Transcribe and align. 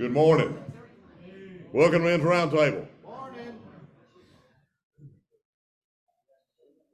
Good 0.00 0.12
morning. 0.12 0.56
Welcome 1.74 1.98
to 2.04 2.08
Men's 2.08 2.22
Roundtable. 2.22 2.86
Morning. 3.04 3.54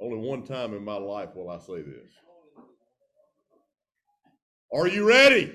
Only 0.00 0.28
one 0.28 0.42
time 0.42 0.74
in 0.74 0.84
my 0.84 0.96
life 0.96 1.28
will 1.36 1.48
I 1.48 1.58
say 1.58 1.82
this. 1.82 2.10
Are 4.74 4.88
you 4.88 5.08
ready? 5.08 5.54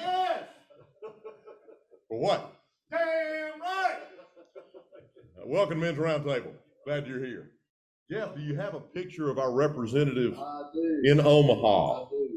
Yes, 0.00 0.44
For 2.08 2.20
what? 2.20 2.52
damn 2.92 3.60
right. 3.60 3.98
Uh, 4.56 5.42
Welcome 5.44 5.80
to 5.80 5.86
Men's 5.86 5.98
Roundtable. 5.98 6.52
Glad 6.86 7.08
you're 7.08 7.24
here. 7.24 7.50
Jeff, 8.08 8.36
do 8.36 8.42
you 8.42 8.54
have 8.54 8.74
a 8.74 8.80
picture 8.80 9.28
of 9.28 9.40
our 9.40 9.50
representative 9.52 10.38
I 10.38 10.62
do. 10.72 11.00
in 11.06 11.18
I 11.20 11.24
Omaha? 11.24 12.04
do. 12.10 12.35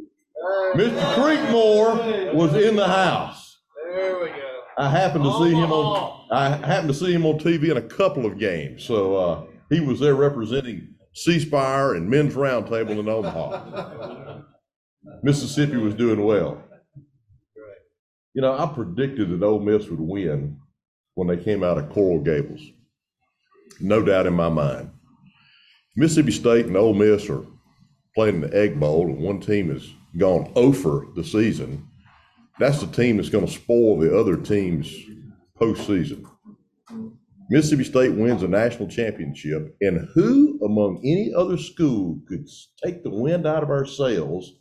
Mr. 0.76 1.14
Creekmore 1.16 2.34
was 2.34 2.54
in 2.56 2.76
the 2.76 2.88
house. 2.88 3.58
There 3.93 4.20
we 4.20 4.28
go. 4.28 4.61
I 4.78 4.89
happened 4.89 5.25
to 5.25 5.34
see 5.39 5.52
him 5.52 5.71
on, 5.71 6.28
I 6.32 6.50
happened 6.50 6.89
to 6.89 6.93
see 6.93 7.11
him 7.11 7.25
on 7.25 7.38
TV 7.39 7.70
in 7.71 7.78
a 7.78 7.82
couple 7.82 8.25
of 8.25 8.38
games. 8.38 8.86
So, 8.86 9.16
uh, 9.16 9.44
he 9.70 9.80
was 9.82 10.00
there 10.00 10.16
representing 10.16 10.96
C 11.14 11.39
Spire 11.39 11.96
and 11.96 12.10
Men's 12.10 12.33
Roundtable 12.36 12.97
in 12.97 13.10
Omaha. 13.10 14.42
Mississippi 15.24 15.78
was 15.78 15.94
doing 15.96 16.24
well. 16.24 16.64
You 18.33 18.42
know, 18.42 18.58
I 18.58 18.66
predicted 18.68 19.32
that 19.32 19.46
Ole 19.46 19.60
Miss 19.60 19.88
would 19.88 20.00
win 20.00 20.58
when 21.16 21.28
they 21.28 21.44
came 21.44 21.64
out 21.64 21.78
of 21.78 21.89
Coral 21.89 22.21
Gables. 22.21 22.61
No 23.82 24.02
doubt 24.04 24.28
in 24.28 24.33
my 24.33 24.50
mind. 24.50 24.92
Mississippi 25.96 26.32
State 26.32 26.66
and 26.68 26.78
Ole 26.78 26.94
Miss 26.94 27.30
are 27.30 27.46
playing 28.16 28.36
in 28.36 28.42
the 28.42 28.56
Egg 28.56 28.80
Bowl, 28.80 29.08
and 29.08 29.19
one 29.19 29.39
team 29.39 29.69
has 29.71 29.88
gone 30.18 30.51
over 30.55 31.07
the 31.15 31.23
season. 31.23 31.87
That's 32.59 32.81
the 32.81 32.88
team 32.88 33.17
that's 33.17 33.30
going 33.30 33.45
to 33.45 33.52
spoil 33.52 33.97
the 33.99 34.17
other 34.17 34.35
team's 34.35 34.94
postseason. 35.59 36.25
Mississippi 37.49 37.83
State 37.83 38.13
wins 38.13 38.43
a 38.43 38.47
national 38.47 38.89
championship, 38.89 39.75
and 39.81 40.07
who 40.13 40.59
among 40.63 40.99
any 41.03 41.33
other 41.35 41.57
school 41.57 42.21
could 42.27 42.47
take 42.83 43.03
the 43.03 43.09
wind 43.09 43.47
out 43.47 43.63
of 43.63 43.69
our 43.69 43.85
sails 43.85 44.59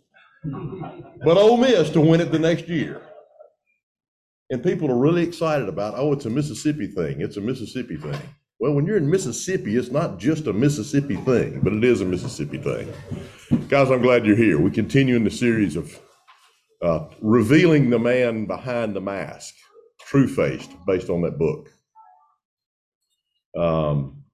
but 1.24 1.36
Ole 1.36 1.56
Miss 1.56 1.90
to 1.90 2.00
win 2.00 2.20
it 2.20 2.30
the 2.30 2.38
next 2.38 2.68
year? 2.68 3.02
And 4.50 4.62
people 4.62 4.90
are 4.90 4.98
really 4.98 5.22
excited 5.22 5.68
about, 5.68 5.94
oh, 5.96 6.12
it's 6.12 6.24
a 6.24 6.30
Mississippi 6.30 6.86
thing. 6.86 7.20
It's 7.20 7.36
a 7.36 7.40
Mississippi 7.40 7.96
thing. 7.96 8.20
Well, 8.60 8.72
when 8.72 8.86
you're 8.86 8.96
in 8.96 9.08
Mississippi, 9.08 9.76
it's 9.76 9.90
not 9.90 10.18
just 10.18 10.48
a 10.48 10.52
Mississippi 10.52 11.14
thing, 11.16 11.60
but 11.62 11.72
it 11.72 11.84
is 11.84 12.00
a 12.00 12.04
Mississippi 12.04 12.58
thing. 12.58 12.92
Guys, 13.68 13.90
I'm 13.90 14.02
glad 14.02 14.26
you're 14.26 14.34
here. 14.36 14.58
We 14.58 14.70
continue 14.72 15.14
in 15.14 15.22
the 15.22 15.30
series 15.30 15.76
of 15.76 15.96
uh, 16.82 17.06
revealing 17.20 17.90
the 17.90 18.00
man 18.00 18.46
behind 18.46 18.96
the 18.96 19.00
mask, 19.00 19.54
true 20.00 20.26
faced, 20.26 20.70
based 20.88 21.08
on 21.08 21.22
that 21.22 21.38
book. 21.38 21.70
Um, 23.56 24.24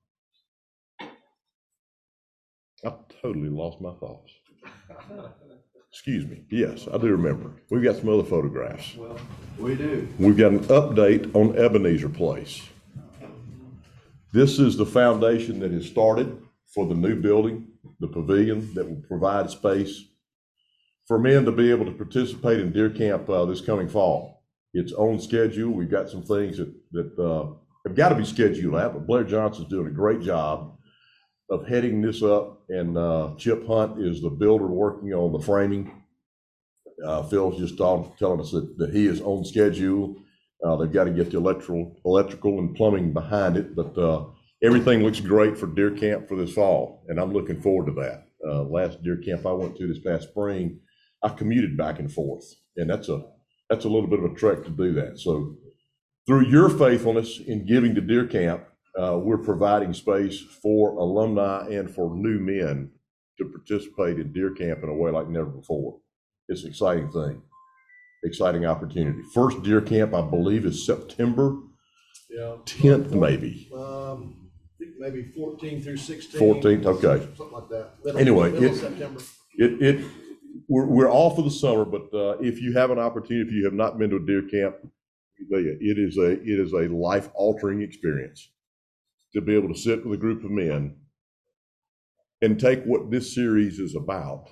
I 2.83 2.92
totally 3.20 3.50
lost 3.50 3.80
my 3.80 3.92
thoughts. 3.95 4.33
Excuse 5.92 6.27
me. 6.27 6.45
Yes, 6.50 6.89
I 6.92 6.97
do 6.97 7.08
remember. 7.08 7.52
We've 7.70 7.84
got 7.84 7.97
some 7.97 8.08
other 8.08 8.25
photographs. 8.25 8.97
Well, 8.97 9.19
We 9.58 9.75
do. 9.75 10.08
We've 10.19 10.36
got 10.36 10.52
an 10.52 10.61
update 10.64 11.34
on 11.34 11.56
Ebenezer 11.58 12.08
Place. 12.08 12.62
This 14.34 14.58
is 14.58 14.77
the 14.77 14.84
foundation 14.84 15.60
that 15.60 15.70
is 15.70 15.86
started 15.86 16.42
for 16.74 16.88
the 16.88 16.94
new 16.96 17.14
building, 17.14 17.68
the 18.00 18.08
pavilion 18.08 18.74
that 18.74 18.84
will 18.84 19.00
provide 19.06 19.48
space 19.48 20.06
for 21.06 21.20
men 21.20 21.44
to 21.44 21.52
be 21.52 21.70
able 21.70 21.84
to 21.84 21.92
participate 21.92 22.58
in 22.58 22.72
deer 22.72 22.90
camp 22.90 23.30
uh, 23.30 23.44
this 23.44 23.60
coming 23.60 23.88
fall. 23.88 24.42
It's 24.72 24.90
on 24.90 25.20
schedule. 25.20 25.70
We've 25.70 25.88
got 25.88 26.10
some 26.10 26.24
things 26.24 26.56
that, 26.56 26.74
that 26.90 27.16
uh, 27.16 27.52
have 27.86 27.94
got 27.94 28.08
to 28.08 28.16
be 28.16 28.24
scheduled 28.24 28.74
out, 28.74 28.94
but 28.94 29.06
Blair 29.06 29.22
Johnson's 29.22 29.68
doing 29.68 29.86
a 29.86 29.90
great 29.90 30.20
job 30.20 30.78
of 31.48 31.68
heading 31.68 32.02
this 32.02 32.20
up, 32.20 32.64
and 32.70 32.98
uh, 32.98 33.34
Chip 33.39 33.64
Hunt 33.68 34.02
is 34.02 34.20
the 34.20 34.30
builder 34.30 34.66
working 34.66 35.14
on 35.14 35.30
the 35.30 35.46
framing. 35.46 36.02
Uh, 37.06 37.22
Phil's 37.22 37.61
just 37.61 37.78
telling 37.78 38.40
us 38.40 38.51
that, 38.51 38.74
that 38.78 38.92
he 38.92 39.06
is 39.06 39.20
on 39.20 39.45
schedule. 39.45 40.16
Uh, 40.64 40.77
they've 40.77 40.92
got 40.92 41.05
to 41.05 41.11
get 41.11 41.30
the 41.30 41.36
electrical, 41.36 42.01
electrical 42.05 42.58
and 42.58 42.75
plumbing 42.75 43.13
behind 43.13 43.57
it, 43.57 43.77
but, 43.77 43.97
uh, 43.98 44.25
everything 44.63 45.02
looks 45.02 45.20
great 45.20 45.58
for 45.58 45.67
deer 45.67 45.91
camp 45.91 46.27
for 46.27 46.36
this 46.36 46.55
fall, 46.55 47.05
and 47.08 47.20
I'm 47.20 47.33
looking 47.33 47.61
forward 47.61 47.86
to 47.86 48.01
that. 48.01 48.27
Uh, 48.48 48.63
last 48.63 49.02
deer 49.02 49.19
camp 49.19 49.45
I 49.47 49.52
went 49.52 49.77
to 49.77 49.86
this 49.86 49.98
past 49.98 50.29
spring, 50.30 50.80
I 51.23 51.29
commuted 51.29 51.77
back 51.77 51.98
and 51.98 52.11
forth, 52.11 52.45
and 52.77 52.89
that's 52.89 53.08
a, 53.08 53.23
that's 53.69 53.85
a 53.85 53.89
little 53.89 54.08
bit 54.08 54.20
of 54.20 54.30
a 54.30 54.35
trek 54.35 54.64
to 54.64 54.70
do 54.70 54.92
that. 54.95 55.19
So 55.19 55.57
through 56.27 56.47
your 56.47 56.70
faithfulness 56.70 57.41
in 57.46 57.67
giving 57.67 57.95
to 57.95 58.01
deer 58.01 58.27
camp, 58.27 58.64
uh, 58.98 59.19
we're 59.19 59.39
providing 59.39 59.92
space 59.92 60.41
for 60.63 60.95
alumni 60.96 61.69
and 61.69 61.91
for 61.91 62.14
new 62.14 62.39
men 62.39 62.91
to 63.39 63.45
participate 63.46 64.19
in 64.19 64.33
deer 64.33 64.52
camp 64.52 64.83
in 64.83 64.89
a 64.89 64.95
way 64.95 65.11
like 65.11 65.29
never 65.29 65.51
before. 65.51 65.98
It's 66.48 66.63
an 66.63 66.70
exciting 66.70 67.11
thing, 67.11 67.42
exciting 68.24 68.64
opportunity. 68.67 69.20
First 69.35 69.62
deer 69.62 69.80
camp, 69.80 70.14
I 70.14 70.23
believe, 70.23 70.64
is 70.64 70.85
September 70.86 71.57
Yeah. 72.30 72.57
10th, 72.64 73.11
maybe. 73.12 73.68
Um, 73.74 74.51
I 74.74 74.85
think 74.85 74.95
maybe 74.98 75.23
fourteen 75.36 75.80
through 75.83 75.98
sixteen. 75.98 76.40
14th, 76.40 76.86
okay. 76.86 77.27
Something 77.36 77.52
like 77.52 77.68
that. 77.68 77.90
Middle- 78.05 78.20
Anyway, 78.20 78.51
middle 78.51 78.67
of 78.70 78.73
it- 78.77 78.80
September. 78.80 79.20
It, 79.57 79.83
it, 79.83 80.05
we're, 80.68 80.86
we're 80.86 81.08
all 81.11 81.30
for 81.36 81.42
the 81.42 81.51
summer, 81.51 81.84
but, 81.84 82.13
uh, 82.13 82.39
if 82.40 82.61
you 82.61 82.73
have 82.73 82.90
an 82.90 82.98
opportunity, 82.98 83.46
if 83.48 83.55
you 83.55 83.64
have 83.64 83.74
not 83.74 83.98
been 83.98 84.11
to 84.11 84.17
a 84.17 84.27
deer 84.27 84.42
camp, 84.42 84.74
I 84.83 85.45
tell 85.51 85.61
you, 85.61 85.77
it 85.80 85.98
is 85.98 86.17
a, 86.17 86.33
it 86.33 86.58
is 86.61 86.73
a 86.73 86.89
life 86.92 87.29
altering 87.34 87.83
experience 87.83 88.51
to 89.34 89.40
be 89.40 89.55
able 89.55 89.68
to 89.73 89.79
sit 89.79 90.05
with 90.05 90.18
a 90.18 90.20
group 90.20 90.45
of 90.45 90.51
men 90.51 90.96
and 92.42 92.58
take 92.58 92.83
what 92.84 93.11
this 93.11 93.34
series 93.34 93.79
is 93.79 93.95
about 93.95 94.48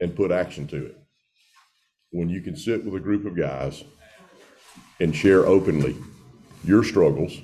and 0.00 0.14
put 0.16 0.30
action 0.32 0.66
to 0.68 0.86
it. 0.86 0.96
When 2.12 2.28
you 2.28 2.42
can 2.42 2.56
sit 2.56 2.84
with 2.84 2.94
a 2.94 3.00
group 3.00 3.24
of 3.24 3.36
guys 3.36 3.84
and 5.00 5.16
share 5.16 5.46
openly 5.46 5.96
your 6.62 6.84
struggles, 6.84 7.40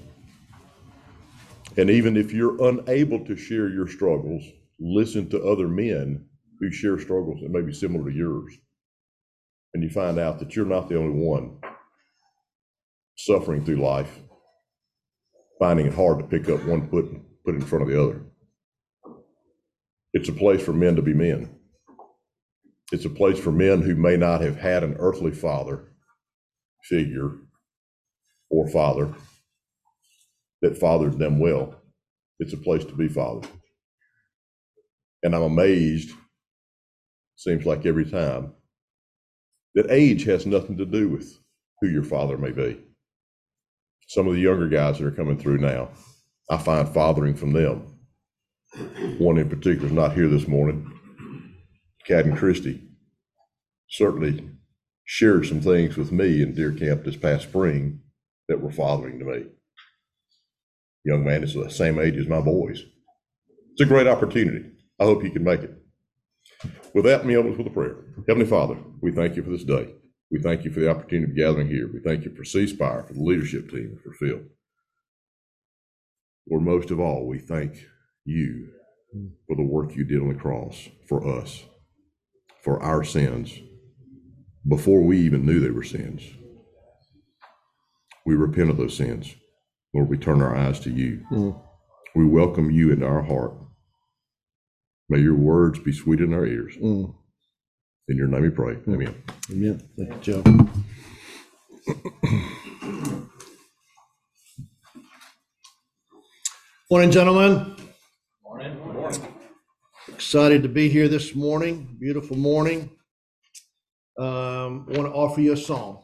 and 1.77 1.91
even 1.91 2.17
if 2.17 2.33
you're 2.33 2.63
unable 2.69 3.25
to 3.25 3.37
share 3.37 3.69
your 3.69 3.89
struggles, 3.89 4.45
listen 4.79 5.29
to 5.31 5.43
other 5.43 5.69
men 5.69 6.27
who 6.61 6.71
share 6.71 6.99
struggles 6.99 7.41
that 7.41 7.51
may 7.51 7.63
be 7.63 7.73
similar 7.73 8.11
to 8.11 8.17
yours. 8.17 8.55
And 9.75 9.83
you 9.83 9.91
find 9.91 10.19
out 10.19 10.39
that 10.41 10.55
you're 10.55 10.67
not 10.67 10.89
the 10.89 10.99
only 10.99 11.25
one 11.25 11.59
suffering 13.17 13.65
through 13.65 13.77
life, 13.77 14.19
finding 15.59 15.87
it 15.87 15.95
hard 15.95 16.19
to 16.19 16.25
pick 16.25 16.49
up 16.49 16.65
one 16.65 16.89
foot 16.89 17.07
and 17.07 17.25
put 17.45 17.55
it 17.55 17.59
in 17.59 17.67
front 17.67 17.83
of 17.83 17.89
the 17.89 18.03
other. 18.03 18.23
It's 20.13 20.29
a 20.29 20.33
place 20.33 20.63
for 20.63 20.73
men 20.73 20.97
to 20.97 21.03
be 21.03 21.15
men. 21.15 21.58
It's 22.93 23.05
a 23.05 23.11
place 23.11 23.39
for 23.39 23.53
men 23.53 23.83
who 23.83 23.95
may 23.95 24.17
not 24.17 24.41
have 24.41 24.57
had 24.57 24.83
an 24.85 24.97
earthly 24.99 25.33
father 25.33 25.93
figure 26.85 27.33
or 28.51 28.69
father 28.69 29.15
that 30.63 30.79
fathered 30.79 31.19
them 31.19 31.39
well. 31.39 31.75
It's 32.41 32.55
a 32.55 32.59
place 32.59 32.85
to 32.87 32.95
be 32.95 33.09
fathered. 33.09 33.49
And 35.23 35.35
I'm 35.35 35.43
amazed, 35.43 36.13
seems 37.37 37.67
like 37.67 37.87
every 37.87 38.07
time, 38.07 38.53
that 39.75 39.91
age 39.91 40.25
has 40.25 40.47
nothing 40.47 40.79
to 40.79 40.87
do 40.87 41.09
with 41.09 41.39
who 41.81 41.89
your 41.89 42.05
father 42.05 42.39
may 42.39 42.53
be. 42.53 42.81
Some 44.09 44.27
of 44.29 44.35
the 44.35 44.41
younger 44.41 44.69
guys 44.69 44.99
that 44.99 45.07
are 45.07 45.13
coming 45.13 45.39
through 45.39 45.59
now, 45.59 45.91
I 46.51 46.59
find 46.59 46.89
fathering 46.89 47.35
from 47.35 47.53
them. 47.53 47.99
One 49.19 49.39
in 49.39 49.49
particular 49.49 49.87
is 49.87 49.93
not 49.93 50.15
here 50.15 50.29
this 50.29 50.49
morning. 50.49 50.98
Cadden 52.09 52.37
Christie 52.37 52.83
certainly 53.89 54.49
shared 55.05 55.47
some 55.47 55.61
things 55.61 55.97
with 55.97 56.13
me 56.13 56.43
in 56.43 56.55
deer 56.55 56.73
camp 56.73 57.05
this 57.05 57.17
past 57.17 57.45
spring 57.45 58.01
that 58.49 58.61
were 58.61 58.73
fathering 58.73 59.19
to 59.19 59.25
me 59.25 59.45
young 61.09 61.25
man 61.25 61.43
is 61.43 61.55
the 61.55 61.71
same 61.71 61.99
age 61.99 62.17
as 62.17 62.29
my 62.29 62.41
boys. 62.41 62.85
It's 63.73 63.81
a 63.81 63.87
great 63.87 64.07
opportunity. 64.07 64.67
I 65.01 65.05
hope 65.05 65.25
you 65.25 65.31
can 65.31 65.43
make 65.43 65.63
it. 65.63 65.75
With 66.95 67.05
that, 67.05 67.25
me 67.25 67.37
open 67.37 67.57
with 67.57 67.67
a 67.67 67.71
prayer. 67.71 67.97
Heavenly 68.27 68.49
Father, 68.49 68.77
we 69.01 69.13
thank 69.13 69.37
you 69.37 69.43
for 69.43 69.51
this 69.51 69.65
day. 69.65 69.95
We 70.31 70.41
thank 70.41 70.65
you 70.65 70.71
for 70.71 70.81
the 70.81 70.91
opportunity 70.91 71.31
of 71.31 71.37
gathering 71.37 71.69
here. 71.69 71.89
We 71.91 72.01
thank 72.01 72.25
you 72.25 72.35
for 72.35 72.45
C 72.45 72.67
Spire, 72.67 73.05
for 73.05 73.15
the 73.15 73.23
leadership 73.23 73.71
team, 73.71 73.99
for 74.03 74.13
Phil. 74.13 74.41
Lord, 76.51 76.65
most 76.65 76.91
of 76.91 77.01
all, 77.01 77.27
we 77.27 77.39
thank 77.39 77.87
you 78.25 78.69
for 79.47 79.57
the 79.57 79.63
work 79.63 79.97
you 79.97 80.05
did 80.05 80.21
on 80.21 80.29
the 80.29 80.35
cross 80.35 80.89
for 81.09 81.27
us, 81.27 81.65
for 82.69 82.83
our 82.83 83.03
sins, 83.03 83.61
before 84.69 85.01
we 85.01 85.19
even 85.21 85.47
knew 85.47 85.59
they 85.59 85.71
were 85.71 85.83
sins. 85.83 86.23
We 88.27 88.35
repent 88.35 88.69
of 88.69 88.77
those 88.77 88.95
sins. 88.95 89.35
Lord, 89.95 90.11
we 90.11 90.19
turn 90.19 90.43
our 90.43 90.55
eyes 90.55 90.79
to 90.81 90.91
you. 90.91 91.25
Mm. 91.33 91.59
We 92.15 92.27
welcome 92.27 92.71
you 92.71 92.93
into 92.93 93.07
our 93.07 93.23
heart. 93.23 93.55
May 95.09 95.21
your 95.21 95.37
words 95.37 95.79
be 95.79 95.93
sweet 95.93 96.21
in 96.21 96.35
our 96.35 96.45
ears. 96.45 96.77
Mm. 96.77 97.15
In 98.09 98.17
your 98.19 98.29
name 98.29 98.43
we 98.43 98.51
pray. 98.51 98.77
Amen. 98.87 99.15
Amen. 99.51 99.83
Thank 99.97 100.27
you, 100.27 100.43
Joe. 100.43 100.43
Morning, 106.91 107.11
gentlemen. 107.11 107.78
Excited 110.19 110.65
to 110.65 110.69
be 110.69 110.89
here 110.89 111.07
this 111.07 111.37
morning. 111.37 111.97
Beautiful 112.01 112.37
morning. 112.37 112.91
Um, 114.19 114.85
I 114.91 114.99
want 114.99 115.07
to 115.07 115.13
offer 115.13 115.41
you 115.41 115.53
a 115.53 115.57
song. 115.57 116.03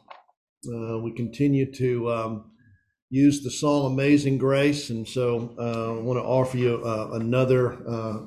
Uh, 0.72 1.00
we 1.00 1.11
continue 1.11 1.72
to 1.72 2.12
um, 2.12 2.52
use 3.11 3.43
the 3.43 3.50
song 3.50 3.93
Amazing 3.93 4.38
Grace, 4.38 4.90
and 4.90 5.06
so 5.06 5.56
uh, 5.58 5.99
I 5.99 6.00
want 6.00 6.20
to 6.20 6.22
offer 6.22 6.56
you 6.56 6.81
uh, 6.84 7.08
another 7.14 7.76
uh, 7.88 8.20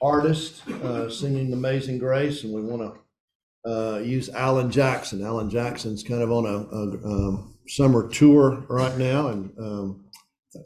artist 0.00 0.66
uh, 0.82 1.10
singing 1.10 1.52
Amazing 1.52 1.98
Grace, 1.98 2.44
and 2.44 2.54
we 2.54 2.62
want 2.62 2.80
to 2.80 3.70
uh, 3.70 3.98
use 3.98 4.30
Alan 4.30 4.70
Jackson. 4.70 5.22
Alan 5.22 5.50
Jackson's 5.50 6.02
kind 6.02 6.22
of 6.22 6.32
on 6.32 6.46
a, 6.46 6.56
a 6.74 7.06
um, 7.06 7.58
summer 7.68 8.08
tour 8.08 8.64
right 8.70 8.96
now, 8.96 9.28
and 9.28 9.52
um, 9.58 10.06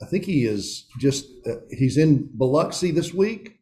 I 0.00 0.06
think 0.06 0.24
he 0.24 0.44
is 0.44 0.86
just 1.00 1.26
he's 1.68 1.96
in 1.96 2.30
Biloxi 2.32 2.92
this 2.92 3.12
week. 3.12 3.55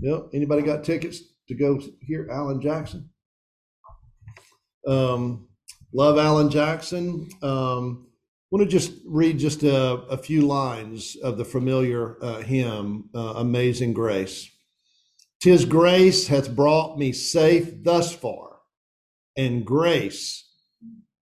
Yep. 0.00 0.28
Anybody 0.34 0.62
got 0.62 0.84
tickets 0.84 1.20
to 1.48 1.54
go 1.54 1.80
hear 2.00 2.28
Alan 2.30 2.60
Jackson? 2.60 3.08
Um, 4.86 5.48
love 5.92 6.18
Alan 6.18 6.50
Jackson. 6.50 7.28
Um, 7.42 8.08
want 8.50 8.64
to 8.64 8.66
just 8.66 8.92
read 9.06 9.38
just 9.38 9.62
a, 9.62 9.94
a 10.08 10.16
few 10.16 10.42
lines 10.42 11.16
of 11.22 11.38
the 11.38 11.44
familiar 11.44 12.22
uh, 12.22 12.40
hymn, 12.40 13.08
uh, 13.14 13.34
"Amazing 13.36 13.94
Grace." 13.94 14.50
Tis 15.40 15.64
grace 15.64 16.26
hath 16.28 16.56
brought 16.56 16.98
me 16.98 17.12
safe 17.12 17.82
thus 17.82 18.14
far, 18.14 18.56
and 19.36 19.66
grace 19.66 20.48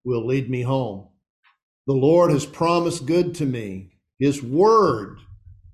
will 0.04 0.26
lead 0.26 0.48
me 0.48 0.62
home. 0.62 1.08
The 1.86 1.94
Lord 1.94 2.30
has 2.30 2.46
promised 2.46 3.06
good 3.06 3.34
to 3.36 3.46
me. 3.46 3.98
His 4.18 4.42
word 4.42 5.18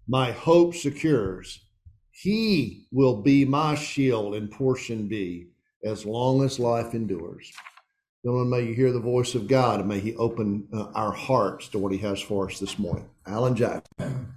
my 0.08 0.32
hope 0.32 0.74
secures. 0.74 1.64
He 2.22 2.86
will 2.92 3.22
be 3.22 3.46
my 3.46 3.74
shield 3.74 4.34
and 4.34 4.50
portion 4.50 5.06
be 5.08 5.46
as 5.82 6.04
long 6.04 6.44
as 6.44 6.58
life 6.58 6.92
endures. 6.92 7.50
Gentlemen, 8.22 8.50
may 8.50 8.68
you 8.68 8.74
hear 8.74 8.92
the 8.92 9.00
voice 9.00 9.34
of 9.34 9.48
God 9.48 9.80
and 9.80 9.88
may 9.88 10.00
He 10.00 10.14
open 10.16 10.68
uh, 10.70 10.88
our 10.94 11.12
hearts 11.12 11.68
to 11.68 11.78
what 11.78 11.92
He 11.92 11.98
has 11.98 12.20
for 12.20 12.50
us 12.50 12.58
this 12.58 12.78
morning. 12.78 13.08
Alan 13.26 13.56
Jackson. 13.56 14.36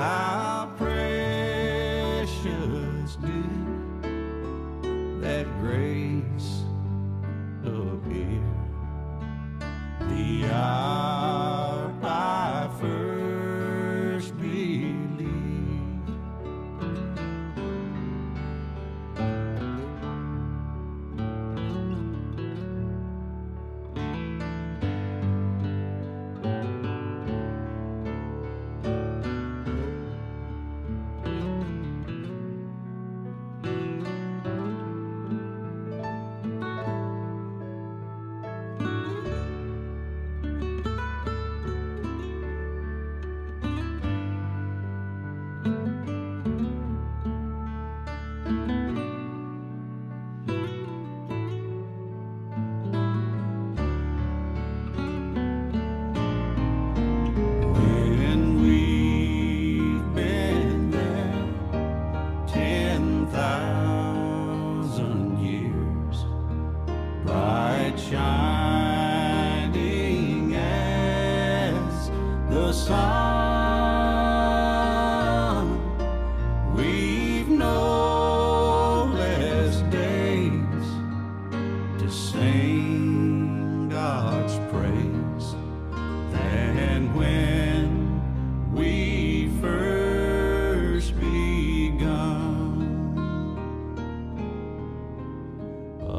How 0.00 0.29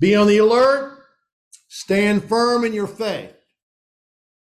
Be 0.00 0.16
on 0.16 0.26
the 0.26 0.38
alert. 0.38 0.98
Stand 1.68 2.24
firm 2.24 2.64
in 2.64 2.72
your 2.72 2.86
faith. 2.86 3.34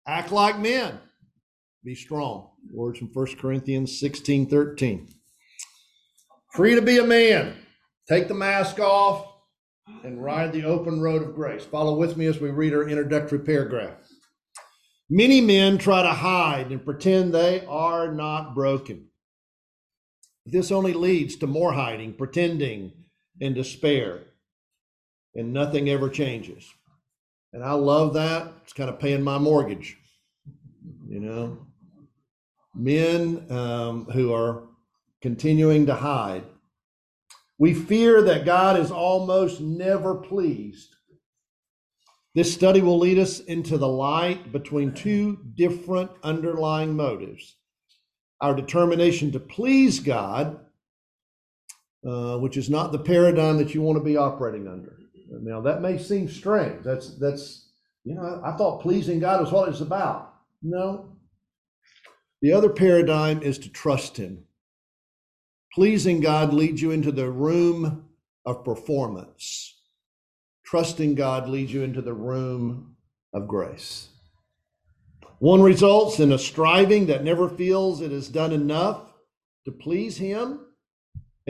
Act 0.06 0.30
like 0.30 0.59
men. 0.59 1.00
Be 1.82 1.94
strong. 1.94 2.50
Words 2.73 2.99
from 2.99 3.09
1 3.09 3.37
Corinthians 3.37 3.99
16 3.99 4.49
13. 4.49 5.09
Free 6.52 6.75
to 6.75 6.82
be 6.82 6.99
a 6.99 7.04
man. 7.04 7.56
Take 8.09 8.28
the 8.28 8.35
mask 8.35 8.78
off 8.78 9.26
and 10.04 10.23
ride 10.23 10.52
the 10.52 10.64
open 10.64 11.00
road 11.00 11.23
of 11.23 11.35
grace. 11.35 11.64
Follow 11.64 11.97
with 11.97 12.16
me 12.16 12.26
as 12.26 12.38
we 12.38 12.50
read 12.50 12.75
our 12.75 12.88
introductory 12.88 13.38
paragraph. 13.38 13.94
Many 15.09 15.40
men 15.40 15.78
try 15.78 16.02
to 16.02 16.12
hide 16.12 16.70
and 16.70 16.85
pretend 16.85 17.32
they 17.32 17.64
are 17.66 18.12
not 18.12 18.54
broken. 18.54 19.09
This 20.44 20.70
only 20.70 20.92
leads 20.92 21.37
to 21.37 21.47
more 21.47 21.73
hiding, 21.73 22.14
pretending, 22.14 22.92
and 23.40 23.54
despair, 23.54 24.20
and 25.34 25.52
nothing 25.52 25.88
ever 25.88 26.08
changes. 26.08 26.72
And 27.52 27.64
I 27.64 27.72
love 27.72 28.14
that. 28.14 28.52
It's 28.62 28.72
kind 28.72 28.90
of 28.90 28.99
paying 28.99 29.22
my 29.22 29.38
mortgage. 29.38 29.96
You 31.08 31.20
know, 31.20 31.66
men 32.75 33.46
um, 33.50 34.04
who 34.06 34.32
are 34.32 34.62
continuing 35.20 35.87
to 35.87 35.94
hide. 35.94 36.44
We 37.58 37.75
fear 37.75 38.22
that 38.22 38.44
God 38.44 38.78
is 38.78 38.90
almost 38.90 39.60
never 39.60 40.14
pleased. 40.14 40.94
This 42.34 42.54
study 42.54 42.80
will 42.80 42.99
lead 42.99 43.18
us 43.18 43.40
into 43.40 43.76
the 43.76 43.88
light 43.88 44.52
between 44.52 44.94
two 44.94 45.38
different 45.56 46.10
underlying 46.22 46.94
motives 46.94 47.56
our 48.40 48.54
determination 48.54 49.32
to 49.32 49.40
please 49.40 50.00
God, 50.00 50.58
uh, 52.06 52.38
which 52.38 52.56
is 52.56 52.70
not 52.70 52.90
the 52.90 52.99
paradigm 52.99 53.58
that 53.58 53.75
you 53.75 53.82
want 53.82 53.99
to 53.99 54.04
be 54.04 54.16
operating 54.16 54.66
under. 54.66 54.96
Now, 55.30 55.60
that 55.60 55.80
may 55.80 55.96
seem 55.96 56.28
strange. 56.28 56.82
That's, 56.84 57.16
that's, 57.18 57.68
you 58.04 58.14
know, 58.14 58.40
I 58.44 58.52
thought 58.52 58.82
pleasing 58.82 59.20
God 59.20 59.40
was 59.40 59.52
what 59.52 59.68
it's 59.68 59.80
about. 59.80 60.34
No. 60.62 61.16
The 62.42 62.52
other 62.52 62.70
paradigm 62.70 63.42
is 63.42 63.58
to 63.58 63.68
trust 63.68 64.16
Him. 64.16 64.44
Pleasing 65.72 66.20
God 66.20 66.52
leads 66.52 66.82
you 66.82 66.90
into 66.90 67.12
the 67.12 67.30
room 67.30 68.06
of 68.44 68.64
performance. 68.64 69.80
Trusting 70.64 71.14
God 71.14 71.49
leads 71.49 71.72
you 71.72 71.82
into 71.82 72.02
the 72.02 72.14
room 72.14 72.96
of 73.32 73.46
grace. 73.46 74.08
One 75.38 75.62
results 75.62 76.20
in 76.20 76.32
a 76.32 76.38
striving 76.38 77.06
that 77.06 77.25
never 77.25 77.49
feels 77.49 78.00
it 78.00 78.10
has 78.10 78.28
done 78.28 78.52
enough 78.52 79.12
to 79.64 79.72
please 79.72 80.16
Him, 80.16 80.60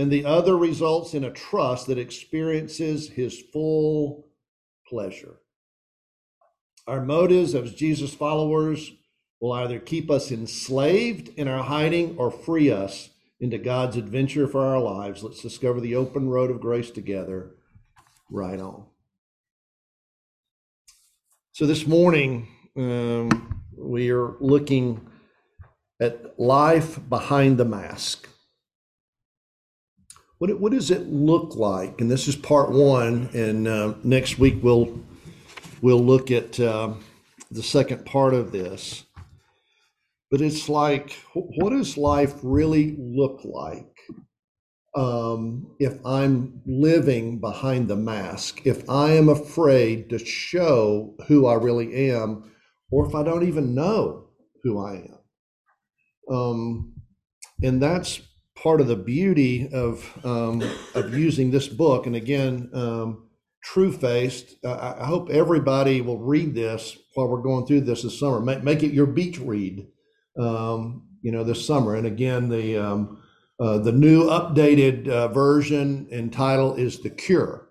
and 0.01 0.11
the 0.11 0.25
other 0.25 0.57
results 0.57 1.13
in 1.13 1.25
a 1.25 1.31
trust 1.31 1.87
that 1.87 1.99
experiences 1.99 3.11
His 3.11 3.39
full 3.53 4.27
pleasure. 4.87 5.41
Our 6.87 7.05
motives 7.05 7.55
as 7.55 7.75
Jesus 7.75 8.15
followers 8.15 8.91
will 9.41 9.53
either 9.53 9.79
keep 9.79 10.11
us 10.11 10.33
enslaved 10.33 11.29
in 11.37 11.49
our 11.49 11.63
hiding 11.63 12.17
or 12.17 12.31
free 12.31 12.71
us 12.71 13.11
into 13.41 13.59
God's 13.59 13.97
adventure 13.99 14.49
for 14.49 14.65
our 14.65 14.81
lives. 14.81 15.23
Let's 15.23 15.43
discover 15.43 15.81
the 15.81 15.97
open 15.97 16.31
road 16.31 16.51
of 16.51 16.63
grace 16.63 16.91
together. 16.91 17.51
Right 18.31 18.59
on. 18.59 18.87
So 21.53 21.67
this 21.67 21.87
morning, 21.87 22.49
um, 22.75 23.63
we 23.77 24.11
are 24.11 24.35
looking 24.41 25.07
at 26.01 26.41
life 26.41 26.99
behind 27.11 27.59
the 27.59 27.67
mask. 27.67 28.30
What, 30.41 30.59
what 30.59 30.73
does 30.73 30.91
it 30.91 31.07
look 31.07 31.55
like? 31.55 32.01
And 32.01 32.11
this 32.11 32.27
is 32.27 32.35
part 32.35 32.71
one. 32.71 33.29
And 33.35 33.69
uh, 33.69 33.95
next 34.03 34.39
week 34.39 34.57
we'll 34.63 34.99
we'll 35.83 36.03
look 36.03 36.31
at 36.31 36.59
uh, 36.59 36.95
the 37.51 37.63
second 37.63 38.07
part 38.07 38.33
of 38.33 38.51
this. 38.51 39.05
But 40.31 40.41
it's 40.41 40.69
like, 40.69 41.13
what 41.35 41.71
does 41.71 41.99
life 41.99 42.35
really 42.43 42.97
look 42.99 43.43
like 43.45 43.95
um, 44.97 45.77
if 45.79 45.95
I'm 46.07 46.63
living 46.65 47.39
behind 47.39 47.89
the 47.89 47.97
mask? 47.97 48.63
If 48.65 48.89
I 48.89 49.11
am 49.11 49.29
afraid 49.29 50.09
to 50.09 50.19
show 50.19 51.17
who 51.27 51.47
I 51.47 51.55
really 51.55 52.11
am, 52.13 52.51
or 52.91 53.07
if 53.07 53.15
I 53.15 53.25
don't 53.25 53.47
even 53.47 53.75
know 53.75 54.29
who 54.63 54.79
I 54.79 54.95
am? 54.95 56.35
Um, 56.35 56.95
and 57.63 57.83
that's 57.83 58.23
part 58.63 58.81
of 58.81 58.87
the 58.87 58.97
beauty 58.97 59.69
of 59.73 60.19
um, 60.25 60.63
of 60.95 61.17
using 61.17 61.51
this 61.51 61.69
book. 61.69 62.07
And 62.07 62.17
again, 62.17 62.71
um, 62.73 63.27
Truefaced. 63.63 64.55
Uh, 64.65 64.95
I 64.99 65.05
hope 65.05 65.29
everybody 65.31 66.01
will 66.01 66.19
read 66.19 66.55
this 66.55 66.97
while 67.15 67.29
we're 67.29 67.43
going 67.43 67.67
through 67.67 67.83
this 67.83 68.03
this 68.03 68.19
summer. 68.19 68.41
Make, 68.41 68.63
make 68.63 68.83
it 68.83 68.95
your 68.95 69.07
beach 69.07 69.39
read 69.39 69.87
um, 70.39 71.07
you 71.23 71.31
know, 71.31 71.45
this 71.45 71.67
summer. 71.67 71.95
And 71.95 72.07
again, 72.07 72.49
the 72.49 72.79
um, 72.79 73.23
uh, 73.59 73.79
the 73.79 73.93
new 73.93 74.25
updated 74.25 75.09
uh, 75.09 75.29
version 75.29 76.09
and 76.11 76.33
title 76.33 76.75
is 76.75 77.01
The 77.01 77.11
Cure. 77.11 77.69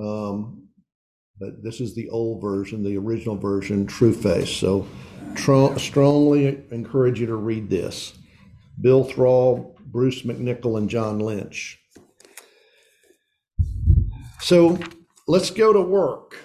Um, 0.00 0.68
but 1.38 1.62
this 1.62 1.82
is 1.82 1.94
the 1.94 2.08
old 2.08 2.40
version, 2.40 2.82
the 2.82 2.96
original 2.96 3.36
version, 3.36 3.86
Trueface. 3.86 4.58
So 4.58 4.86
tr- 5.34 5.78
strongly 5.78 6.64
encourage 6.70 7.20
you 7.20 7.26
to 7.26 7.36
read 7.36 7.68
this. 7.68 8.14
Bill 8.80 9.04
Thrall, 9.04 9.76
Bruce 9.86 10.22
McNicol, 10.22 10.78
and 10.78 10.90
John 10.90 11.18
Lynch. 11.18 11.78
So 14.40 14.78
let's 15.26 15.50
go 15.50 15.72
to 15.72 15.80
work. 15.80 16.36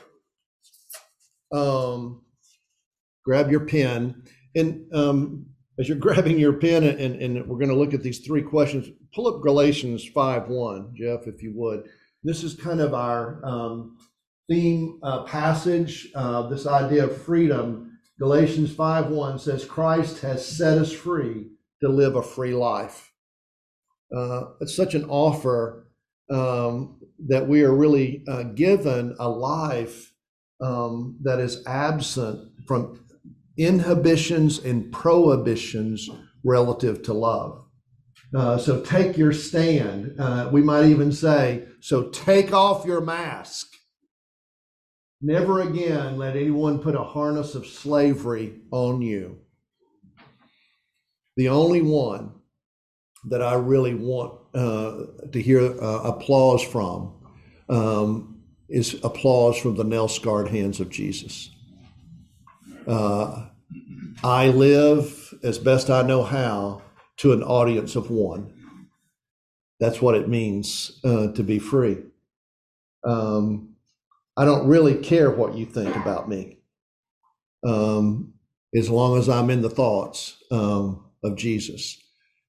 Um, 1.52 2.24
grab 3.26 3.52
your 3.52 3.66
pen. 3.66 4.24
And 4.56 4.92
um, 4.94 5.46
as 5.80 5.88
you're 5.88 5.98
grabbing 6.00 6.40
your 6.40 6.54
pen, 6.54 6.84
and, 6.84 7.22
and 7.22 7.48
we're 7.48 7.58
going 7.58 7.70
to 7.70 7.76
look 7.76 7.94
at 7.94 8.04
these 8.04 8.20
three 8.20 8.42
questions, 8.42 8.90
pull 9.14 9.28
up 9.28 9.44
Galatians 9.44 10.08
5 10.08 10.48
1, 10.48 10.94
Jeff, 10.96 11.28
if 11.28 11.44
you 11.44 11.54
would. 11.56 11.84
This 12.24 12.44
is 12.44 12.56
kind 12.56 12.80
of 12.80 12.94
our 12.94 13.42
um, 13.44 13.98
theme 14.50 15.00
uh, 15.04 15.24
passage, 15.24 16.10
uh, 16.16 16.48
this 16.50 16.68
idea 16.68 17.06
of 17.06 17.22
freedom. 17.22 18.00
Galatians 18.20 18.74
5 18.74 19.08
1 19.08 19.40
says, 19.40 19.66
Christ 19.66 20.22
has 20.22 20.46
set 20.46 20.78
us 20.78 20.92
free 20.92 21.52
to 21.82 21.90
live 21.90 22.16
a 22.16 22.24
free 22.24 22.54
life. 22.54 23.12
Uh, 24.16 24.44
it's 24.60 24.76
such 24.76 24.96
an 24.96 25.06
offer 25.06 25.88
um, 26.30 27.00
that 27.28 27.48
we 27.48 27.64
are 27.64 27.74
really 27.74 28.24
uh, 28.28 28.44
given 28.44 29.16
a 29.20 29.30
life 29.30 30.14
um, 30.62 31.18
that 31.22 31.40
is 31.40 31.66
absent 31.66 32.52
from 32.68 33.06
inhibitions 33.58 34.60
and 34.60 34.92
prohibitions 34.92 36.10
relative 36.44 37.02
to 37.04 37.14
love. 37.14 37.66
Uh, 38.34 38.58
so 38.58 38.82
take 38.82 39.18
your 39.18 39.34
stand. 39.34 40.16
Uh, 40.20 40.50
we 40.52 40.62
might 40.62 40.86
even 40.86 41.12
say, 41.12 41.66
so 41.82 42.10
take 42.10 42.54
off 42.54 42.86
your 42.86 43.02
mask. 43.02 43.68
Never 45.22 45.62
again 45.62 46.18
let 46.18 46.36
anyone 46.36 46.80
put 46.80 46.96
a 46.96 47.04
harness 47.04 47.56
of 47.56 47.68
slavery 47.68 48.62
on 48.72 49.02
you. 49.02 49.40
The 51.38 51.50
only 51.50 51.82
one 51.82 52.34
that 53.26 53.42
I 53.42 53.54
really 53.54 53.94
want 53.94 54.40
uh, 54.54 55.06
to 55.32 55.42
hear 55.42 55.62
uh, 55.62 56.02
applause 56.04 56.64
from 56.64 57.14
um, 57.70 58.42
is 58.68 59.00
applause 59.04 59.58
from 59.58 59.76
the 59.76 59.84
nail 59.84 60.08
scarred 60.08 60.50
hands 60.50 60.80
of 60.80 60.90
Jesus. 60.90 61.52
Uh, 62.88 63.48
I 64.24 64.48
live 64.48 65.34
as 65.44 65.58
best 65.58 65.90
I 65.90 66.02
know 66.02 66.24
how 66.24 66.82
to 67.18 67.34
an 67.34 67.44
audience 67.44 67.96
of 67.96 68.10
one. 68.10 68.54
That's 69.80 70.02
what 70.02 70.16
it 70.16 70.28
means 70.28 71.00
uh, 71.04 71.32
to 71.32 71.44
be 71.44 71.60
free. 71.60 71.98
Um, 73.04 73.76
I 74.38 74.46
don't 74.46 74.68
really 74.68 74.96
care 74.96 75.30
what 75.32 75.56
you 75.56 75.66
think 75.66 75.96
about 75.96 76.30
me, 76.30 76.60
um, 77.66 78.34
as 78.76 78.90
long 78.90 79.18
as 79.18 79.28
I'm 79.28 79.50
in 79.50 79.62
the 79.62 79.70
thoughts 79.70 80.38
um, 80.52 81.06
of 81.24 81.36
Jesus. 81.36 81.98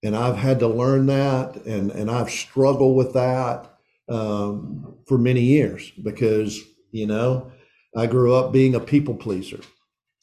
And 0.02 0.16
I've 0.16 0.36
had 0.36 0.58
to 0.60 0.68
learn 0.68 1.06
that, 1.06 1.56
and, 1.64 1.90
and 1.92 2.10
I've 2.10 2.30
struggled 2.30 2.96
with 2.96 3.12
that 3.14 3.72
um, 4.08 4.96
for 5.06 5.16
many 5.16 5.42
years 5.42 5.92
because, 6.02 6.60
you 6.90 7.06
know, 7.06 7.52
I 7.96 8.06
grew 8.06 8.34
up 8.34 8.52
being 8.52 8.74
a 8.74 8.80
people 8.80 9.14
pleaser. 9.14 9.60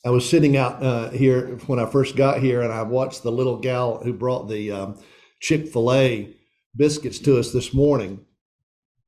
I 0.06 0.10
was 0.10 0.28
sitting 0.28 0.58
out 0.58 0.82
uh, 0.82 1.10
here 1.10 1.58
when 1.68 1.80
I 1.80 1.86
first 1.86 2.16
got 2.16 2.42
here, 2.42 2.62
and 2.62 2.72
I 2.74 2.84
watched 2.84 3.24
the 3.24 3.32
little 3.32 3.58
gal 3.58 4.02
who 4.04 4.14
brought 4.14 4.48
the 4.48 4.72
um, 4.72 5.04
Chick 5.42 5.68
Fil 5.68 5.94
A 5.94 6.36
biscuits 6.76 7.20
to 7.20 7.38
us 7.38 7.52
this 7.52 7.74
morning, 7.74 8.26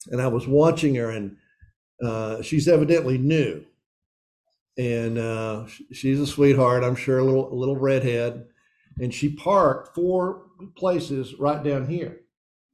and 0.08 0.22
I 0.22 0.28
was 0.28 0.48
watching 0.48 0.96
her, 0.96 1.10
and 1.10 1.38
uh, 2.04 2.42
she's 2.42 2.68
evidently 2.68 3.18
new, 3.18 3.64
and 4.78 5.18
uh, 5.18 5.66
she's 5.92 6.20
a 6.20 6.28
sweetheart, 6.28 6.84
I'm 6.84 6.96
sure, 6.96 7.20
a 7.20 7.24
little 7.24 7.54
a 7.54 7.56
little 7.56 7.78
redhead, 7.78 8.48
and 9.00 9.14
she 9.14 9.30
parked 9.30 9.96
four 9.96 10.44
places 10.76 11.36
right 11.40 11.64
down 11.64 11.88
here 11.88 12.22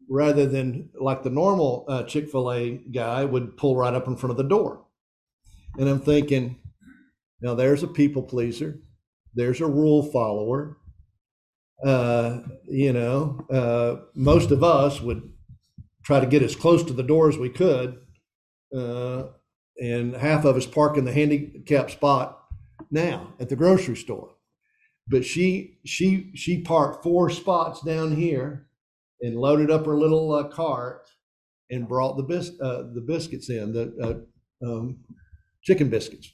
rather 0.10 0.46
than 0.46 0.90
like 1.00 1.24
the 1.24 1.30
normal 1.30 1.86
uh, 1.88 2.04
Chick 2.04 2.30
fil 2.30 2.52
A 2.52 2.72
guy 2.92 3.26
would 3.26 3.58
pull 3.58 3.76
right 3.76 3.94
up 3.94 4.08
in 4.08 4.16
front 4.16 4.32
of 4.32 4.38
the 4.38 4.44
door. 4.44 4.86
And 5.78 5.88
I'm 5.90 6.00
thinking, 6.00 6.58
now 7.42 7.54
there's 7.54 7.84
a 7.84 7.88
people 7.88 8.24
pleaser, 8.24 8.80
there's 9.34 9.62
a 9.62 9.68
rule 9.68 10.04
follower. 10.04 10.78
Uh, 11.86 12.40
you 12.66 12.92
know, 12.92 13.46
uh, 13.52 14.04
most 14.16 14.50
of 14.50 14.64
us 14.64 15.00
would 15.00 15.32
try 16.04 16.20
to 16.20 16.26
get 16.26 16.42
as 16.42 16.56
close 16.56 16.84
to 16.84 16.94
the 16.94 17.04
door 17.04 17.30
as 17.30 17.38
we 17.38 17.50
could. 17.50 18.00
Uh, 18.76 19.26
and 19.80 20.16
half 20.16 20.44
of 20.44 20.56
us 20.56 20.66
park 20.66 20.98
in 20.98 21.06
the 21.06 21.14
handicap 21.14 21.92
spot 21.92 22.46
now 22.90 23.34
at 23.40 23.50
the 23.50 23.56
grocery 23.56 23.96
store. 23.96 24.37
But 25.10 25.26
she 25.26 25.80
she 25.86 26.32
she 26.36 26.62
parked 26.62 27.04
four 27.04 27.30
spots 27.30 27.82
down 27.82 28.16
here 28.16 28.68
and 29.22 29.38
loaded 29.38 29.72
up 29.72 29.86
her 29.86 29.98
little 29.98 30.34
uh, 30.34 30.48
cart 30.50 31.10
and 31.70 31.88
brought 31.88 32.18
the 32.18 32.24
bis- 32.24 32.60
uh, 32.62 32.84
the 32.94 33.02
biscuits 33.02 33.50
in 33.50 33.74
the 33.74 34.26
uh, 34.64 34.68
um, 34.68 35.00
chicken 35.62 35.90
biscuits. 35.90 36.32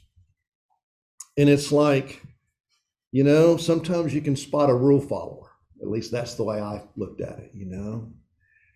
And 1.38 1.50
it's 1.50 1.72
like, 1.72 2.22
you 3.12 3.24
know, 3.24 3.58
sometimes 3.58 4.14
you 4.14 4.22
can 4.22 4.36
spot 4.36 4.70
a 4.70 4.76
rule 4.76 5.02
follower. 5.02 5.50
At 5.82 5.90
least 5.90 6.12
that's 6.12 6.36
the 6.36 6.44
way 6.44 6.62
I 6.62 6.84
looked 6.96 7.22
at 7.22 7.40
it, 7.40 7.52
you 7.54 7.66
know. 7.66 8.12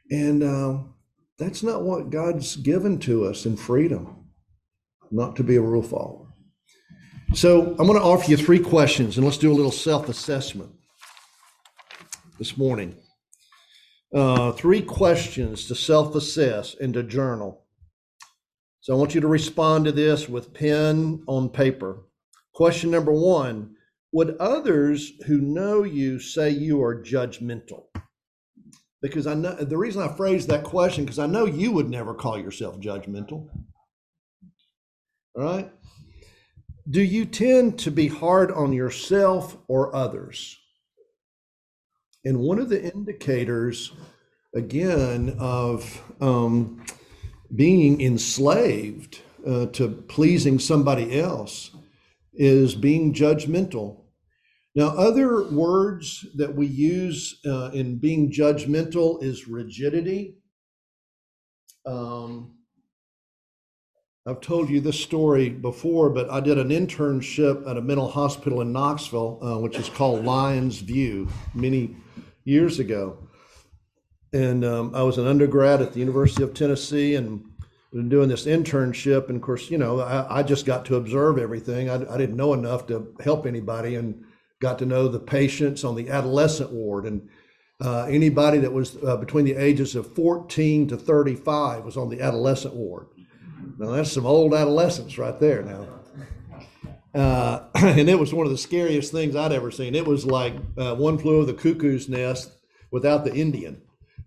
And 0.10 0.44
um, 0.44 0.94
that's 1.38 1.64
not 1.64 1.84
what 1.84 2.10
God's 2.10 2.56
given 2.56 3.00
to 3.00 3.26
us 3.26 3.46
in 3.46 3.56
freedom, 3.56 4.26
not 5.12 5.36
to 5.38 5.44
be 5.44 5.56
a 5.56 5.62
rule 5.62 5.84
follower. 5.84 6.27
So 7.34 7.76
I'm 7.78 7.88
going 7.88 8.00
to 8.00 8.06
offer 8.06 8.32
you 8.32 8.38
three 8.38 8.60
questions, 8.60 9.18
and 9.18 9.26
let's 9.26 9.38
do 9.38 9.52
a 9.52 9.54
little 9.54 9.72
self 9.72 10.08
assessment 10.10 10.72
this 12.40 12.58
morning. 12.58 12.96
Uh, 14.14 14.54
three 14.54 14.82
questions 14.82 15.68
to 15.68 15.76
self 15.76 16.16
assess 16.16 16.76
and 16.80 16.94
to 16.94 17.04
journal. 17.04 17.66
So 18.80 18.94
I 18.94 18.98
want 18.98 19.14
you 19.14 19.22
to 19.22 19.28
respond 19.28 19.86
to 19.86 19.92
this 19.92 20.30
with 20.30 20.54
pen 20.54 21.22
on 21.28 21.50
paper. 21.50 22.06
Question 22.54 22.90
number 22.92 23.12
one 23.12 23.76
Would 24.14 24.38
others 24.40 25.12
who 25.28 25.42
know 25.42 25.84
you 25.84 26.20
say 26.20 26.50
you 26.50 26.82
are 26.82 27.04
judgmental? 27.04 27.88
Because 29.02 29.28
I 29.28 29.34
know 29.34 29.54
the 29.54 29.78
reason 29.78 30.02
I 30.02 30.16
phrased 30.16 30.48
that 30.48 30.64
question, 30.64 31.04
because 31.04 31.20
I 31.20 31.28
know 31.28 31.46
you 31.46 31.74
would 31.74 31.90
never 31.90 32.14
call 32.14 32.40
yourself 32.40 32.80
judgmental. 32.80 33.50
All 35.36 35.44
right? 35.44 35.70
Do 36.90 37.02
you 37.02 37.26
tend 37.26 37.80
to 37.80 37.92
be 37.92 38.08
hard 38.08 38.50
on 38.50 38.72
yourself 38.72 39.58
or 39.68 39.94
others? 39.94 40.58
And 42.24 42.40
one 42.40 42.60
of 42.60 42.70
the 42.70 42.82
indicators, 42.94 43.92
again, 44.56 45.36
of 45.38 46.02
um, 46.22 46.86
being 47.54 48.00
enslaved 48.00 49.20
uh, 49.46 49.66
to 49.68 49.90
pleasing 49.90 50.60
somebody 50.60 51.20
else 51.20 51.72
is 52.34 52.74
being 52.74 53.14
judgmental. 53.14 54.04
Now, 54.74 54.88
other 54.90 55.50
words 55.50 56.26
that 56.36 56.56
we 56.56 56.68
use 56.68 57.42
uh, 57.46 57.72
in 57.74 57.98
being 57.98 58.32
judgmental 58.32 59.22
is 59.22 59.48
rigidity. 59.48 60.38
Um, 61.86 62.57
I've 64.28 64.42
told 64.42 64.70
you 64.70 64.82
this 64.82 65.00
story 65.00 65.48
before, 65.48 66.10
but 66.10 66.30
I 66.30 66.42
did 66.42 66.58
an 66.58 66.68
internship 66.68 67.66
at 67.66 67.78
a 67.78 67.82
mental 67.82 68.10
hospital 68.10 68.60
in 68.60 68.74
Knoxville, 68.74 69.40
uh, 69.42 69.60
which 69.60 69.78
is 69.78 69.88
called 69.88 70.26
Lyons 70.26 70.80
View, 70.80 71.30
many 71.54 71.96
years 72.44 72.80
ago. 72.80 73.18
And 74.34 74.66
um, 74.66 74.94
I 74.94 75.04
was 75.04 75.18
an 75.18 75.28
undergrad 75.28 75.82
at 75.82 75.94
the 75.94 76.00
University 76.00 76.44
of 76.44 76.54
Tennessee 76.54 77.16
and 77.16 77.42
been 77.94 78.10
doing 78.10 78.28
this 78.28 78.46
internship. 78.46 79.28
And 79.30 79.38
of 79.38 79.42
course, 79.42 79.72
you 79.72 79.78
know, 79.78 80.02
I, 80.02 80.40
I 80.40 80.44
just 80.44 80.66
got 80.66 80.84
to 80.88 80.98
observe 80.98 81.38
everything. 81.38 81.90
I, 81.90 81.96
I, 81.96 82.18
didn't 82.18 82.36
know 82.36 82.54
enough 82.54 82.86
to 82.88 83.16
help 83.22 83.46
anybody 83.46 83.96
and 83.96 84.26
got 84.60 84.78
to 84.80 84.86
know 84.86 85.08
the 85.08 85.22
patients 85.22 85.86
on 85.86 85.96
the 85.96 86.10
adolescent 86.10 86.72
ward. 86.74 87.06
And 87.06 87.30
uh, 87.80 88.04
anybody 88.10 88.58
that 88.58 88.74
was 88.74 89.02
uh, 89.06 89.16
between 89.16 89.46
the 89.46 89.56
ages 89.56 89.96
of 89.96 90.14
14 90.16 90.90
to 90.90 90.98
35 90.98 91.86
was 91.86 91.96
on 91.96 92.10
the 92.10 92.22
adolescent 92.22 92.74
ward. 92.74 93.08
Now, 93.78 93.92
that's 93.92 94.12
some 94.12 94.26
old 94.26 94.54
adolescence 94.54 95.18
right 95.18 95.40
there 95.40 95.62
now. 95.62 95.88
Uh, 97.14 97.64
and 97.76 98.10
it 98.10 98.20
was 98.20 98.34
one 98.34 98.46
of 98.46 98.52
the 98.52 98.58
scariest 98.58 99.12
things 99.12 99.36
I'd 99.36 99.52
ever 99.52 99.72
seen. 99.72 99.96
It 99.96 100.06
was 100.06 100.26
like 100.26 100.54
uh, 100.78 100.96
one 100.96 101.18
flew 101.18 101.38
over 101.38 101.52
the 101.52 101.54
cuckoo's 101.54 102.10
nest 102.10 102.52
without 102.92 103.24
the 103.24 103.34
Indian. 103.34 103.82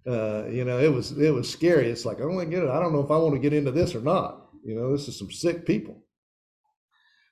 Uh, 0.07 0.47
you 0.47 0.65
know, 0.65 0.79
it 0.79 0.93
was 0.93 1.13
it 1.13 1.33
was 1.33 1.49
scary. 1.49 1.89
It's 1.89 2.05
like 2.05 2.19
I 2.19 2.21
don't 2.21 2.51
get 2.51 2.63
it. 2.63 2.71
I 2.71 2.81
don't 2.81 2.93
know 2.93 3.05
if 3.05 3.11
I 3.11 3.17
want 3.17 3.35
to 3.35 3.41
get 3.41 3.53
into 3.53 3.71
this 3.71 3.95
or 3.95 4.01
not. 4.01 4.49
You 4.65 4.75
know, 4.75 4.93
this 4.93 5.09
is 5.09 5.19
some 5.19 5.31
sick 5.31 5.67
people. 5.67 6.03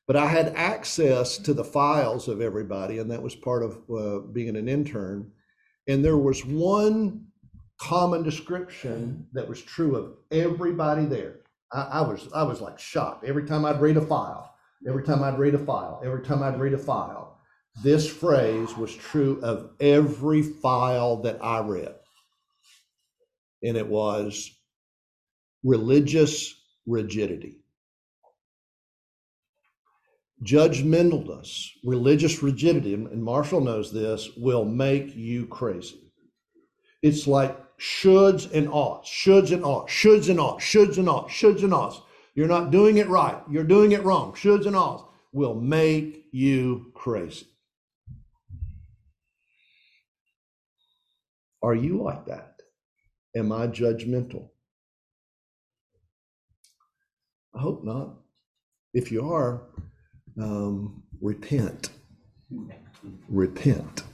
But 0.06 0.16
I 0.16 0.26
had 0.26 0.54
access 0.54 1.36
to 1.38 1.52
the 1.52 1.64
files 1.64 2.28
of 2.28 2.40
everybody, 2.40 2.98
and 2.98 3.10
that 3.10 3.22
was 3.22 3.34
part 3.34 3.62
of 3.62 3.78
uh, 3.90 4.20
being 4.32 4.56
an 4.56 4.68
intern. 4.68 5.32
And 5.86 6.04
there 6.04 6.16
was 6.16 6.44
one 6.44 7.26
common 7.78 8.22
description 8.22 9.26
that 9.32 9.48
was 9.48 9.62
true 9.62 9.96
of 9.96 10.14
everybody 10.30 11.04
there. 11.04 11.40
I, 11.72 11.82
I 11.82 12.00
was 12.02 12.28
I 12.34 12.42
was 12.42 12.60
like 12.60 12.78
shocked 12.78 13.24
every 13.24 13.46
time 13.46 13.64
I'd 13.64 13.80
read 13.80 13.96
a 13.96 14.06
file 14.06 14.48
Every 14.86 15.02
time 15.02 15.22
I'd 15.22 15.38
read 15.38 15.54
a 15.54 15.58
file, 15.58 16.00
every 16.04 16.22
time 16.22 16.42
I'd 16.42 16.60
read 16.60 16.72
a 16.72 16.78
file, 16.78 17.38
this 17.82 18.08
phrase 18.08 18.76
was 18.76 18.94
true 18.94 19.40
of 19.42 19.70
every 19.80 20.42
file 20.42 21.22
that 21.22 21.42
I 21.42 21.60
read. 21.60 21.94
And 23.62 23.76
it 23.76 23.88
was 23.88 24.50
religious 25.64 26.54
rigidity. 26.86 27.58
Judgmentalness, 30.44 31.70
religious 31.82 32.40
rigidity, 32.40 32.94
and 32.94 33.22
Marshall 33.22 33.60
knows 33.60 33.92
this, 33.92 34.30
will 34.36 34.64
make 34.64 35.16
you 35.16 35.46
crazy. 35.46 36.12
It's 37.02 37.26
like 37.26 37.58
shoulds 37.80 38.50
and 38.52 38.68
oughts, 38.68 39.08
shoulds 39.10 39.52
and 39.52 39.64
oughts, 39.64 39.92
shoulds 39.92 40.28
and 40.28 40.40
oughts, 40.40 40.64
shoulds 40.64 40.98
and 40.98 41.08
oughts, 41.08 41.32
shoulds 41.32 41.62
and 41.62 41.74
oughts. 41.74 42.00
You're 42.34 42.48
not 42.48 42.70
doing 42.70 42.98
it 42.98 43.08
right. 43.08 43.40
You're 43.50 43.64
doing 43.64 43.92
it 43.92 44.02
wrong. 44.04 44.32
Shoulds 44.32 44.66
and 44.66 44.76
oughts 44.76 45.04
will 45.32 45.54
make 45.54 46.26
you 46.32 46.90
crazy. 46.94 47.46
Are 51.62 51.74
you 51.74 52.02
like 52.02 52.26
that? 52.26 52.60
Am 53.36 53.52
I 53.52 53.66
judgmental? 53.66 54.50
I 57.54 57.60
hope 57.60 57.84
not. 57.84 58.14
If 58.94 59.10
you 59.10 59.28
are, 59.28 59.62
um, 60.40 61.02
repent. 61.20 61.90
Repent. 63.28 64.04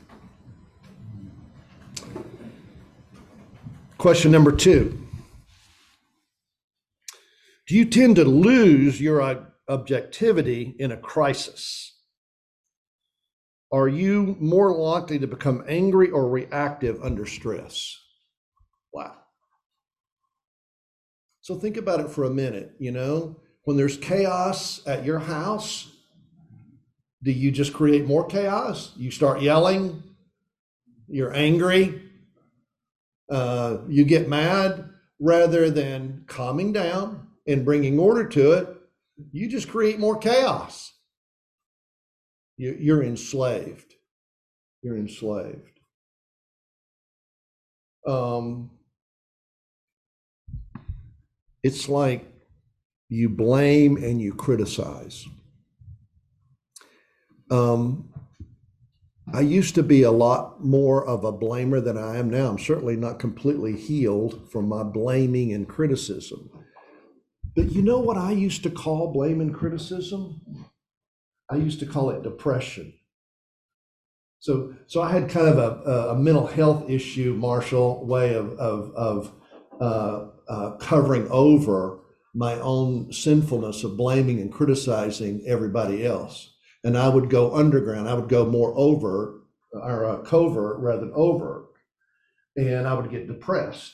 Question 4.04 4.32
number 4.32 4.52
two 4.52 5.00
do 7.66 7.74
you 7.74 7.86
tend 7.86 8.16
to 8.16 8.24
lose 8.26 9.00
your 9.00 9.46
objectivity 9.66 10.76
in 10.78 10.92
a 10.92 10.96
crisis? 10.98 11.96
Are 13.72 13.88
you 13.88 14.36
more 14.38 14.76
likely 14.76 15.18
to 15.20 15.26
become 15.26 15.64
angry 15.66 16.10
or 16.10 16.28
reactive 16.28 17.02
under 17.02 17.24
stress? 17.24 17.98
Wow. 18.92 19.16
So 21.40 21.54
think 21.58 21.78
about 21.78 22.00
it 22.00 22.10
for 22.10 22.24
a 22.24 22.30
minute. 22.30 22.72
You 22.78 22.92
know, 22.92 23.40
when 23.62 23.78
there's 23.78 23.96
chaos 23.96 24.86
at 24.86 25.06
your 25.06 25.20
house, 25.20 25.90
do 27.22 27.32
you 27.32 27.50
just 27.50 27.72
create 27.72 28.04
more 28.04 28.26
chaos? 28.26 28.92
You 28.98 29.10
start 29.10 29.40
yelling, 29.40 30.02
you're 31.08 31.32
angry, 31.32 32.03
uh, 33.30 33.78
you 33.88 34.04
get 34.04 34.28
mad 34.28 34.90
rather 35.20 35.70
than 35.70 36.24
calming 36.26 36.72
down 36.72 37.28
and 37.46 37.64
bringing 37.64 37.98
order 37.98 38.26
to 38.28 38.52
it, 38.52 38.68
you 39.32 39.48
just 39.48 39.68
create 39.68 39.98
more 39.98 40.18
chaos. 40.18 40.92
You're 42.56 43.02
enslaved. 43.02 43.94
You're 44.82 44.96
enslaved. 44.96 45.80
Um, 48.06 48.70
it's 51.62 51.88
like 51.88 52.30
you 53.08 53.28
blame 53.28 53.96
and 53.96 54.20
you 54.20 54.34
criticize. 54.34 55.26
Um, 57.50 58.13
I 59.32 59.40
used 59.40 59.74
to 59.76 59.82
be 59.82 60.02
a 60.02 60.10
lot 60.10 60.62
more 60.62 61.04
of 61.04 61.24
a 61.24 61.32
blamer 61.32 61.82
than 61.82 61.96
I 61.96 62.18
am 62.18 62.28
now. 62.28 62.50
I'm 62.50 62.58
certainly 62.58 62.96
not 62.96 63.18
completely 63.18 63.74
healed 63.74 64.50
from 64.50 64.68
my 64.68 64.82
blaming 64.82 65.52
and 65.52 65.68
criticism. 65.68 66.50
But 67.56 67.72
you 67.72 67.82
know 67.82 68.00
what 68.00 68.18
I 68.18 68.32
used 68.32 68.62
to 68.64 68.70
call 68.70 69.12
blame 69.12 69.40
and 69.40 69.54
criticism? 69.54 70.40
I 71.50 71.56
used 71.56 71.80
to 71.80 71.86
call 71.86 72.10
it 72.10 72.22
depression. 72.22 72.94
So, 74.40 74.74
so 74.86 75.00
I 75.00 75.10
had 75.10 75.30
kind 75.30 75.48
of 75.48 75.58
a, 75.58 76.10
a 76.10 76.18
mental 76.18 76.46
health 76.46 76.90
issue, 76.90 77.32
Marshall, 77.34 78.06
way 78.06 78.34
of, 78.34 78.52
of, 78.58 78.92
of 78.94 79.32
uh, 79.80 80.26
uh, 80.48 80.70
covering 80.76 81.26
over 81.30 82.00
my 82.34 82.54
own 82.60 83.10
sinfulness 83.12 83.84
of 83.84 83.96
blaming 83.96 84.40
and 84.40 84.52
criticizing 84.52 85.42
everybody 85.46 86.04
else. 86.04 86.53
And 86.84 86.96
I 86.96 87.08
would 87.08 87.30
go 87.30 87.54
underground. 87.54 88.08
I 88.08 88.14
would 88.14 88.28
go 88.28 88.44
more 88.44 88.74
over 88.76 89.40
or 89.72 90.04
uh, 90.04 90.16
covert 90.18 90.78
rather 90.78 91.00
than 91.00 91.12
overt. 91.14 91.66
And 92.56 92.86
I 92.86 92.94
would 92.94 93.10
get 93.10 93.26
depressed. 93.26 93.92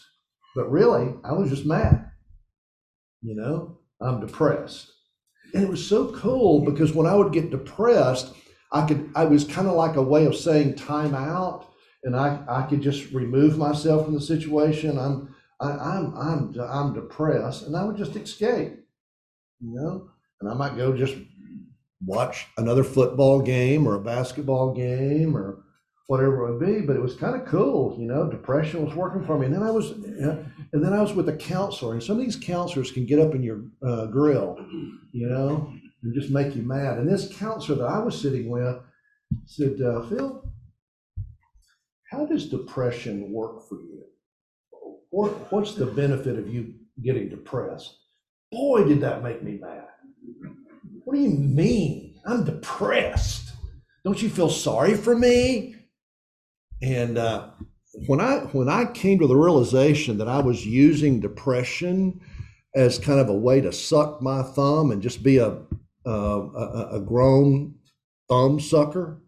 But 0.54 0.70
really, 0.70 1.14
I 1.24 1.32
was 1.32 1.48
just 1.48 1.64
mad. 1.64 2.10
You 3.22 3.36
know, 3.36 3.78
I'm 4.00 4.20
depressed. 4.20 4.92
And 5.54 5.62
it 5.62 5.70
was 5.70 5.86
so 5.86 6.12
cool 6.12 6.64
because 6.64 6.92
when 6.92 7.06
I 7.06 7.14
would 7.14 7.32
get 7.32 7.50
depressed, 7.50 8.34
I 8.72 8.86
could, 8.86 9.10
I 9.14 9.24
was 9.24 9.44
kind 9.44 9.66
of 9.66 9.74
like 9.74 9.96
a 9.96 10.02
way 10.02 10.26
of 10.26 10.36
saying 10.36 10.76
time 10.76 11.14
out 11.14 11.66
and 12.04 12.16
I, 12.16 12.40
I 12.48 12.62
could 12.62 12.80
just 12.80 13.10
remove 13.12 13.58
myself 13.58 14.04
from 14.04 14.14
the 14.14 14.20
situation. 14.20 14.98
I'm, 14.98 15.34
I, 15.60 15.70
I'm, 15.70 16.14
I'm, 16.16 16.60
I'm 16.60 16.94
depressed 16.94 17.66
and 17.66 17.76
I 17.76 17.84
would 17.84 17.96
just 17.96 18.16
escape, 18.16 18.72
you 19.60 19.74
know, 19.74 20.10
and 20.40 20.50
I 20.50 20.54
might 20.54 20.76
go 20.76 20.96
just 20.96 21.16
watch 22.04 22.46
another 22.56 22.84
football 22.84 23.40
game 23.40 23.86
or 23.86 23.94
a 23.94 24.00
basketball 24.00 24.74
game 24.74 25.36
or 25.36 25.62
whatever 26.06 26.48
it 26.48 26.52
would 26.52 26.66
be. 26.66 26.80
But 26.80 26.96
it 26.96 27.02
was 27.02 27.14
kind 27.14 27.40
of 27.40 27.46
cool, 27.46 27.96
you 27.98 28.06
know. 28.06 28.28
Depression 28.28 28.84
was 28.84 28.94
working 28.94 29.24
for 29.24 29.38
me, 29.38 29.46
and 29.46 29.54
then 29.54 29.62
I 29.62 29.70
was, 29.70 29.90
and 29.92 30.52
then 30.72 30.92
I 30.92 31.00
was 31.00 31.12
with 31.12 31.28
a 31.28 31.36
counselor, 31.36 31.92
and 31.92 32.02
some 32.02 32.18
of 32.18 32.24
these 32.24 32.36
counselors 32.36 32.90
can 32.90 33.06
get 33.06 33.18
up 33.20 33.34
in 33.34 33.42
your 33.42 33.62
uh, 33.86 34.06
grill, 34.06 34.56
you 35.12 35.28
know, 35.28 35.72
and 36.02 36.14
just 36.14 36.30
make 36.30 36.56
you 36.56 36.62
mad. 36.62 36.98
And 36.98 37.08
this 37.08 37.32
counselor 37.36 37.78
that 37.78 37.84
I 37.92 37.98
was 37.98 38.20
sitting 38.20 38.48
with 38.48 38.78
said, 39.46 39.80
uh, 39.80 40.02
"Phil, 40.08 40.50
how 42.10 42.26
does 42.26 42.48
depression 42.48 43.30
work 43.32 43.68
for 43.68 43.76
you? 43.76 44.04
What, 45.10 45.52
what's 45.52 45.74
the 45.74 45.86
benefit 45.86 46.38
of 46.38 46.52
you 46.52 46.74
getting 47.02 47.28
depressed?" 47.28 47.96
Boy, 48.50 48.82
did 48.82 49.00
that 49.02 49.22
make 49.22 49.44
me 49.44 49.58
mad. 49.60 49.89
What 51.10 51.16
do 51.16 51.22
you 51.24 51.30
mean? 51.30 52.20
I'm 52.24 52.44
depressed. 52.44 53.50
Don't 54.04 54.22
you 54.22 54.30
feel 54.30 54.48
sorry 54.48 54.94
for 54.94 55.16
me? 55.16 55.74
And 56.82 57.18
uh, 57.18 57.48
when 58.06 58.20
I 58.20 58.42
when 58.52 58.68
I 58.68 58.84
came 58.84 59.18
to 59.18 59.26
the 59.26 59.34
realization 59.34 60.18
that 60.18 60.28
I 60.28 60.38
was 60.38 60.64
using 60.64 61.18
depression 61.18 62.20
as 62.76 63.00
kind 63.00 63.18
of 63.18 63.28
a 63.28 63.34
way 63.34 63.60
to 63.60 63.72
suck 63.72 64.22
my 64.22 64.44
thumb 64.44 64.92
and 64.92 65.02
just 65.02 65.24
be 65.24 65.38
a 65.38 65.58
a, 66.04 66.10
a, 66.12 66.88
a 66.92 67.00
grown 67.00 67.74
thumb 68.28 68.60
sucker, 68.60 69.20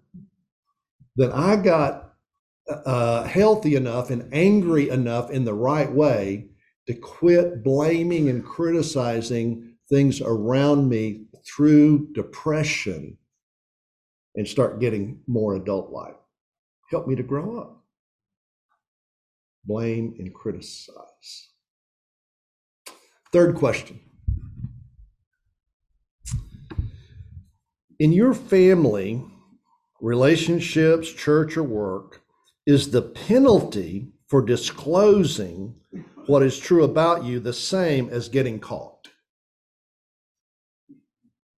then 1.16 1.32
I 1.32 1.56
got 1.56 2.14
uh, 2.68 3.24
healthy 3.24 3.74
enough 3.74 4.10
and 4.10 4.32
angry 4.32 4.88
enough 4.88 5.32
in 5.32 5.44
the 5.44 5.54
right 5.54 5.90
way 5.90 6.46
to 6.86 6.94
quit 6.94 7.64
blaming 7.64 8.28
and 8.28 8.44
criticizing 8.44 9.74
things 9.90 10.20
around 10.20 10.88
me 10.88 11.26
through 11.44 12.12
depression 12.12 13.18
and 14.34 14.46
start 14.46 14.80
getting 14.80 15.20
more 15.26 15.56
adult 15.56 15.90
life. 15.90 16.14
Help 16.90 17.06
me 17.06 17.14
to 17.14 17.22
grow 17.22 17.58
up. 17.58 17.84
Blame 19.64 20.14
and 20.18 20.34
criticize. 20.34 21.48
Third 23.32 23.54
question. 23.56 24.00
In 27.98 28.12
your 28.12 28.34
family, 28.34 29.24
relationships, 30.00 31.10
church, 31.12 31.56
or 31.56 31.62
work, 31.62 32.22
is 32.66 32.90
the 32.90 33.02
penalty 33.02 34.08
for 34.26 34.44
disclosing 34.44 35.74
what 36.26 36.42
is 36.42 36.58
true 36.58 36.84
about 36.84 37.24
you 37.24 37.40
the 37.40 37.52
same 37.52 38.08
as 38.10 38.28
getting 38.28 38.58
caught? 38.58 38.91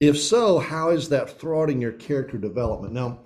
If 0.00 0.18
so, 0.18 0.58
how 0.58 0.90
is 0.90 1.08
that 1.10 1.38
thwarting 1.38 1.80
your 1.80 1.92
character 1.92 2.38
development? 2.38 2.92
Now, 2.92 3.20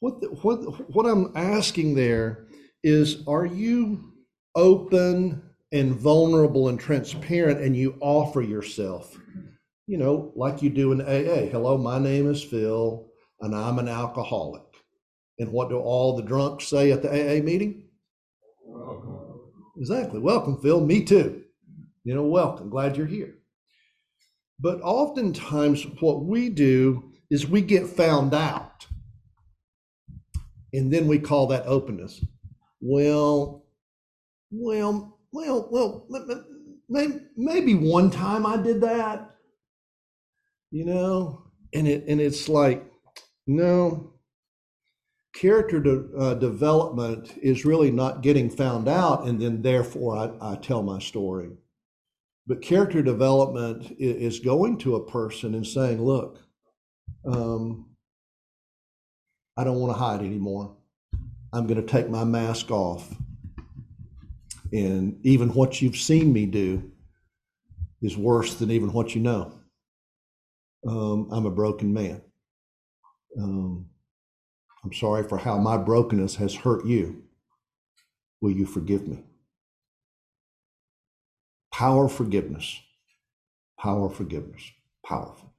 what, 0.00 0.20
the, 0.20 0.28
what, 0.28 0.90
what 0.94 1.06
I'm 1.06 1.32
asking 1.36 1.94
there 1.94 2.46
is 2.82 3.26
are 3.26 3.46
you 3.46 4.12
open 4.54 5.42
and 5.72 5.94
vulnerable 5.94 6.68
and 6.68 6.78
transparent 6.78 7.60
and 7.60 7.76
you 7.76 7.96
offer 8.00 8.42
yourself? 8.42 9.16
You 9.86 9.98
know, 9.98 10.32
like 10.36 10.62
you 10.62 10.70
do 10.70 10.92
in 10.92 11.00
AA. 11.00 11.50
Hello, 11.50 11.78
my 11.78 11.98
name 11.98 12.30
is 12.30 12.42
Phil 12.42 13.08
and 13.40 13.54
I'm 13.54 13.78
an 13.78 13.88
alcoholic. 13.88 14.62
And 15.38 15.52
what 15.52 15.68
do 15.68 15.78
all 15.78 16.16
the 16.16 16.22
drunks 16.22 16.66
say 16.66 16.90
at 16.90 17.02
the 17.02 17.08
AA 17.08 17.42
meeting? 17.42 17.84
Welcome. 18.64 19.18
Exactly. 19.76 20.18
Welcome, 20.18 20.60
Phil. 20.60 20.80
Me 20.80 21.04
too. 21.04 21.44
You 22.04 22.14
know, 22.14 22.24
welcome. 22.24 22.68
Glad 22.68 22.96
you're 22.96 23.06
here. 23.06 23.37
But 24.60 24.80
oftentimes, 24.82 25.86
what 26.00 26.24
we 26.24 26.48
do 26.48 27.12
is 27.30 27.46
we 27.46 27.62
get 27.62 27.86
found 27.86 28.34
out. 28.34 28.86
And 30.72 30.92
then 30.92 31.06
we 31.06 31.18
call 31.18 31.46
that 31.48 31.66
openness. 31.66 32.24
Well, 32.80 33.64
well, 34.50 35.18
well, 35.32 35.68
well, 35.70 36.06
maybe, 36.88 37.74
one 37.74 38.10
time 38.10 38.46
I 38.46 38.56
did 38.56 38.80
that, 38.80 39.36
you 40.70 40.84
know, 40.84 41.44
and 41.72 41.86
it 41.86 42.04
and 42.08 42.20
it's 42.20 42.48
like, 42.48 42.84
no, 43.46 44.14
character 45.34 45.80
de, 45.80 46.08
uh, 46.16 46.34
development 46.34 47.34
is 47.42 47.64
really 47.64 47.90
not 47.90 48.22
getting 48.22 48.50
found 48.50 48.88
out, 48.88 49.26
and 49.26 49.40
then 49.40 49.62
therefore 49.62 50.16
I, 50.16 50.52
I 50.52 50.56
tell 50.56 50.82
my 50.82 50.98
story. 50.98 51.50
But 52.48 52.62
character 52.62 53.02
development 53.02 53.94
is 53.98 54.40
going 54.40 54.78
to 54.78 54.96
a 54.96 55.06
person 55.06 55.54
and 55.54 55.66
saying, 55.66 56.02
look, 56.02 56.40
um, 57.26 57.90
I 59.54 59.64
don't 59.64 59.80
want 59.80 59.92
to 59.92 59.98
hide 59.98 60.20
anymore. 60.20 60.74
I'm 61.52 61.66
going 61.66 61.80
to 61.80 61.86
take 61.86 62.08
my 62.08 62.24
mask 62.24 62.70
off. 62.70 63.14
And 64.72 65.18
even 65.24 65.50
what 65.50 65.82
you've 65.82 65.96
seen 65.96 66.32
me 66.32 66.46
do 66.46 66.90
is 68.00 68.16
worse 68.16 68.54
than 68.54 68.70
even 68.70 68.94
what 68.94 69.14
you 69.14 69.20
know. 69.20 69.52
Um, 70.86 71.28
I'm 71.30 71.44
a 71.44 71.50
broken 71.50 71.92
man. 71.92 72.22
Um, 73.38 73.86
I'm 74.84 74.92
sorry 74.94 75.28
for 75.28 75.36
how 75.36 75.58
my 75.58 75.76
brokenness 75.76 76.36
has 76.36 76.54
hurt 76.54 76.86
you. 76.86 77.24
Will 78.40 78.52
you 78.52 78.64
forgive 78.64 79.06
me? 79.06 79.22
Power 81.78 82.08
forgiveness. 82.08 82.80
Power 83.78 84.10
forgiveness. 84.10 84.62
Powerful. 85.06 85.52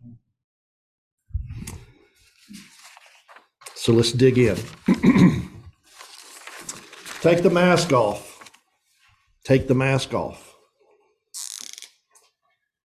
So 3.75 3.93
let's 3.93 4.11
dig 4.11 4.37
in. 4.37 4.57
Take 7.21 7.41
the 7.41 7.49
mask 7.49 7.93
off. 7.93 8.51
Take 9.45 9.69
the 9.69 9.75
mask 9.75 10.13
off. 10.13 10.57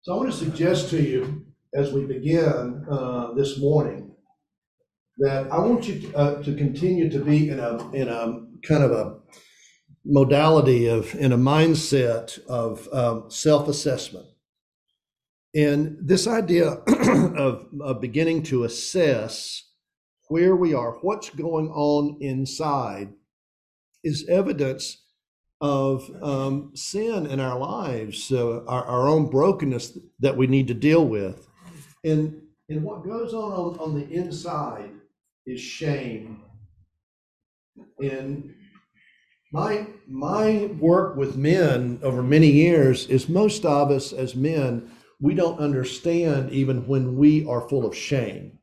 So 0.04 0.14
I 0.14 0.18
want 0.18 0.32
to 0.32 0.38
suggest 0.38 0.92
to 0.92 1.02
you 1.02 1.48
as 1.74 1.92
we 1.92 2.06
begin 2.06 2.86
uh, 2.88 3.34
this 3.34 3.58
morning 3.58 4.16
that 5.18 5.52
I 5.52 5.58
want 5.58 5.88
you 5.88 6.02
to, 6.02 6.16
uh, 6.16 6.44
to 6.44 6.54
continue 6.54 7.10
to 7.10 7.18
be 7.18 7.50
in 7.50 7.60
a 7.60 7.92
in 7.94 8.10
a 8.10 8.42
kind 8.62 8.84
of 8.84 8.92
a 8.92 9.16
modality 10.06 10.88
of 10.88 11.14
in 11.16 11.32
a 11.32 11.38
mindset 11.38 12.44
of 12.48 12.88
um, 12.92 13.30
self-assessment. 13.30 14.26
And 15.56 15.98
this 16.02 16.28
idea 16.28 16.70
of, 17.38 17.68
of 17.80 18.02
beginning 18.02 18.44
to 18.44 18.64
assess 18.64 19.70
where 20.28 20.56
we 20.56 20.74
are 20.74 20.94
what's 21.02 21.30
going 21.30 21.70
on 21.70 22.18
inside 22.20 23.14
is 24.04 24.28
evidence 24.28 25.04
of 25.62 26.10
um, 26.22 26.72
sin 26.74 27.26
in 27.28 27.40
our 27.40 27.58
lives 27.58 28.32
uh, 28.32 28.64
our, 28.66 28.84
our 28.86 29.08
own 29.08 29.30
brokenness 29.30 29.98
that 30.20 30.36
we 30.36 30.48
need 30.48 30.68
to 30.68 30.74
deal 30.74 31.08
with. 31.08 31.48
And 32.04 32.42
and 32.70 32.84
what 32.84 33.06
goes 33.06 33.34
on 33.34 33.52
on, 33.52 33.80
on 33.80 33.94
the 33.94 34.10
inside 34.10 34.92
is 35.46 35.62
shame. 35.62 36.42
And 38.02 38.53
my 39.54 39.86
my 40.08 40.66
work 40.80 41.16
with 41.16 41.38
men 41.38 42.00
over 42.02 42.24
many 42.24 42.52
years 42.52 43.06
is 43.06 43.30
most 43.30 43.64
of 43.66 43.92
us 43.92 44.12
as 44.12 44.36
men 44.36 44.92
we 45.22 45.36
don't 45.36 45.60
understand 45.60 46.52
even 46.52 46.86
when 46.88 47.16
we 47.16 47.46
are 47.46 47.70
full 47.70 47.86
of 47.86 47.96
shame. 47.96 48.58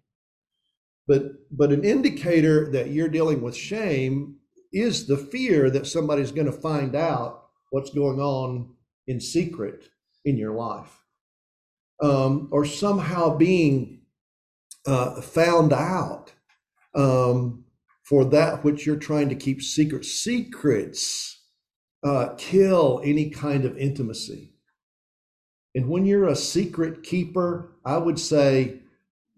But 1.06 1.22
but 1.50 1.72
an 1.72 1.84
indicator 1.84 2.70
that 2.72 2.90
you're 2.90 3.08
dealing 3.08 3.40
with 3.40 3.56
shame 3.56 4.36
is 4.72 5.06
the 5.06 5.16
fear 5.16 5.70
that 5.70 5.86
somebody's 5.86 6.32
going 6.32 6.46
to 6.46 6.52
find 6.52 6.94
out 6.96 7.46
what's 7.70 7.90
going 7.90 8.20
on 8.20 8.74
in 9.06 9.20
secret 9.20 9.88
in 10.24 10.36
your 10.36 10.54
life, 10.54 11.04
um, 12.02 12.48
or 12.50 12.64
somehow 12.64 13.36
being 13.36 14.00
uh, 14.86 15.20
found 15.20 15.72
out 15.72 16.32
um, 16.94 17.64
for 18.10 18.24
that 18.24 18.64
which 18.64 18.84
you're 18.84 18.96
trying 18.96 19.28
to 19.28 19.36
keep 19.36 19.62
secret. 19.62 20.04
Secrets 20.04 21.44
uh, 22.02 22.30
kill 22.36 23.00
any 23.04 23.30
kind 23.30 23.64
of 23.64 23.78
intimacy. 23.78 24.52
And 25.76 25.88
when 25.88 26.04
you're 26.04 26.26
a 26.26 26.34
secret 26.34 27.04
keeper, 27.04 27.76
I 27.84 27.98
would 27.98 28.18
say 28.18 28.80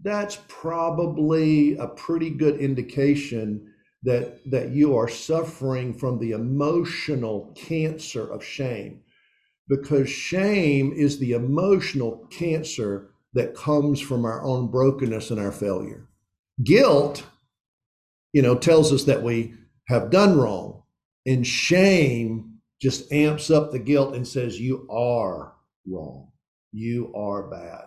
that's 0.02 0.38
probably 0.48 1.76
a 1.76 1.87
pretty 1.87 2.30
good 2.30 2.58
indication 2.61 3.74
that, 4.04 4.50
that 4.50 4.70
you 4.70 4.96
are 4.96 5.08
suffering 5.08 5.92
from 5.92 6.18
the 6.18 6.32
emotional 6.32 7.52
cancer 7.54 8.26
of 8.26 8.42
shame. 8.42 9.02
Because 9.68 10.08
shame 10.08 10.94
is 10.96 11.18
the 11.18 11.32
emotional 11.32 12.26
cancer 12.30 13.11
that 13.35 13.54
comes 13.54 14.00
from 14.00 14.24
our 14.24 14.42
own 14.42 14.70
brokenness 14.70 15.30
and 15.30 15.38
our 15.38 15.52
failure. 15.52 16.08
Guilt, 16.64 17.24
you 18.32 18.42
know, 18.42 18.56
tells 18.56 18.92
us 18.92 19.04
that 19.04 19.22
we 19.22 19.54
have 19.88 20.10
done 20.10 20.38
wrong. 20.38 20.82
And 21.26 21.46
shame 21.46 22.58
just 22.80 23.12
amps 23.12 23.50
up 23.50 23.70
the 23.70 23.78
guilt 23.78 24.14
and 24.14 24.26
says, 24.26 24.58
You 24.58 24.88
are 24.90 25.54
wrong. 25.86 26.32
You 26.72 27.12
are 27.14 27.48
bad. 27.48 27.84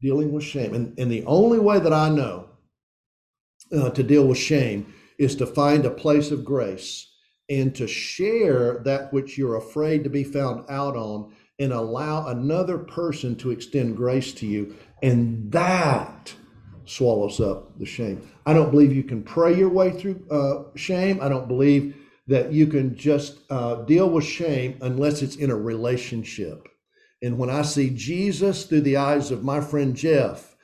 Dealing 0.00 0.32
with 0.32 0.44
shame. 0.44 0.74
And, 0.74 0.98
and 0.98 1.10
the 1.10 1.24
only 1.24 1.58
way 1.58 1.80
that 1.80 1.92
I 1.92 2.10
know 2.10 2.50
uh, 3.72 3.90
to 3.90 4.02
deal 4.02 4.26
with 4.26 4.38
shame 4.38 4.92
is 5.18 5.34
to 5.36 5.46
find 5.46 5.84
a 5.84 5.90
place 5.90 6.30
of 6.30 6.44
grace 6.44 7.10
and 7.48 7.74
to 7.74 7.86
share 7.86 8.82
that 8.84 9.12
which 9.12 9.36
you're 9.36 9.56
afraid 9.56 10.04
to 10.04 10.10
be 10.10 10.24
found 10.24 10.64
out 10.68 10.96
on 10.96 11.34
and 11.58 11.72
allow 11.72 12.26
another 12.28 12.78
person 12.78 13.36
to 13.36 13.50
extend 13.50 13.96
grace 13.96 14.32
to 14.32 14.46
you. 14.46 14.76
And 15.02 15.50
that 15.52 16.34
swallows 16.86 17.40
up 17.40 17.78
the 17.78 17.86
shame. 17.86 18.28
I 18.46 18.52
don't 18.52 18.70
believe 18.70 18.92
you 18.92 19.04
can 19.04 19.22
pray 19.22 19.56
your 19.56 19.68
way 19.68 19.90
through 19.90 20.24
uh, 20.30 20.76
shame. 20.76 21.18
I 21.20 21.28
don't 21.28 21.48
believe 21.48 21.96
that 22.26 22.52
you 22.52 22.66
can 22.66 22.96
just 22.96 23.38
uh, 23.50 23.76
deal 23.82 24.08
with 24.08 24.24
shame 24.24 24.78
unless 24.80 25.22
it's 25.22 25.36
in 25.36 25.50
a 25.50 25.56
relationship. 25.56 26.68
And 27.22 27.38
when 27.38 27.50
I 27.50 27.62
see 27.62 27.90
Jesus 27.90 28.64
through 28.64 28.82
the 28.82 28.96
eyes 28.96 29.30
of 29.30 29.44
my 29.44 29.60
friend 29.60 29.96
Jeff 29.96 30.56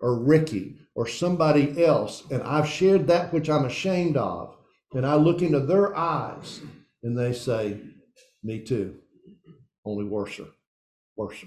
or 0.00 0.18
Ricky 0.18 0.76
or 0.94 1.06
somebody 1.06 1.84
else, 1.84 2.24
and 2.30 2.42
I've 2.42 2.68
shared 2.68 3.06
that 3.06 3.32
which 3.32 3.48
I'm 3.48 3.64
ashamed 3.64 4.16
of, 4.16 4.56
and 4.94 5.06
I 5.06 5.14
look 5.14 5.42
into 5.42 5.60
their 5.60 5.96
eyes 5.96 6.60
and 7.02 7.16
they 7.16 7.32
say, 7.32 7.80
Me 8.42 8.60
too, 8.60 8.96
only 9.84 10.04
worse, 10.04 10.40
worse. 11.16 11.44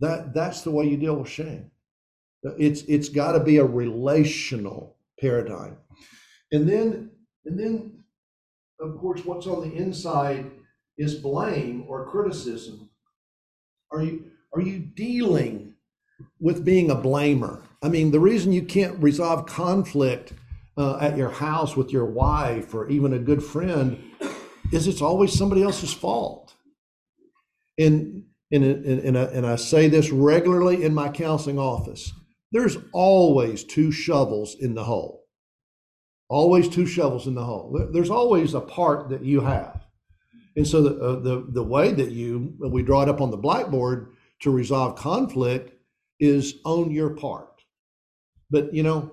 That, 0.00 0.34
that's 0.34 0.62
the 0.62 0.70
way 0.70 0.86
you 0.86 0.96
deal 0.96 1.16
with 1.16 1.28
shame. 1.28 1.70
It's, 2.42 2.82
it's 2.82 3.08
got 3.08 3.32
to 3.32 3.40
be 3.40 3.58
a 3.58 3.64
relational 3.64 4.96
paradigm. 5.20 5.76
And 6.52 6.68
then, 6.68 7.10
and 7.44 7.58
then, 7.58 8.04
of 8.80 8.98
course, 8.98 9.24
what's 9.24 9.46
on 9.46 9.68
the 9.68 9.76
inside 9.76 10.50
is 10.98 11.14
blame 11.14 11.84
or 11.88 12.06
criticism. 12.06 12.90
Are 13.90 14.02
you 14.02 14.30
are 14.52 14.60
you 14.60 14.78
dealing 14.78 15.74
with 16.40 16.64
being 16.64 16.90
a 16.90 16.96
blamer? 16.96 17.62
I 17.82 17.88
mean, 17.88 18.10
the 18.10 18.20
reason 18.20 18.52
you 18.52 18.62
can't 18.62 19.00
resolve 19.02 19.46
conflict 19.46 20.32
uh, 20.76 20.98
at 21.00 21.16
your 21.16 21.30
house 21.30 21.76
with 21.76 21.90
your 21.92 22.04
wife 22.04 22.74
or 22.74 22.88
even 22.88 23.12
a 23.12 23.18
good 23.18 23.42
friend 23.42 24.02
is 24.72 24.86
it's 24.86 25.02
always 25.02 25.32
somebody 25.32 25.62
else's 25.62 25.92
fault. 25.92 26.54
And 27.78 28.24
and 28.52 28.64
and, 28.64 29.00
and, 29.00 29.18
I, 29.18 29.22
and 29.24 29.46
I 29.46 29.56
say 29.56 29.88
this 29.88 30.10
regularly 30.10 30.84
in 30.84 30.92
my 30.92 31.08
counseling 31.08 31.58
office. 31.58 32.12
There's 32.52 32.76
always 32.92 33.64
two 33.64 33.92
shovels 33.92 34.56
in 34.58 34.74
the 34.74 34.84
hole. 34.84 35.26
Always 36.28 36.68
two 36.68 36.86
shovels 36.86 37.26
in 37.26 37.34
the 37.34 37.44
hole. 37.44 37.88
There's 37.92 38.10
always 38.10 38.54
a 38.54 38.60
part 38.60 39.08
that 39.10 39.24
you 39.24 39.40
have. 39.40 39.84
And 40.56 40.66
so 40.66 40.82
the, 40.82 41.00
uh, 41.00 41.20
the, 41.20 41.46
the 41.48 41.62
way 41.62 41.92
that 41.92 42.10
you, 42.10 42.54
we 42.60 42.82
draw 42.82 43.02
it 43.02 43.08
up 43.08 43.20
on 43.20 43.30
the 43.30 43.36
blackboard 43.36 44.14
to 44.40 44.50
resolve 44.50 44.96
conflict 44.96 45.72
is 46.18 46.56
own 46.64 46.90
your 46.90 47.10
part. 47.10 47.62
But, 48.50 48.74
you 48.74 48.82
know, 48.82 49.12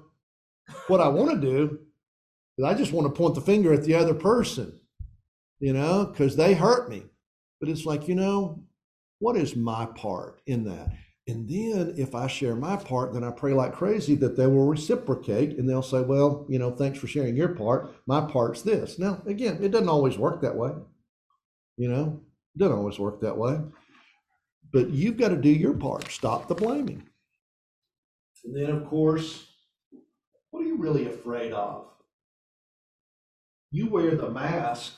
what 0.87 1.01
I 1.01 1.07
want 1.07 1.31
to 1.31 1.47
do 1.47 1.79
is 2.57 2.65
I 2.65 2.73
just 2.73 2.91
want 2.91 3.07
to 3.07 3.17
point 3.17 3.35
the 3.35 3.41
finger 3.41 3.71
at 3.71 3.83
the 3.83 3.95
other 3.95 4.13
person, 4.13 4.79
you 5.59 5.73
know, 5.73 6.05
because 6.05 6.35
they 6.35 6.53
hurt 6.53 6.89
me. 6.89 7.03
But 7.59 7.69
it's 7.69 7.85
like, 7.85 8.07
you 8.07 8.15
know, 8.15 8.63
what 9.19 9.35
is 9.35 9.55
my 9.55 9.85
part 9.85 10.41
in 10.45 10.65
that? 10.65 10.89
And 11.27 11.47
then 11.49 11.93
if 11.97 12.15
I 12.15 12.27
share 12.27 12.55
my 12.55 12.77
part, 12.77 13.13
then 13.13 13.23
I 13.25 13.31
pray 13.31 13.53
like 13.53 13.73
crazy 13.73 14.15
that 14.15 14.37
they 14.37 14.47
will 14.47 14.65
reciprocate 14.65 15.57
and 15.57 15.67
they'll 15.67 15.81
say, 15.81 15.99
well, 16.01 16.45
you 16.47 16.57
know, 16.57 16.71
thanks 16.71 16.97
for 16.97 17.07
sharing 17.07 17.35
your 17.35 17.49
part. 17.49 17.93
My 18.05 18.21
part's 18.21 18.61
this. 18.61 18.97
Now, 18.97 19.21
again, 19.25 19.59
it 19.61 19.69
doesn't 19.69 19.89
always 19.89 20.17
work 20.17 20.41
that 20.41 20.55
way. 20.55 20.71
You 21.75 21.89
know, 21.89 22.21
it 22.55 22.59
doesn't 22.59 22.77
always 22.77 22.97
work 22.97 23.19
that 23.21 23.37
way. 23.37 23.59
But 24.71 24.89
you've 24.91 25.17
got 25.17 25.29
to 25.29 25.37
do 25.37 25.49
your 25.49 25.73
part. 25.73 26.09
Stop 26.09 26.47
the 26.47 26.55
blaming. 26.55 27.03
And 28.45 28.55
then, 28.55 28.69
of 28.69 28.87
course, 28.87 29.47
what 30.51 30.63
are 30.63 30.67
you 30.67 30.77
really 30.77 31.07
afraid 31.07 31.51
of? 31.51 31.87
You 33.71 33.89
wear 33.89 34.15
the 34.15 34.29
mask 34.29 34.97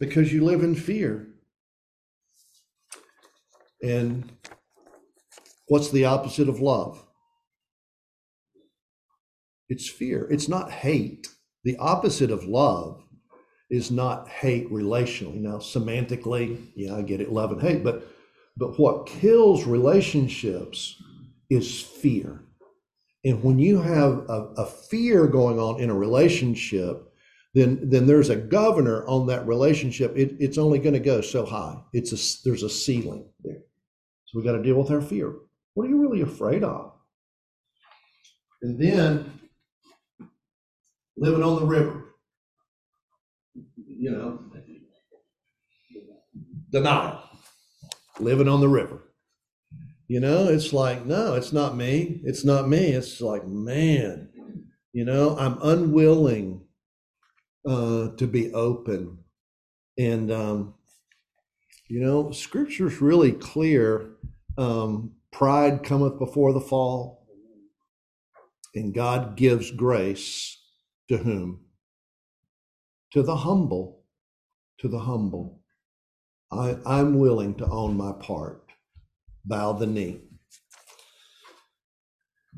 because 0.00 0.32
you 0.32 0.44
live 0.44 0.64
in 0.64 0.74
fear. 0.74 1.28
And 3.80 4.30
what's 5.72 5.90
the 5.90 6.04
opposite 6.04 6.50
of 6.50 6.60
love? 6.60 7.02
It's 9.70 9.88
fear. 9.88 10.28
It's 10.30 10.46
not 10.46 10.70
hate. 10.70 11.28
The 11.64 11.78
opposite 11.78 12.30
of 12.30 12.44
love 12.44 13.02
is 13.70 13.90
not 13.90 14.28
hate 14.28 14.70
relationally. 14.70 15.40
Now, 15.40 15.56
semantically, 15.56 16.58
yeah, 16.76 16.94
I 16.94 17.00
get 17.00 17.22
it, 17.22 17.32
love 17.32 17.52
and 17.52 17.62
hate, 17.62 17.82
but 17.82 18.06
but 18.54 18.78
what 18.78 19.06
kills 19.06 19.64
relationships 19.64 21.02
is 21.48 21.80
fear. 21.80 22.42
And 23.24 23.42
when 23.42 23.58
you 23.58 23.80
have 23.80 24.26
a, 24.28 24.52
a 24.58 24.66
fear 24.66 25.26
going 25.26 25.58
on 25.58 25.80
in 25.80 25.88
a 25.88 25.94
relationship, 25.94 27.14
then 27.54 27.88
then 27.88 28.06
there's 28.06 28.28
a 28.28 28.36
governor 28.36 29.06
on 29.06 29.26
that 29.28 29.46
relationship. 29.46 30.18
It, 30.18 30.36
it's 30.38 30.58
only 30.58 30.80
going 30.80 30.98
to 31.00 31.08
go 31.12 31.22
so 31.22 31.46
high. 31.46 31.80
It's 31.94 32.12
a 32.12 32.20
there's 32.44 32.62
a 32.62 32.68
ceiling 32.68 33.24
there. 33.42 33.62
So 34.26 34.38
we 34.38 34.44
got 34.44 34.58
to 34.58 34.62
deal 34.62 34.76
with 34.76 34.90
our 34.90 35.00
fear. 35.00 35.32
What 35.74 35.86
are 35.86 35.90
you 35.90 36.00
really 36.00 36.20
afraid 36.22 36.64
of? 36.64 36.92
And 38.62 38.78
then 38.78 39.40
living 41.16 41.42
on 41.42 41.56
the 41.56 41.66
river 41.66 42.02
you 44.02 44.10
know, 44.10 44.40
denial, 46.70 47.22
living 48.18 48.48
on 48.48 48.60
the 48.60 48.68
river. 48.68 49.00
You 50.08 50.18
know, 50.18 50.48
it's 50.48 50.72
like, 50.72 51.06
no, 51.06 51.34
it's 51.34 51.52
not 51.52 51.76
me. 51.76 52.20
It's 52.24 52.44
not 52.44 52.68
me. 52.68 52.88
It's 52.88 53.20
like, 53.20 53.46
man, 53.46 54.28
you 54.92 55.04
know, 55.04 55.38
I'm 55.38 55.56
unwilling 55.62 56.62
uh, 57.64 58.08
to 58.16 58.26
be 58.26 58.52
open. 58.52 59.18
And, 59.96 60.32
um, 60.32 60.74
you 61.86 62.00
know, 62.00 62.32
scripture's 62.32 63.00
really 63.00 63.30
clear. 63.30 64.16
Um, 64.58 65.12
pride 65.32 65.82
cometh 65.82 66.18
before 66.18 66.52
the 66.52 66.60
fall, 66.60 67.26
and 68.74 68.94
God 68.94 69.36
gives 69.36 69.70
grace 69.70 70.58
to 71.08 71.18
whom? 71.18 71.62
to 73.12 73.22
the 73.22 73.36
humble, 73.36 74.02
to 74.78 74.88
the 74.88 74.98
humble. 74.98 75.60
I, 76.50 76.76
I'm 76.84 77.18
willing 77.18 77.54
to 77.56 77.66
own 77.66 77.96
my 77.96 78.12
part, 78.12 78.64
bow 79.44 79.72
the 79.72 79.86
knee, 79.86 80.20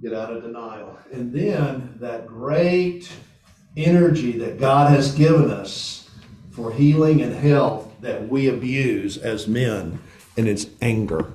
get 0.03 0.15
out 0.15 0.33
of 0.33 0.43
denial. 0.43 0.97
And 1.13 1.33
then 1.33 1.97
that 2.01 2.27
great 2.27 3.11
energy 3.77 4.39
that 4.39 4.59
God 4.59 4.91
has 4.91 5.15
given 5.15 5.51
us 5.51 6.09
for 6.51 6.73
healing 6.73 7.21
and 7.21 7.35
health 7.35 7.93
that 8.01 8.29
we 8.29 8.49
abuse 8.49 9.17
as 9.17 9.49
men, 9.49 9.99
and 10.37 10.47
it's 10.47 10.67
anger. 10.81 11.33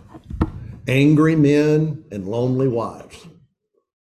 Angry 0.89 1.35
men 1.35 2.03
and 2.11 2.27
lonely 2.27 2.67
wives. 2.67 3.27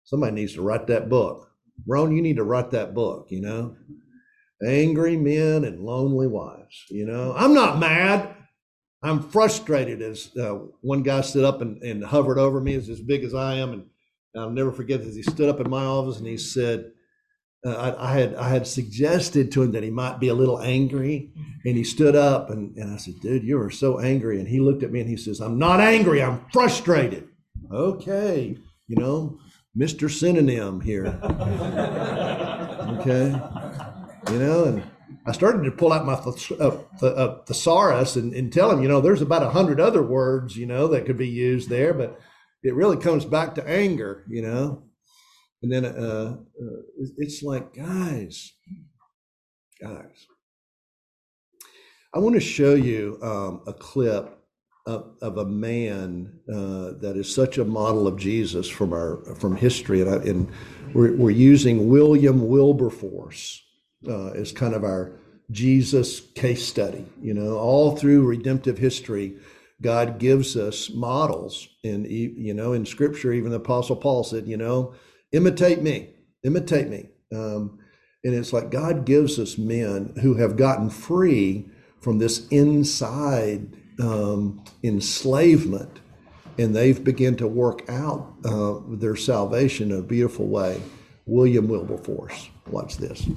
Somebody 0.05 0.33
needs 0.33 0.55
to 0.55 0.63
write 0.63 0.87
that 0.87 1.09
book. 1.09 1.51
Ron, 1.87 2.17
you 2.17 2.23
need 2.23 2.37
to 2.37 2.45
write 2.45 2.71
that 2.71 2.95
book, 2.95 3.27
you 3.31 3.41
know? 3.41 3.77
angry 4.67 5.17
men 5.17 5.65
and 5.65 5.81
lonely 5.85 6.27
wives. 6.27 6.85
You 6.91 7.07
know, 7.07 7.35
I'm 7.37 7.55
not 7.55 7.79
mad. 7.79 8.35
I'm 9.03 9.23
frustrated 9.23 10.03
as 10.03 10.37
uh, 10.37 10.59
one 10.81 11.03
guy 11.03 11.21
stood 11.21 11.45
up 11.45 11.61
and, 11.61 11.81
and 11.83 12.05
hovered 12.05 12.39
over 12.39 12.61
me, 12.61 12.75
as 12.75 12.89
as 12.89 13.01
big 13.01 13.23
as 13.23 13.35
I 13.35 13.57
am, 13.57 13.73
and 13.73 13.87
I'll 14.37 14.51
never 14.51 14.73
forget 14.73 15.05
this. 15.05 15.15
He 15.15 15.23
stood 15.23 15.49
up 15.49 15.61
in 15.61 15.71
my 15.71 15.85
office 15.85 16.19
and 16.19 16.27
he 16.27 16.37
said, 16.37 16.91
uh, 17.67 17.71
I, 17.71 18.11
I, 18.11 18.13
had 18.19 18.35
I 18.35 18.49
had 18.49 18.67
suggested 18.67 19.51
to 19.53 19.63
him 19.63 19.73
that 19.73 19.83
he 19.83 19.91
might 19.91 20.21
be 20.21 20.29
a 20.29 20.35
little 20.35 20.61
angry, 20.61 21.33
and 21.65 21.77
he 21.77 21.85
stood 21.85 22.15
up 22.15 22.51
and, 22.51 22.77
and 22.77 22.95
I 22.95 22.97
said, 22.99 23.15
"Dude, 23.21 23.43
you 23.43 23.61
are 23.61 23.71
so 23.71 23.99
angry." 23.99 24.39
And 24.39 24.49
he 24.49 24.61
looked 24.61 24.83
at 24.83 24.93
me 24.93 25.01
and 25.01 25.09
he 25.11 25.17
says, 25.17 25.41
"I'm 25.41 25.59
not 25.59 25.81
angry. 25.81 26.23
I'm 26.23 26.45
frustrated." 26.53 27.29
Okay, 27.73 28.57
you 28.87 28.97
know, 28.97 29.39
Mr. 29.77 30.11
Synonym 30.11 30.81
here. 30.81 31.07
okay, 33.01 33.41
you 34.33 34.39
know, 34.39 34.65
and 34.65 34.83
I 35.27 35.33
started 35.33 35.65
to 35.65 35.71
pull 35.71 35.93
out 35.93 36.07
my 36.07 36.15
th- 36.15 36.53
uh, 36.59 36.79
th- 37.01 37.13
uh, 37.15 37.39
thesaurus 37.45 38.17
and, 38.17 38.33
and 38.33 38.51
tell 38.53 38.71
him, 38.71 38.83
you 38.83 38.89
know, 38.89 39.01
there's 39.01 39.21
about 39.21 39.43
a 39.43 39.51
hundred 39.51 39.79
other 39.79 40.03
words, 40.03 40.57
you 40.57 40.65
know, 40.65 40.89
that 40.89 41.05
could 41.07 41.19
be 41.19 41.29
used 41.29 41.69
there, 41.69 41.93
but 41.93 42.19
it 42.63 42.75
really 42.75 42.97
comes 42.97 43.25
back 43.25 43.55
to 43.57 43.69
anger, 43.69 44.25
you 44.29 44.43
know. 44.43 44.85
And 45.63 45.73
then 45.73 45.85
uh, 45.85 46.37
uh, 46.61 46.83
it's 47.17 47.43
like, 47.43 47.75
guys, 47.75 48.53
guys, 49.81 50.27
I 52.15 52.21
want 52.21 52.35
to 52.37 52.41
show 52.41 52.75
you 52.75 53.19
um, 53.23 53.63
a 53.67 53.73
clip 53.73 54.39
of, 54.87 55.17
of 55.21 55.37
a 55.37 55.45
man 55.45 56.33
uh, 56.49 56.93
that 57.01 57.15
is 57.17 57.33
such 57.33 57.59
a 57.59 57.65
model 57.65 58.07
of 58.07 58.17
Jesus 58.17 58.69
from 58.69 58.93
our 58.93 59.23
from 59.35 59.57
history, 59.57 60.01
and, 60.01 60.11
I, 60.11 60.17
and 60.17 60.51
we're, 60.95 61.15
we're 61.15 61.31
using 61.31 61.89
William 61.89 62.49
Wilberforce 62.49 63.63
uh, 64.09 64.29
as 64.29 64.53
kind 64.53 64.75
of 64.75 64.85
our 64.85 65.13
Jesus 65.51 66.21
case 66.21 66.67
study. 66.67 67.05
You 67.21 67.35
know, 67.35 67.59
all 67.59 67.97
through 67.97 68.27
redemptive 68.27 68.79
history, 68.79 69.37
God 69.83 70.19
gives 70.19 70.57
us 70.57 70.89
models, 70.89 71.69
and 71.85 72.07
you 72.07 72.55
know, 72.55 72.73
in 72.73 72.87
Scripture, 72.87 73.33
even 73.33 73.51
the 73.51 73.59
Apostle 73.59 73.97
Paul 73.97 74.25
said, 74.25 74.47
you 74.47 74.57
know, 74.57 74.95
imitate 75.33 75.83
me, 75.83 76.11
imitate 76.45 76.89
me. 76.89 77.09
Um, 77.33 77.79
and 78.25 78.35
it's 78.35 78.53
like 78.53 78.71
God 78.71 79.05
gives 79.05 79.39
us 79.39 79.59
men 79.59 80.15
who 80.23 80.35
have 80.35 80.57
gotten 80.57 80.91
free 80.91 81.69
from 82.01 82.19
this 82.19 82.47
inside 82.49 83.75
um, 84.01 84.65
enslavement, 84.83 86.01
and 86.59 86.75
they've 86.75 87.03
begun 87.03 87.37
to 87.37 87.47
work 87.47 87.89
out 87.89 88.35
uh, 88.45 88.79
their 88.89 89.17
salvation 89.17 89.93
in 89.93 89.99
a 89.99 90.03
beautiful 90.03 90.47
way. 90.47 90.81
William 91.27 91.69
Wilberforce. 91.69 92.49
Watch 92.71 92.97
this. 92.97 93.29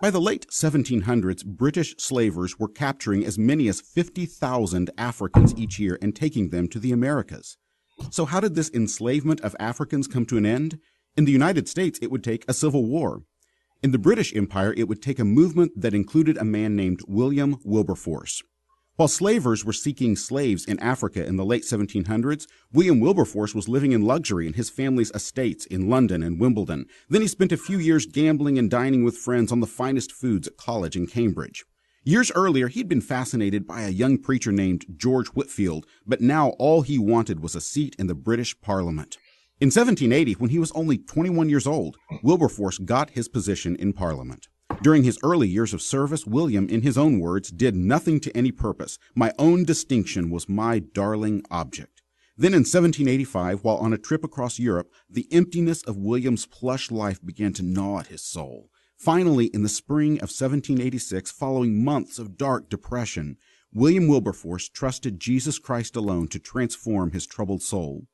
By 0.00 0.08
the 0.08 0.20
late 0.20 0.46
1700s, 0.50 1.44
British 1.44 1.94
slavers 1.98 2.58
were 2.58 2.68
capturing 2.68 3.22
as 3.22 3.38
many 3.38 3.68
as 3.68 3.82
50,000 3.82 4.90
Africans 4.96 5.54
each 5.58 5.78
year 5.78 5.98
and 6.00 6.16
taking 6.16 6.48
them 6.48 6.68
to 6.68 6.78
the 6.78 6.90
Americas. 6.90 7.58
So, 8.08 8.24
how 8.24 8.40
did 8.40 8.54
this 8.54 8.70
enslavement 8.72 9.42
of 9.42 9.54
Africans 9.60 10.08
come 10.08 10.24
to 10.26 10.38
an 10.38 10.46
end? 10.46 10.78
In 11.18 11.26
the 11.26 11.32
United 11.32 11.68
States, 11.68 11.98
it 12.00 12.10
would 12.10 12.24
take 12.24 12.46
a 12.48 12.54
civil 12.54 12.86
war. 12.86 13.24
In 13.82 13.90
the 13.90 13.98
British 13.98 14.34
Empire, 14.34 14.72
it 14.74 14.88
would 14.88 15.02
take 15.02 15.18
a 15.18 15.24
movement 15.24 15.72
that 15.76 15.92
included 15.92 16.38
a 16.38 16.44
man 16.44 16.74
named 16.74 17.00
William 17.06 17.58
Wilberforce. 17.62 18.42
While 18.96 19.08
slavers 19.08 19.64
were 19.64 19.72
seeking 19.72 20.14
slaves 20.14 20.66
in 20.66 20.78
Africa 20.80 21.24
in 21.24 21.36
the 21.36 21.44
late 21.44 21.62
1700s, 21.62 22.46
William 22.72 23.00
Wilberforce 23.00 23.54
was 23.54 23.68
living 23.68 23.92
in 23.92 24.02
luxury 24.02 24.46
in 24.46 24.52
his 24.52 24.68
family's 24.68 25.10
estates 25.12 25.64
in 25.64 25.88
London 25.88 26.22
and 26.22 26.38
Wimbledon. 26.38 26.86
Then 27.08 27.22
he 27.22 27.28
spent 27.28 27.52
a 27.52 27.56
few 27.56 27.78
years 27.78 28.04
gambling 28.04 28.58
and 28.58 28.70
dining 28.70 29.02
with 29.02 29.16
friends 29.16 29.52
on 29.52 29.60
the 29.60 29.66
finest 29.66 30.12
foods 30.12 30.48
at 30.48 30.58
college 30.58 30.96
in 30.96 31.06
Cambridge. 31.06 31.64
Years 32.04 32.30
earlier, 32.34 32.68
he'd 32.68 32.88
been 32.88 33.00
fascinated 33.00 33.66
by 33.66 33.82
a 33.82 33.90
young 33.90 34.18
preacher 34.18 34.52
named 34.52 34.84
George 34.96 35.28
Whitefield, 35.28 35.86
but 36.06 36.20
now 36.20 36.50
all 36.58 36.82
he 36.82 36.98
wanted 36.98 37.40
was 37.40 37.54
a 37.54 37.60
seat 37.60 37.96
in 37.98 38.06
the 38.06 38.14
British 38.14 38.60
Parliament. 38.60 39.16
In 39.60 39.66
1780, 39.66 40.32
when 40.34 40.50
he 40.50 40.58
was 40.58 40.72
only 40.72 40.98
21 40.98 41.48
years 41.48 41.66
old, 41.66 41.96
Wilberforce 42.22 42.78
got 42.78 43.10
his 43.10 43.28
position 43.28 43.76
in 43.76 43.92
Parliament. 43.92 44.48
During 44.82 45.04
his 45.04 45.18
early 45.22 45.48
years 45.48 45.74
of 45.74 45.82
service, 45.82 46.26
William, 46.26 46.68
in 46.68 46.82
his 46.82 46.96
own 46.96 47.20
words, 47.20 47.50
did 47.50 47.76
nothing 47.76 48.18
to 48.20 48.36
any 48.36 48.50
purpose. 48.50 48.98
My 49.14 49.32
own 49.38 49.64
distinction 49.64 50.30
was 50.30 50.48
my 50.48 50.78
darling 50.78 51.42
object. 51.50 52.00
Then 52.36 52.54
in 52.54 52.60
1785, 52.60 53.62
while 53.62 53.76
on 53.76 53.92
a 53.92 53.98
trip 53.98 54.24
across 54.24 54.58
Europe, 54.58 54.90
the 55.10 55.28
emptiness 55.30 55.82
of 55.82 55.98
William's 55.98 56.46
plush 56.46 56.90
life 56.90 57.22
began 57.22 57.52
to 57.52 57.62
gnaw 57.62 57.98
at 57.98 58.06
his 58.06 58.22
soul. 58.22 58.70
Finally, 58.96 59.46
in 59.46 59.62
the 59.62 59.68
spring 59.68 60.12
of 60.14 60.30
1786, 60.30 61.30
following 61.30 61.84
months 61.84 62.18
of 62.18 62.38
dark 62.38 62.70
depression, 62.70 63.36
William 63.72 64.08
Wilberforce 64.08 64.68
trusted 64.68 65.20
Jesus 65.20 65.58
Christ 65.58 65.96
alone 65.96 66.28
to 66.28 66.38
transform 66.38 67.12
his 67.12 67.26
troubled 67.26 67.62
soul. 67.62 68.06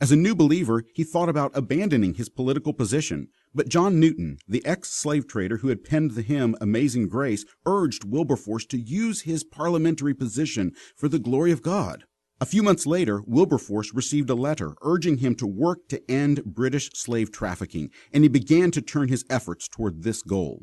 As 0.00 0.12
a 0.12 0.16
new 0.16 0.34
believer, 0.34 0.84
he 0.94 1.02
thought 1.02 1.28
about 1.28 1.56
abandoning 1.56 2.14
his 2.14 2.28
political 2.28 2.72
position, 2.72 3.28
but 3.54 3.68
John 3.68 3.98
Newton, 3.98 4.38
the 4.46 4.64
ex-slave 4.64 5.26
trader 5.26 5.58
who 5.58 5.68
had 5.68 5.84
penned 5.84 6.12
the 6.12 6.22
hymn 6.22 6.54
Amazing 6.60 7.08
Grace, 7.08 7.44
urged 7.66 8.04
Wilberforce 8.04 8.66
to 8.66 8.78
use 8.78 9.22
his 9.22 9.44
parliamentary 9.44 10.14
position 10.14 10.72
for 10.96 11.08
the 11.08 11.18
glory 11.18 11.52
of 11.52 11.62
God. 11.62 12.04
A 12.40 12.46
few 12.46 12.62
months 12.62 12.86
later, 12.86 13.22
Wilberforce 13.26 13.92
received 13.92 14.30
a 14.30 14.34
letter 14.34 14.74
urging 14.82 15.18
him 15.18 15.34
to 15.36 15.46
work 15.46 15.88
to 15.88 16.00
end 16.08 16.44
British 16.44 16.90
slave 16.94 17.32
trafficking, 17.32 17.90
and 18.12 18.22
he 18.22 18.28
began 18.28 18.70
to 18.70 18.80
turn 18.80 19.08
his 19.08 19.24
efforts 19.28 19.66
toward 19.66 20.02
this 20.02 20.22
goal. 20.22 20.62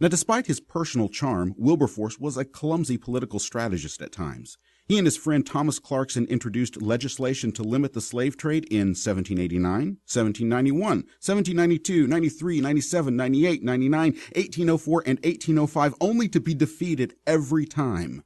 Now, 0.00 0.08
despite 0.08 0.46
his 0.46 0.60
personal 0.60 1.08
charm, 1.08 1.54
Wilberforce 1.58 2.18
was 2.18 2.36
a 2.36 2.44
clumsy 2.44 2.96
political 2.96 3.38
strategist 3.38 4.00
at 4.00 4.12
times. 4.12 4.56
He 4.86 4.98
and 4.98 5.06
his 5.06 5.16
friend 5.16 5.46
Thomas 5.46 5.78
Clarkson 5.78 6.26
introduced 6.26 6.82
legislation 6.82 7.52
to 7.52 7.62
limit 7.62 7.94
the 7.94 8.02
slave 8.02 8.36
trade 8.36 8.66
in 8.70 8.88
1789, 8.88 9.62
1791, 10.04 10.78
1792, 10.78 12.06
93, 12.06 12.60
97, 12.60 13.16
98, 13.16 13.62
99, 13.62 14.02
1804, 14.12 15.02
and 15.06 15.18
1805, 15.20 15.94
only 16.02 16.28
to 16.28 16.38
be 16.38 16.54
defeated 16.54 17.14
every 17.26 17.64
time. 17.64 18.22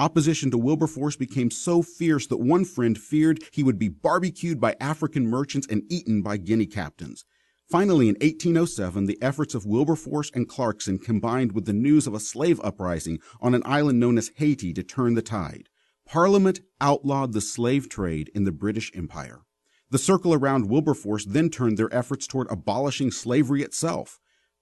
Opposition 0.00 0.50
to 0.50 0.58
Wilberforce 0.58 1.14
became 1.14 1.48
so 1.48 1.80
fierce 1.80 2.26
that 2.26 2.38
one 2.38 2.64
friend 2.64 2.98
feared 2.98 3.44
he 3.52 3.62
would 3.62 3.78
be 3.78 3.88
barbecued 3.88 4.60
by 4.60 4.74
African 4.80 5.28
merchants 5.28 5.68
and 5.70 5.84
eaten 5.88 6.22
by 6.22 6.38
Guinea 6.38 6.66
captains. 6.66 7.24
Finally, 7.70 8.08
in 8.08 8.16
1807, 8.16 9.06
the 9.06 9.22
efforts 9.22 9.54
of 9.54 9.64
Wilberforce 9.64 10.32
and 10.34 10.48
Clarkson 10.48 10.98
combined 10.98 11.52
with 11.52 11.66
the 11.66 11.72
news 11.72 12.08
of 12.08 12.14
a 12.14 12.18
slave 12.18 12.60
uprising 12.64 13.20
on 13.40 13.54
an 13.54 13.62
island 13.64 14.00
known 14.00 14.18
as 14.18 14.32
Haiti 14.34 14.74
to 14.74 14.82
turn 14.82 15.14
the 15.14 15.22
tide. 15.22 15.68
Parliament 16.10 16.58
outlawed 16.80 17.32
the 17.32 17.40
slave 17.40 17.88
trade 17.88 18.32
in 18.34 18.42
the 18.42 18.50
British 18.50 18.90
Empire. 18.96 19.42
The 19.90 19.98
circle 19.98 20.34
around 20.34 20.68
Wilberforce 20.68 21.24
then 21.24 21.50
turned 21.50 21.78
their 21.78 21.94
efforts 21.94 22.26
toward 22.26 22.50
abolishing 22.50 23.12
slavery 23.12 23.62
itself. 23.62 24.18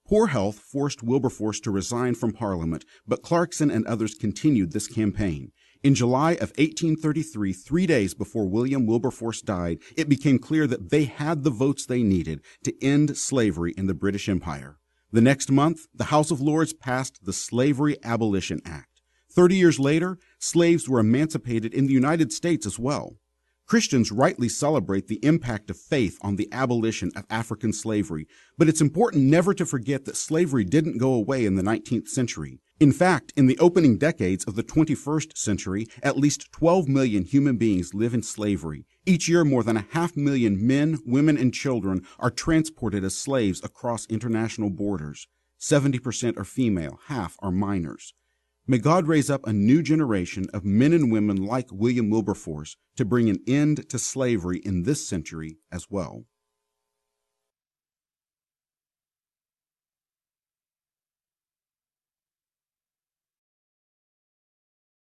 Poor 0.06 0.26
health 0.26 0.58
forced 0.58 1.02
Wilberforce 1.02 1.58
to 1.60 1.70
resign 1.70 2.16
from 2.16 2.32
Parliament, 2.34 2.84
but 3.06 3.22
Clarkson 3.22 3.70
and 3.70 3.86
others 3.86 4.14
continued 4.14 4.72
this 4.72 4.88
campaign. 4.88 5.52
In 5.82 5.94
July 5.94 6.32
of 6.32 6.52
1833, 6.58 7.54
three 7.54 7.86
days 7.86 8.12
before 8.12 8.46
William 8.46 8.84
Wilberforce 8.84 9.40
died, 9.40 9.78
it 9.96 10.10
became 10.10 10.38
clear 10.38 10.66
that 10.66 10.90
they 10.90 11.04
had 11.04 11.44
the 11.44 11.50
votes 11.50 11.86
they 11.86 12.02
needed 12.02 12.42
to 12.64 12.84
end 12.84 13.16
slavery 13.16 13.72
in 13.74 13.86
the 13.86 13.94
British 13.94 14.28
Empire. 14.28 14.80
The 15.12 15.22
next 15.22 15.50
month, 15.50 15.86
the 15.94 16.04
House 16.12 16.30
of 16.30 16.42
Lords 16.42 16.74
passed 16.74 17.24
the 17.24 17.32
Slavery 17.32 17.96
Abolition 18.04 18.60
Act. 18.66 19.00
Thirty 19.30 19.56
years 19.56 19.78
later, 19.78 20.18
slaves 20.38 20.88
were 20.88 21.00
emancipated 21.00 21.74
in 21.74 21.86
the 21.86 21.92
United 21.92 22.32
States 22.32 22.66
as 22.66 22.78
well. 22.78 23.16
Christians 23.66 24.10
rightly 24.10 24.48
celebrate 24.48 25.08
the 25.08 25.22
impact 25.22 25.68
of 25.68 25.76
faith 25.76 26.18
on 26.22 26.36
the 26.36 26.48
abolition 26.50 27.10
of 27.14 27.26
African 27.28 27.74
slavery, 27.74 28.26
but 28.56 28.66
it's 28.66 28.80
important 28.80 29.24
never 29.24 29.52
to 29.52 29.66
forget 29.66 30.06
that 30.06 30.16
slavery 30.16 30.64
didn't 30.64 30.96
go 30.96 31.12
away 31.12 31.44
in 31.44 31.54
the 31.54 31.62
19th 31.62 32.08
century. 32.08 32.60
In 32.80 32.92
fact, 32.92 33.32
in 33.36 33.46
the 33.46 33.58
opening 33.58 33.98
decades 33.98 34.44
of 34.44 34.54
the 34.54 34.62
21st 34.62 35.36
century, 35.36 35.86
at 36.02 36.16
least 36.16 36.50
12 36.52 36.88
million 36.88 37.24
human 37.24 37.58
beings 37.58 37.92
live 37.92 38.14
in 38.14 38.22
slavery. 38.22 38.86
Each 39.04 39.28
year, 39.28 39.44
more 39.44 39.62
than 39.62 39.76
a 39.76 39.86
half 39.90 40.16
million 40.16 40.66
men, 40.66 41.00
women, 41.04 41.36
and 41.36 41.52
children 41.52 42.06
are 42.18 42.30
transported 42.30 43.04
as 43.04 43.16
slaves 43.16 43.62
across 43.62 44.06
international 44.06 44.70
borders. 44.70 45.26
70% 45.60 46.38
are 46.38 46.44
female, 46.44 47.00
half 47.08 47.36
are 47.40 47.50
minors. 47.50 48.14
May 48.70 48.76
God 48.76 49.06
raise 49.08 49.30
up 49.30 49.46
a 49.46 49.52
new 49.54 49.82
generation 49.82 50.46
of 50.52 50.62
men 50.62 50.92
and 50.92 51.10
women 51.10 51.38
like 51.38 51.72
William 51.72 52.10
Wilberforce 52.10 52.76
to 52.96 53.06
bring 53.06 53.30
an 53.30 53.38
end 53.46 53.88
to 53.88 53.98
slavery 53.98 54.58
in 54.58 54.82
this 54.82 55.08
century 55.08 55.56
as 55.72 55.86
well. 55.88 56.26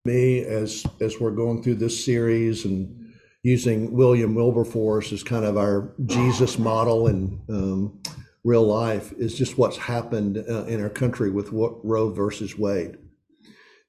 Me, 0.06 0.40
as 0.40 0.86
as 1.02 1.20
we're 1.20 1.32
going 1.32 1.62
through 1.62 1.76
this 1.76 2.06
series 2.06 2.64
and 2.64 3.14
using 3.44 3.92
William 3.92 4.36
Wilberforce 4.36 5.12
as 5.12 5.22
kind 5.22 5.44
of 5.44 5.58
our 5.58 5.94
Jesus 6.06 6.58
model 6.58 7.08
in 7.08 7.42
um, 7.50 8.02
real 8.46 8.66
life, 8.66 9.12
is 9.18 9.38
just 9.38 9.58
what's 9.58 9.76
happened 9.76 10.38
uh, 10.50 10.64
in 10.64 10.82
our 10.82 10.90
country 10.90 11.30
with 11.30 11.50
Roe 11.52 12.10
versus 12.10 12.58
Wade 12.58 12.98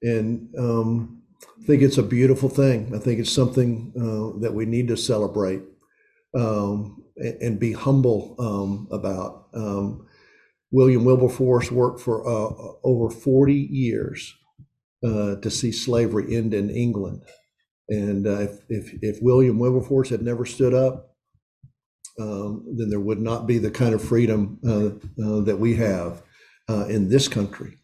and 0.03 0.49
um, 0.59 1.23
I 1.61 1.67
think 1.67 1.83
it's 1.83 1.99
a 1.99 2.03
beautiful 2.03 2.49
thing. 2.49 2.93
I 2.95 2.99
think 2.99 3.21
it's 3.21 3.33
something 3.33 3.93
uh, 3.97 4.41
that 4.41 4.55
we 4.55 4.67
need 4.67 4.89
to 4.89 4.97
celebrate 4.97 5.63
um, 6.35 7.05
and, 7.17 7.43
and, 7.43 7.61
be 7.61 7.73
humble 7.73 8.35
um, 8.39 8.89
about. 8.91 9.49
Um, 9.55 10.07
William 10.71 11.05
Wilberforce 11.05 11.71
worked 11.71 12.01
for 12.01 12.27
uh, 12.27 12.75
over 12.85 13.11
40 13.11 13.55
years 13.55 14.35
uh, 15.05 15.37
to 15.37 15.51
see 15.51 15.73
slavery 15.73 16.37
end 16.37 16.55
in 16.55 16.71
England. 16.71 17.23
And 17.89 18.27
uh, 18.27 18.41
if, 18.41 18.61
if, 18.69 18.99
if 19.03 19.19
William 19.21 19.59
Wilberforce 19.59 20.11
had 20.11 20.23
never 20.23 20.45
stood 20.45 20.75
up, 20.75 21.17
um, 22.21 22.65
then 22.77 22.91
there 22.91 23.01
would 23.01 23.21
not 23.21 23.47
be 23.47 23.59
the 23.59 23.71
kind 23.71 23.95
of 23.95 24.03
freedom 24.03 24.59
uh, 24.65 24.91
uh, 25.23 25.41
that 25.41 25.59
we 25.59 25.75
have 25.77 26.23
in 26.89 27.09
this 27.09 27.27
country. 27.27 27.77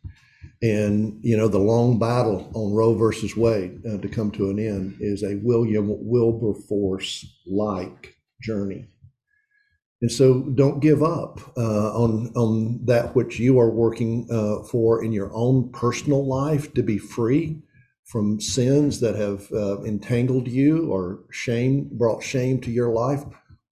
And, 0.63 1.19
you 1.23 1.37
know, 1.37 1.49
the 1.49 1.59
long 1.59 1.99
battle 1.99 2.51
on 2.55 2.73
Roe 2.73 2.95
versus 2.95 3.37
Wade 3.37 3.83
uh, 3.87 3.99
to 3.99 4.09
come 4.09 4.31
to 4.33 4.51
an 4.51 4.59
end 4.59 4.97
is 5.01 5.23
a 5.23 5.39
William 5.43 5.89
Wilberforce 5.89 7.27
like 7.47 8.17
journey. 8.41 8.89
And 10.03 10.11
so 10.13 10.43
don't 10.43 10.81
give 10.81 11.03
up 11.03 11.41
uh, 11.57 11.93
on, 11.93 12.33
on 12.35 12.85
that 12.87 13.15
which 13.15 13.39
you 13.39 13.59
are 13.59 13.71
working 13.71 14.29
uh, 14.31 14.63
for 14.63 15.03
in 15.03 15.13
your 15.13 15.31
own 15.35 15.71
personal 15.73 16.27
life 16.27 16.73
to 16.75 16.83
be 16.83 16.99
free 16.99 17.63
from 18.05 18.41
sins 18.41 19.01
that 19.01 19.17
have 19.17 19.51
uh, 19.53 19.83
entangled 19.83 20.49
you 20.49 20.91
or 20.91 21.25
shame, 21.31 21.89
brought 21.93 22.23
shame 22.23 22.61
to 22.61 22.71
your 22.71 22.91
life 22.91 23.25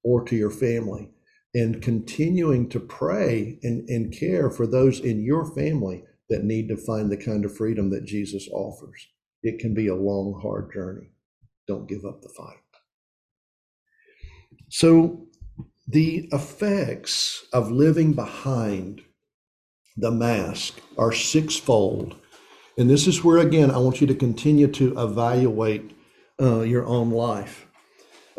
or 0.03 0.25
to 0.25 0.37
your 0.37 0.51
family. 0.51 1.11
And 1.55 1.81
continuing 1.81 2.69
to 2.71 2.81
pray 2.81 3.59
and, 3.63 3.89
and 3.89 4.13
care 4.13 4.51
for 4.51 4.67
those 4.67 4.99
in 4.99 5.23
your 5.23 5.55
family 5.55 6.05
that 6.29 6.45
need 6.45 6.69
to 6.69 6.77
find 6.77 7.11
the 7.11 7.17
kind 7.17 7.45
of 7.45 7.57
freedom 7.57 7.91
that 7.91 8.05
Jesus 8.05 8.49
offers. 8.53 9.07
It 9.43 9.59
can 9.59 9.75
be 9.75 9.89
a 9.89 9.95
long, 9.95 10.41
hard 10.43 10.73
journey. 10.73 11.11
Don't 11.67 11.89
give 11.89 12.05
up 12.05 12.23
the 12.23 12.31
fight. 12.31 12.57
So, 14.69 15.27
the 15.87 16.29
effects 16.33 17.45
of 17.53 17.71
living 17.71 18.15
behind 18.15 19.03
the 19.97 20.11
mask 20.11 20.81
are 20.97 21.13
sixfold. 21.13 22.17
And 22.79 22.89
this 22.89 23.07
is 23.07 23.23
where, 23.23 23.39
again, 23.39 23.71
I 23.71 23.79
want 23.79 24.01
you 24.01 24.07
to 24.07 24.15
continue 24.15 24.67
to 24.69 24.99
evaluate 24.99 25.95
uh, 26.41 26.63
your 26.63 26.87
own 26.87 27.11
life. 27.11 27.67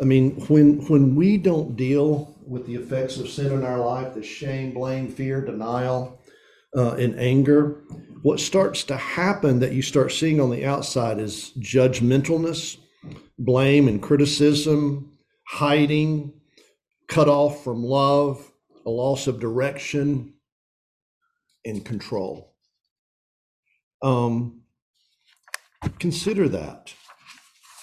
I 0.00 0.04
mean, 0.04 0.32
when 0.48 0.86
when 0.88 1.14
we 1.14 1.38
don't 1.38 1.76
deal 1.76 2.34
with 2.46 2.66
the 2.66 2.74
effects 2.74 3.16
of 3.16 3.30
sin 3.30 3.52
in 3.52 3.64
our 3.64 3.78
life, 3.78 4.14
the 4.14 4.22
shame, 4.22 4.72
blame, 4.74 5.08
fear, 5.08 5.40
denial, 5.40 6.20
uh, 6.76 6.94
and 6.94 7.18
anger, 7.18 7.82
what 8.22 8.40
starts 8.40 8.84
to 8.84 8.96
happen 8.96 9.60
that 9.60 9.72
you 9.72 9.82
start 9.82 10.12
seeing 10.12 10.40
on 10.40 10.50
the 10.50 10.64
outside 10.64 11.18
is 11.18 11.52
judgmentalness, 11.58 12.76
blame 13.38 13.88
and 13.88 14.02
criticism, 14.02 15.16
hiding, 15.46 16.32
cut 17.08 17.28
off 17.28 17.62
from 17.62 17.82
love, 17.82 18.50
a 18.84 18.90
loss 18.90 19.26
of 19.26 19.40
direction, 19.40 20.34
and 21.64 21.84
control. 21.84 22.54
Um, 24.02 24.62
consider 25.98 26.48
that. 26.48 26.94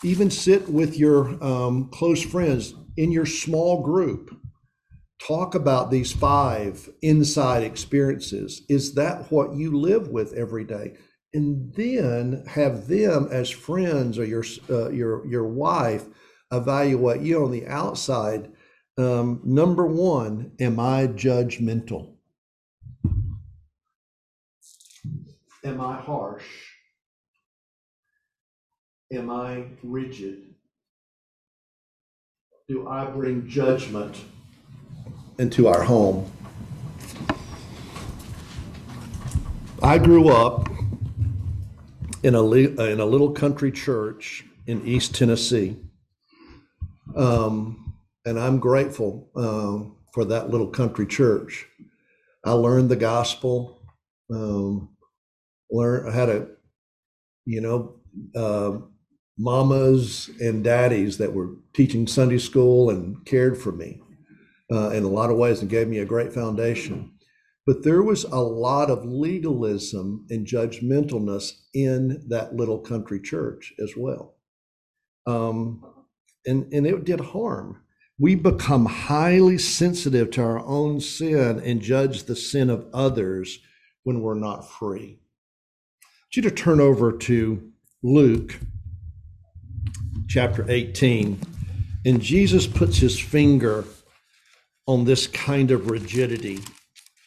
Even 0.03 0.29
sit 0.29 0.67
with 0.67 0.97
your 0.97 1.41
um, 1.43 1.89
close 1.89 2.21
friends 2.21 2.75
in 2.97 3.11
your 3.11 3.25
small 3.25 3.81
group. 3.81 4.35
Talk 5.27 5.55
about 5.55 5.89
these 5.89 6.11
five 6.11 6.89
inside 7.01 7.63
experiences. 7.63 8.63
Is 8.67 8.95
that 8.95 9.31
what 9.31 9.55
you 9.55 9.77
live 9.77 10.09
with 10.09 10.33
every 10.33 10.65
day? 10.65 10.97
And 11.33 11.73
then 11.75 12.43
have 12.47 12.87
them 12.87 13.27
as 13.31 13.49
friends 13.49 14.19
or 14.19 14.25
your 14.25 14.43
uh, 14.69 14.89
your 14.89 15.25
your 15.25 15.47
wife 15.47 16.05
evaluate 16.51 17.21
you 17.21 17.43
on 17.43 17.51
the 17.51 17.65
outside 17.67 18.51
um, 18.97 19.41
number 19.43 19.87
one, 19.87 20.51
am 20.59 20.79
I 20.79 21.07
judgmental? 21.07 22.15
Am 25.63 25.81
I 25.81 25.95
harsh? 25.95 26.45
Am 29.11 29.29
I 29.31 29.65
rigid? 29.81 30.53
Do 32.67 32.87
I 32.87 33.05
bring 33.05 33.47
judgment 33.47 34.17
into 35.37 35.67
our 35.67 35.83
home? 35.83 36.31
I 39.81 39.97
grew 39.97 40.29
up 40.29 40.69
in 42.23 42.35
a, 42.35 42.51
in 42.51 42.99
a 42.99 43.05
little 43.05 43.31
country 43.31 43.71
church 43.71 44.45
in 44.65 44.85
East 44.87 45.13
Tennessee. 45.15 45.75
Um, 47.15 47.95
and 48.25 48.39
I'm 48.39 48.59
grateful 48.59 49.29
um, 49.35 49.97
for 50.13 50.23
that 50.25 50.49
little 50.49 50.67
country 50.67 51.05
church. 51.05 51.67
I 52.45 52.51
learned 52.51 52.89
the 52.89 52.95
gospel. 52.95 53.81
Um, 54.33 54.89
I 55.75 56.11
had 56.11 56.29
a, 56.29 56.47
you 57.45 57.61
know, 57.61 57.95
uh, 58.35 58.79
mamas 59.37 60.29
and 60.39 60.63
daddies 60.63 61.17
that 61.17 61.33
were 61.33 61.49
teaching 61.73 62.07
Sunday 62.07 62.37
school 62.37 62.89
and 62.89 63.25
cared 63.25 63.57
for 63.57 63.71
me 63.71 63.99
uh, 64.71 64.89
in 64.89 65.03
a 65.03 65.09
lot 65.09 65.29
of 65.29 65.37
ways 65.37 65.61
and 65.61 65.69
gave 65.69 65.87
me 65.87 65.99
a 65.99 66.05
great 66.05 66.33
foundation. 66.33 67.11
But 67.65 67.83
there 67.83 68.03
was 68.03 68.25
a 68.25 68.41
lot 68.41 68.89
of 68.89 69.05
legalism 69.05 70.25
and 70.29 70.45
judgmentalness 70.45 71.51
in 71.73 72.25
that 72.27 72.55
little 72.55 72.79
country 72.79 73.21
church 73.21 73.73
as 73.81 73.93
well. 73.95 74.35
Um, 75.25 75.81
and, 76.45 76.71
and 76.73 76.85
it 76.85 77.05
did 77.05 77.21
harm 77.21 77.83
we 78.19 78.35
become 78.35 78.85
highly 78.85 79.57
sensitive 79.57 80.31
to 80.31 80.41
our 80.41 80.59
own 80.59 80.99
sin 80.99 81.59
and 81.59 81.81
judge 81.81 82.23
the 82.23 82.35
sin 82.35 82.69
of 82.69 82.87
others 82.93 83.59
when 84.03 84.21
we're 84.21 84.33
not 84.33 84.69
free. 84.69 85.19
I 86.01 86.07
want 86.25 86.35
you 86.35 86.41
to 86.43 86.51
turn 86.51 86.79
over 86.79 87.11
to 87.11 87.71
Luke 88.03 88.59
chapter 90.27 90.65
18. 90.69 91.39
And 92.05 92.21
Jesus 92.21 92.67
puts 92.67 92.97
his 92.97 93.19
finger 93.19 93.85
on 94.85 95.05
this 95.05 95.27
kind 95.27 95.71
of 95.71 95.89
rigidity 95.89 96.59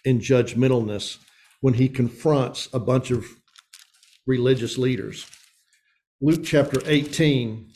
and 0.05 0.21
judgmentalness 0.21 1.19
when 1.61 1.75
he 1.75 1.89
confronts 1.89 2.69
a 2.73 2.79
bunch 2.79 3.11
of 3.11 3.25
religious 4.27 4.77
leaders. 4.79 5.27
Luke 6.21 6.45
chapter 6.45 6.81
18 6.87 7.73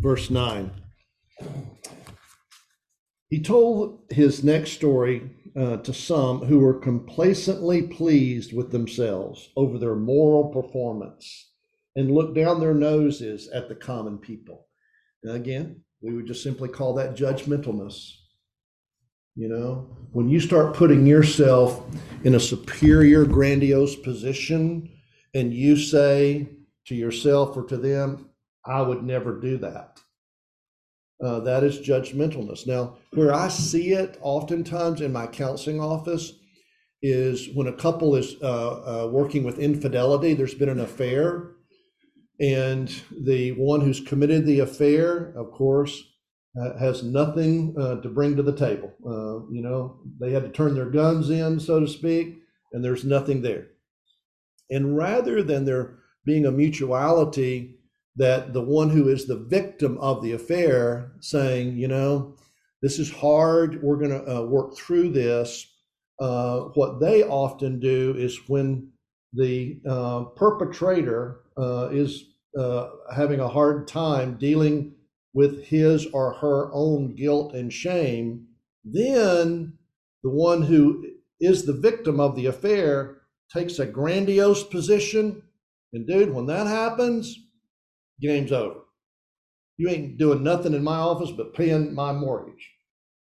verse 0.00 0.30
9. 0.30 0.87
He 3.28 3.40
told 3.42 4.04
his 4.10 4.42
next 4.42 4.72
story 4.72 5.30
uh, 5.54 5.78
to 5.78 5.92
some 5.92 6.40
who 6.40 6.60
were 6.60 6.80
complacently 6.80 7.82
pleased 7.82 8.54
with 8.54 8.70
themselves 8.70 9.50
over 9.54 9.78
their 9.78 9.94
moral 9.94 10.48
performance 10.48 11.50
and 11.94 12.10
looked 12.10 12.34
down 12.34 12.60
their 12.60 12.74
noses 12.74 13.48
at 13.48 13.68
the 13.68 13.74
common 13.74 14.18
people. 14.18 14.66
Again, 15.26 15.82
we 16.00 16.14
would 16.14 16.26
just 16.26 16.42
simply 16.42 16.68
call 16.68 16.94
that 16.94 17.16
judgmentalness. 17.16 18.14
You 19.34 19.48
know, 19.48 19.96
when 20.12 20.28
you 20.28 20.40
start 20.40 20.74
putting 20.74 21.06
yourself 21.06 21.84
in 22.24 22.34
a 22.34 22.40
superior, 22.40 23.24
grandiose 23.24 23.94
position 23.94 24.90
and 25.34 25.52
you 25.52 25.76
say 25.76 26.48
to 26.86 26.94
yourself 26.94 27.56
or 27.56 27.64
to 27.64 27.76
them, 27.76 28.30
I 28.64 28.80
would 28.82 29.02
never 29.02 29.38
do 29.38 29.58
that. 29.58 30.00
Uh, 31.22 31.40
that 31.40 31.64
is 31.64 31.80
judgmentalness. 31.80 32.66
Now, 32.66 32.96
where 33.12 33.34
I 33.34 33.48
see 33.48 33.92
it 33.92 34.18
oftentimes 34.22 35.00
in 35.00 35.12
my 35.12 35.26
counseling 35.26 35.80
office 35.80 36.32
is 37.02 37.48
when 37.54 37.66
a 37.66 37.72
couple 37.76 38.14
is 38.14 38.36
uh, 38.40 39.04
uh, 39.04 39.08
working 39.08 39.42
with 39.42 39.58
infidelity, 39.58 40.34
there's 40.34 40.54
been 40.54 40.68
an 40.68 40.80
affair, 40.80 41.52
and 42.40 42.88
the 43.24 43.50
one 43.52 43.80
who's 43.80 44.00
committed 44.00 44.46
the 44.46 44.60
affair, 44.60 45.32
of 45.36 45.50
course, 45.50 46.02
has 46.78 47.02
nothing 47.02 47.74
uh, 47.78 48.00
to 48.00 48.08
bring 48.08 48.36
to 48.36 48.42
the 48.42 48.56
table. 48.56 48.92
Uh, 49.06 49.46
you 49.52 49.62
know, 49.62 50.00
they 50.20 50.32
had 50.32 50.42
to 50.42 50.48
turn 50.48 50.74
their 50.74 50.90
guns 50.90 51.30
in, 51.30 51.60
so 51.60 51.80
to 51.80 51.86
speak, 51.86 52.38
and 52.72 52.84
there's 52.84 53.04
nothing 53.04 53.42
there. 53.42 53.68
And 54.70 54.96
rather 54.96 55.42
than 55.42 55.64
there 55.64 55.98
being 56.24 56.46
a 56.46 56.50
mutuality, 56.52 57.77
that 58.18 58.52
the 58.52 58.62
one 58.62 58.90
who 58.90 59.08
is 59.08 59.26
the 59.26 59.38
victim 59.48 59.96
of 59.98 60.22
the 60.22 60.32
affair 60.32 61.12
saying, 61.20 61.76
you 61.76 61.88
know, 61.88 62.36
this 62.82 62.98
is 62.98 63.10
hard, 63.10 63.82
we're 63.82 63.96
going 63.96 64.10
to 64.10 64.38
uh, 64.38 64.42
work 64.42 64.76
through 64.76 65.10
this. 65.10 65.66
Uh, 66.20 66.62
what 66.74 67.00
they 67.00 67.22
often 67.22 67.78
do 67.78 68.14
is 68.18 68.48
when 68.48 68.90
the 69.32 69.80
uh, 69.88 70.24
perpetrator 70.36 71.40
uh, 71.56 71.88
is 71.92 72.24
uh, 72.58 72.88
having 73.14 73.40
a 73.40 73.48
hard 73.48 73.86
time 73.86 74.36
dealing 74.36 74.94
with 75.32 75.64
his 75.64 76.06
or 76.06 76.34
her 76.34 76.72
own 76.72 77.14
guilt 77.14 77.54
and 77.54 77.72
shame, 77.72 78.46
then 78.84 79.72
the 80.24 80.30
one 80.30 80.62
who 80.62 81.04
is 81.40 81.64
the 81.64 81.72
victim 81.72 82.18
of 82.18 82.34
the 82.34 82.46
affair 82.46 83.18
takes 83.52 83.78
a 83.78 83.86
grandiose 83.86 84.64
position. 84.64 85.42
And 85.92 86.06
dude, 86.06 86.34
when 86.34 86.46
that 86.46 86.66
happens, 86.66 87.38
game's 88.20 88.52
over. 88.52 88.80
You 89.76 89.88
ain't 89.88 90.18
doing 90.18 90.42
nothing 90.42 90.74
in 90.74 90.82
my 90.82 90.96
office 90.96 91.30
but 91.30 91.54
paying 91.54 91.94
my 91.94 92.12
mortgage 92.12 92.70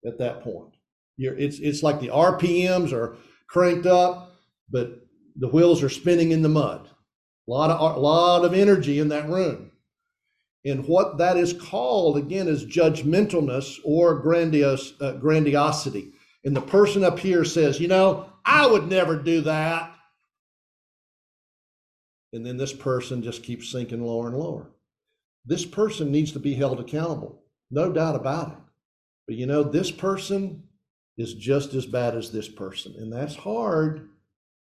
at 0.06 0.20
that 0.20 0.44
point. 0.44 0.74
You're, 1.18 1.38
it's, 1.38 1.60
it's 1.60 1.84
like 1.84 2.00
the 2.00 2.10
RPMs 2.10 2.94
are 2.94 3.18
cranked 3.48 3.86
up, 3.86 4.36
but 4.70 5.02
the 5.36 5.50
wheels 5.50 5.84
are 5.84 5.90
spinning 5.90 6.32
in 6.32 6.42
the 6.42 6.50
mud. 6.50 6.90
A 7.48 7.52
lot 7.52 7.70
of, 7.70 7.96
a 7.96 8.00
lot 8.00 8.46
of 8.46 8.54
energy 8.54 9.00
in 9.00 9.10
that 9.10 9.30
room. 9.30 9.72
And 10.66 10.88
what 10.88 11.20
that 11.20 11.38
is 11.38 11.54
called, 11.54 12.18
again, 12.18 12.48
is 12.48 12.66
judgmentalness 12.66 13.80
or 13.84 14.16
grandiose, 14.20 14.94
uh, 15.00 15.14
grandiosity. 15.14 16.14
And 16.44 16.56
the 16.56 16.62
person 16.62 17.04
up 17.04 17.20
here 17.20 17.46
says, 17.46 17.80
you 17.80 17.88
know, 17.88 18.30
I 18.44 18.66
would 18.66 18.88
never 18.88 19.16
do 19.16 19.42
that. 19.42 19.96
And 22.34 22.46
then 22.46 22.58
this 22.58 22.74
person 22.74 23.22
just 23.22 23.44
keeps 23.44 23.72
sinking 23.72 24.04
lower 24.04 24.28
and 24.28 24.38
lower. 24.38 24.72
This 25.46 25.66
person 25.66 26.12
needs 26.12 26.32
to 26.32 26.40
be 26.40 26.54
held 26.54 26.80
accountable, 26.80 27.44
no 27.70 27.92
doubt 27.92 28.16
about 28.16 28.52
it. 28.52 28.58
But 29.28 29.36
you 29.36 29.46
know, 29.46 29.64
this 29.64 29.92
person 29.92 30.64
is 31.18 31.34
just 31.34 31.74
as 31.74 31.86
bad 31.86 32.16
as 32.16 32.32
this 32.32 32.50
person. 32.50 32.96
And 32.98 33.12
that's 33.12 33.36
hard. 33.36 34.10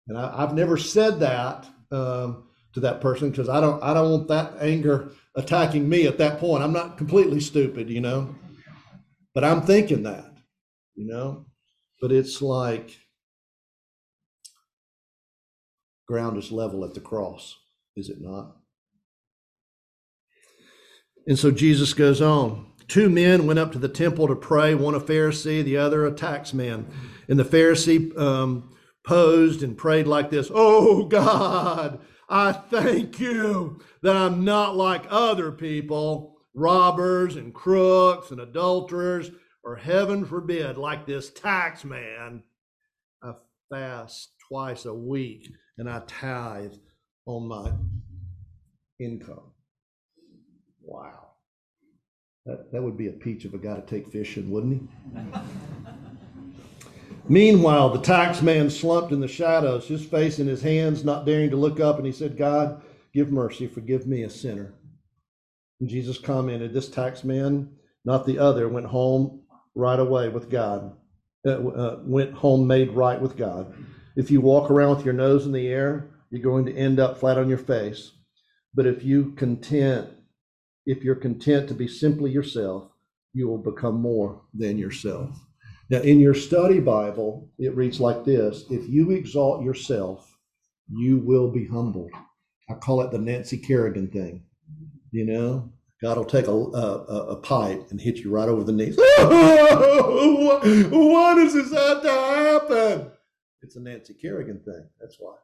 And 0.08 0.18
I, 0.18 0.42
have 0.42 0.54
never 0.54 0.78
said 0.78 1.20
that 1.20 1.68
um, 1.92 2.46
to 2.74 2.80
that 2.82 3.02
person 3.02 3.30
because 3.30 3.50
I 3.50 3.62
don't 3.62 3.82
I 3.84 3.94
don't 3.94 4.12
want 4.12 4.28
that 4.30 4.54
anger 4.60 5.12
attacking 5.36 5.88
me 5.88 6.08
at 6.08 6.18
that 6.18 6.40
point. 6.40 6.64
I'm 6.64 6.74
not 6.74 6.98
completely 6.98 7.40
stupid, 7.40 7.90
you 7.90 8.02
know. 8.02 8.36
But 9.34 9.44
I'm 9.44 9.62
thinking 9.62 10.04
that, 10.04 10.34
you 10.96 11.06
know. 11.06 11.46
But 12.02 12.12
it's 12.12 12.42
like 12.42 12.98
ground 16.08 16.38
is 16.38 16.52
level 16.52 16.84
at 16.84 16.94
the 16.94 17.00
cross, 17.00 17.58
is 17.96 18.10
it 18.10 18.20
not? 18.20 18.58
And 21.28 21.38
so 21.38 21.52
Jesus 21.52 21.94
goes 21.94 22.22
on. 22.22 22.68
Two 22.88 23.10
men 23.10 23.46
went 23.46 23.60
up 23.60 23.72
to 23.72 23.80
the 23.80 23.88
temple 23.88 24.28
to 24.28 24.36
pray, 24.36 24.76
one 24.76 24.96
a 24.96 25.00
Pharisee, 25.00 25.64
the 25.64 25.78
other 25.78 26.06
a 26.06 26.12
tax 26.12 26.54
man. 26.54 26.88
And 27.30 27.40
the 27.40 27.46
Pharisee 27.46 28.18
um, 28.20 28.76
posed 29.06 29.64
and 29.64 29.78
prayed 29.78 30.08
like 30.08 30.30
this 30.30 30.52
Oh 30.54 31.06
God, 31.06 32.00
I 32.28 32.52
thank 32.52 33.20
you 33.20 33.80
that 34.02 34.18
I'm 34.18 34.44
not 34.44 34.76
like 34.76 35.06
other 35.10 35.52
people, 35.52 36.38
robbers 36.54 37.36
and 37.36 37.54
crooks 37.54 38.32
and 38.32 38.42
adulterers, 38.42 39.32
or 39.64 39.76
heaven 39.76 40.26
forbid, 40.26 40.78
like 40.78 41.06
this 41.06 41.30
tax 41.30 41.86
man. 41.86 42.44
I 43.24 43.34
fast 43.70 44.32
twice 44.48 44.86
a 44.86 44.94
week 44.94 45.50
and 45.78 45.90
I 45.90 46.02
tithe 46.08 46.74
on 47.26 47.48
my 47.48 47.72
income. 49.00 49.51
Wow. 50.92 51.30
That, 52.46 52.72
that 52.74 52.84
would 52.84 52.98
be 52.98 53.08
a 53.08 53.14
peach 53.14 53.46
of 53.46 53.54
a 53.54 53.58
guy 53.58 53.76
to 53.76 53.82
take 53.82 54.12
fishing, 54.12 54.52
wouldn't 54.52 54.82
he? 54.82 54.88
Meanwhile, 57.30 57.92
the 57.92 58.02
tax 58.02 58.42
man 58.42 58.70
slumped 58.70 59.14
in 59.14 59.22
the 59.22 59.28
shadows, 59.28 59.88
his 59.88 60.04
face 60.04 60.40
in 60.40 60.48
his 60.48 60.62
hands, 60.62 61.06
not 61.06 61.26
daring 61.26 61.50
to 61.52 61.56
look 61.56 61.80
up, 61.80 61.96
and 61.96 62.06
he 62.06 62.12
said, 62.12 62.36
God, 62.36 62.82
give 63.14 63.32
mercy, 63.32 63.68
forgive 63.68 64.06
me, 64.06 64.24
a 64.24 64.30
sinner. 64.30 64.74
And 65.80 65.88
Jesus 65.88 66.18
commented, 66.18 66.74
This 66.74 66.90
tax 66.90 67.24
man, 67.24 67.70
not 68.04 68.26
the 68.26 68.38
other, 68.38 68.68
went 68.68 68.88
home 68.88 69.44
right 69.76 70.00
away 70.00 70.28
with 70.28 70.50
God, 70.50 70.94
uh, 71.46 71.52
uh, 71.52 72.00
went 72.04 72.34
home 72.34 72.68
made 72.68 72.92
right 72.92 73.22
with 73.22 73.38
God. 73.38 73.74
If 74.18 74.30
you 74.30 74.42
walk 74.42 74.70
around 74.70 74.98
with 74.98 75.06
your 75.06 75.14
nose 75.14 75.46
in 75.46 75.54
the 75.54 75.70
air, 75.70 76.10
you're 76.32 76.42
going 76.42 76.66
to 76.66 76.76
end 76.76 77.00
up 77.00 77.18
flat 77.18 77.38
on 77.38 77.48
your 77.48 77.60
face. 77.60 78.12
But 78.74 78.88
if 78.88 79.06
you 79.06 79.32
content, 79.34 80.10
if 80.86 81.04
you're 81.04 81.16
content 81.16 81.68
to 81.70 81.74
be 81.74 81.88
simply 81.88 82.32
yourself, 82.32 82.90
you 83.34 83.48
will 83.48 83.58
become 83.58 84.02
more 84.02 84.42
than 84.54 84.78
yourself. 84.78 85.30
Now, 85.90 86.00
in 86.00 86.20
your 86.20 86.34
study 86.34 86.80
Bible, 86.80 87.50
it 87.58 87.76
reads 87.76 88.00
like 88.00 88.24
this 88.24 88.66
If 88.70 88.88
you 88.90 89.12
exalt 89.12 89.64
yourself, 89.64 90.38
you 90.90 91.18
will 91.18 91.52
be 91.52 91.68
humbled. 91.68 92.12
I 92.70 92.76
call 92.76 93.02
it 93.02 93.12
the 93.12 93.20
Nancy 93.20 93.58
Kerrigan 93.58 94.08
thing. 94.08 94.44
You 95.12 95.26
know, 95.26 95.74
God 96.02 96.18
will 96.18 96.26
take 96.26 96.48
a, 96.48 96.52
a, 96.52 97.32
a 97.32 97.36
pipe 97.38 97.88
and 97.92 98.00
hit 98.00 98.20
you 98.20 98.32
right 98.32 98.48
over 98.48 98.64
the 98.64 98.72
knees. 98.72 98.96
Why 98.98 99.06
does 101.36 101.54
this 101.54 101.74
have 101.74 102.02
to 102.02 102.10
happen? 102.10 103.12
It's 103.62 103.76
a 103.76 103.82
Nancy 103.82 104.14
Kerrigan 104.14 104.62
thing. 104.66 104.88
That's 105.00 105.18
why. 105.20 105.36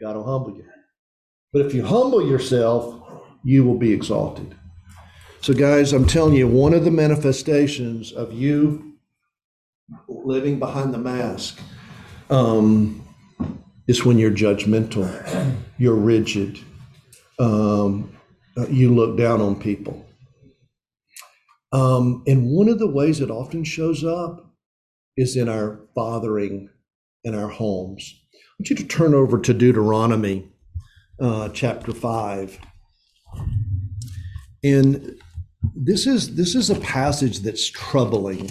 God 0.00 0.16
will 0.16 0.24
humble 0.24 0.56
you. 0.56 0.64
But 1.52 1.66
if 1.66 1.74
you 1.74 1.84
humble 1.84 2.26
yourself, 2.26 3.01
you 3.44 3.64
will 3.64 3.78
be 3.78 3.92
exalted. 3.92 4.54
So, 5.40 5.52
guys, 5.52 5.92
I'm 5.92 6.06
telling 6.06 6.34
you, 6.34 6.46
one 6.46 6.72
of 6.72 6.84
the 6.84 6.90
manifestations 6.90 8.12
of 8.12 8.32
you 8.32 8.94
living 10.08 10.58
behind 10.58 10.94
the 10.94 10.98
mask 10.98 11.60
um, 12.30 13.04
is 13.88 14.04
when 14.04 14.18
you're 14.18 14.30
judgmental, 14.30 15.56
you're 15.78 15.94
rigid, 15.94 16.60
um, 17.38 18.16
uh, 18.56 18.66
you 18.68 18.94
look 18.94 19.18
down 19.18 19.40
on 19.40 19.58
people. 19.58 20.06
Um, 21.72 22.22
and 22.26 22.50
one 22.50 22.68
of 22.68 22.78
the 22.78 22.90
ways 22.90 23.20
it 23.20 23.30
often 23.30 23.64
shows 23.64 24.04
up 24.04 24.52
is 25.16 25.36
in 25.36 25.48
our 25.48 25.80
fathering 25.94 26.68
in 27.24 27.34
our 27.34 27.48
homes. 27.48 28.14
I 28.34 28.38
want 28.58 28.70
you 28.70 28.76
to 28.76 28.84
turn 28.84 29.14
over 29.14 29.38
to 29.38 29.54
Deuteronomy 29.54 30.52
uh, 31.20 31.48
chapter 31.50 31.92
5. 31.92 32.58
And 34.64 35.18
this 35.74 36.06
is 36.06 36.36
this 36.36 36.54
is 36.54 36.70
a 36.70 36.80
passage 36.80 37.40
that's 37.40 37.68
troubling 37.68 38.50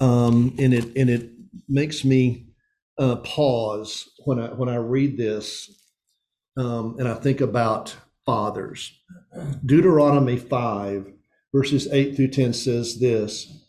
um, 0.00 0.54
and 0.58 0.72
it 0.74 0.96
and 0.96 1.10
it 1.10 1.30
makes 1.68 2.04
me 2.04 2.46
uh, 2.98 3.16
pause 3.16 4.08
when 4.24 4.38
I 4.38 4.48
when 4.48 4.68
I 4.68 4.76
read 4.76 5.16
this, 5.16 5.70
um, 6.56 6.96
and 6.98 7.08
I 7.08 7.14
think 7.14 7.40
about 7.40 7.96
fathers. 8.24 8.92
Deuteronomy 9.64 10.36
five 10.36 11.12
verses 11.54 11.88
eight 11.92 12.16
through 12.16 12.28
ten 12.28 12.52
says 12.52 12.98
this. 13.00 13.64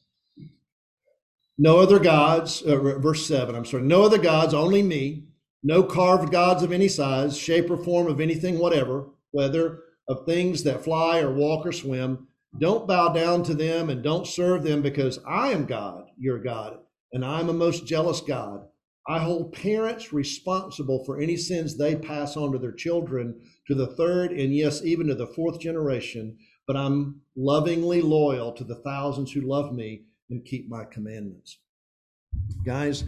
No 1.62 1.80
other 1.80 2.00
gods, 2.00 2.62
uh, 2.62 2.78
verse 2.78 3.26
7, 3.28 3.54
I'm 3.54 3.66
sorry, 3.66 3.84
no 3.84 4.04
other 4.04 4.18
gods, 4.18 4.54
only 4.54 4.82
me, 4.82 5.26
no 5.62 5.84
carved 5.84 6.32
gods 6.32 6.64
of 6.64 6.72
any 6.72 6.88
size, 6.88 7.38
shape, 7.38 7.70
or 7.70 7.76
form 7.76 8.08
of 8.08 8.22
anything 8.22 8.60
whatever, 8.60 9.10
whether 9.32 9.82
of 10.10 10.26
things 10.26 10.64
that 10.64 10.84
fly 10.84 11.20
or 11.20 11.32
walk 11.32 11.66
or 11.66 11.72
swim, 11.72 12.28
don't 12.57 12.88
bow 12.88 13.10
down 13.10 13.43
to 13.43 13.53
them 13.53 13.89
and 13.89 14.03
don't 14.03 14.26
serve 14.26 14.64
them 14.64 14.82
because 14.82 15.20
I 15.26 15.49
am 15.49 15.66
God, 15.66 16.05
your 16.18 16.39
God, 16.39 16.80
and 17.14 17.24
I'm 17.24 17.47
a 17.47 17.53
most 17.53 17.86
jealous 17.86 18.20
God. 18.22 18.66
I 19.07 19.20
hold 19.20 19.53
parents 19.53 20.12
responsible 20.12 21.03
for 21.05 21.20
any 21.20 21.38
sins 21.38 21.78
they 21.78 21.95
pass 21.95 22.36
on 22.36 22.51
to 22.51 22.57
their 22.57 22.72
children 22.72 23.39
to 23.68 23.76
the 23.76 23.88
third 23.95 24.32
and 24.32 24.53
yes, 24.53 24.84
even 24.84 25.07
to 25.07 25.16
the 25.16 25.28
fourth 25.28 25.60
generation, 25.60 26.38
but 26.68 26.76
I'm 26.76 27.22
lovingly 27.36 28.01
loyal 28.01 28.51
to 28.53 28.64
the 28.64 28.82
thousands 28.84 29.32
who 29.32 29.41
love 29.41 29.74
me 29.74 30.05
and 30.30 30.45
keep 30.45 30.70
my 30.70 30.86
commandments. 30.86 31.60
Guys, 32.66 33.03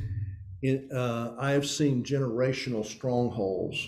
uh, 0.65 1.31
I 1.39 1.51
have 1.51 1.67
seen 1.67 2.03
generational 2.03 2.85
strongholds 2.85 3.87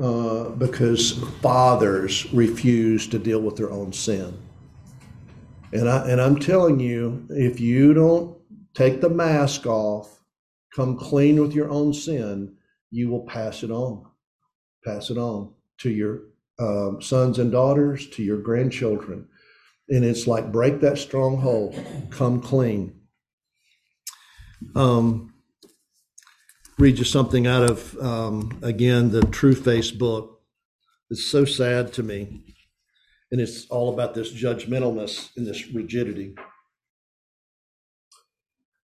uh, 0.00 0.50
because 0.50 1.12
fathers 1.40 2.32
refuse 2.32 3.06
to 3.08 3.18
deal 3.18 3.40
with 3.40 3.56
their 3.56 3.70
own 3.70 3.92
sin. 3.92 4.36
And 5.72 5.88
I 5.88 6.08
and 6.08 6.20
I'm 6.20 6.38
telling 6.38 6.80
you, 6.80 7.26
if 7.30 7.60
you 7.60 7.94
don't 7.94 8.36
take 8.74 9.00
the 9.00 9.08
mask 9.08 9.66
off, 9.66 10.20
come 10.74 10.96
clean 10.96 11.40
with 11.40 11.52
your 11.52 11.70
own 11.70 11.92
sin, 11.94 12.56
you 12.90 13.08
will 13.08 13.26
pass 13.26 13.62
it 13.62 13.70
on. 13.70 14.06
Pass 14.84 15.10
it 15.10 15.18
on 15.18 15.52
to 15.78 15.90
your 15.90 16.22
um, 16.58 17.00
sons 17.00 17.38
and 17.38 17.50
daughters, 17.50 18.08
to 18.10 18.22
your 18.22 18.38
grandchildren. 18.38 19.28
And 19.88 20.04
it's 20.04 20.26
like 20.26 20.52
break 20.52 20.80
that 20.80 20.98
stronghold, 20.98 21.78
come 22.10 22.40
clean. 22.40 23.00
Um, 24.74 25.31
read 26.78 26.98
you 26.98 27.04
something 27.04 27.46
out 27.46 27.68
of, 27.68 27.96
um, 27.98 28.58
again, 28.62 29.10
the 29.10 29.20
Trueface 29.20 29.96
book. 29.96 30.40
It's 31.10 31.24
so 31.24 31.44
sad 31.44 31.92
to 31.94 32.02
me. 32.02 32.42
And 33.30 33.40
it's 33.40 33.66
all 33.68 33.92
about 33.92 34.14
this 34.14 34.32
judgmentalness 34.32 35.30
and 35.36 35.46
this 35.46 35.68
rigidity. 35.68 36.34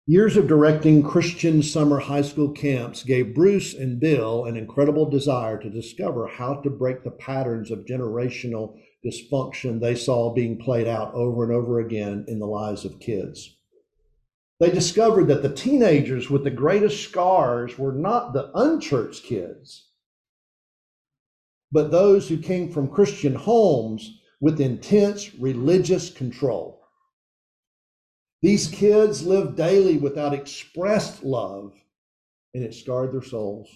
Years 0.07 0.39
of 0.39 0.47
directing 0.47 1.03
Christian 1.03 1.63
summer 1.63 1.99
high 1.99 2.23
school 2.23 2.51
camps 2.51 3.03
gave 3.03 3.35
Bruce 3.35 3.75
and 3.75 4.01
Bill 4.01 4.47
an 4.47 4.57
incredible 4.57 5.11
desire 5.11 5.59
to 5.59 5.69
discover 5.69 6.27
how 6.27 6.55
to 6.63 6.71
break 6.71 7.05
the 7.05 7.11
patterns 7.11 7.71
of 7.71 7.85
generational 7.85 8.79
dysfunction 9.05 9.81
they 9.81 9.95
saw 9.95 10.33
being 10.33 10.59
played 10.59 10.87
out 10.89 11.13
over 11.13 11.45
and 11.45 11.53
over 11.53 11.79
again 11.79 12.25
in 12.27 12.39
the 12.39 12.47
lives 12.47 12.87
of 12.87 13.01
kids. 13.01 13.58
They 14.61 14.71
discovered 14.71 15.29
that 15.29 15.43
the 15.43 15.55
teenagers 15.55 16.29
with 16.29 16.45
the 16.45 16.51
greatest 16.51 17.03
scars 17.03 17.79
were 17.79 17.93
not 17.93 18.33
the 18.33 18.51
unchurched 18.55 19.25
kids, 19.25 19.89
but 21.71 21.91
those 21.91 22.29
who 22.29 22.39
came 22.39 22.71
from 22.71 22.89
Christian 22.89 23.35
homes 23.35 24.21
with 24.41 24.61
intense 24.61 25.35
religious 25.35 26.11
control. 26.11 26.83
These 28.41 28.69
kids 28.69 29.27
lived 29.27 29.57
daily 29.57 29.97
without 29.97 30.33
expressed 30.33 31.25
love, 31.25 31.75
and 32.55 32.65
it 32.65 32.75
scarred 32.75 33.13
their 33.13 33.23
souls. 33.23 33.69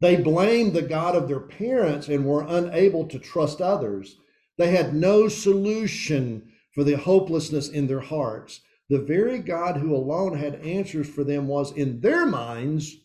They 0.00 0.16
blamed 0.16 0.74
the 0.74 0.82
God 0.82 1.16
of 1.16 1.28
their 1.28 1.40
parents 1.40 2.08
and 2.08 2.24
were 2.24 2.46
unable 2.46 3.06
to 3.08 3.18
trust 3.18 3.60
others. 3.60 4.16
They 4.56 4.70
had 4.70 4.94
no 4.94 5.28
solution 5.28 6.52
for 6.74 6.84
the 6.84 6.96
hopelessness 6.96 7.68
in 7.68 7.86
their 7.86 8.00
hearts. 8.00 8.60
The 8.90 8.98
very 8.98 9.38
God 9.38 9.76
who 9.76 9.94
alone 9.94 10.36
had 10.36 10.56
answers 10.56 11.08
for 11.08 11.22
them 11.22 11.46
was, 11.46 11.72
in 11.72 12.00
their 12.00 12.24
minds, 12.24 12.96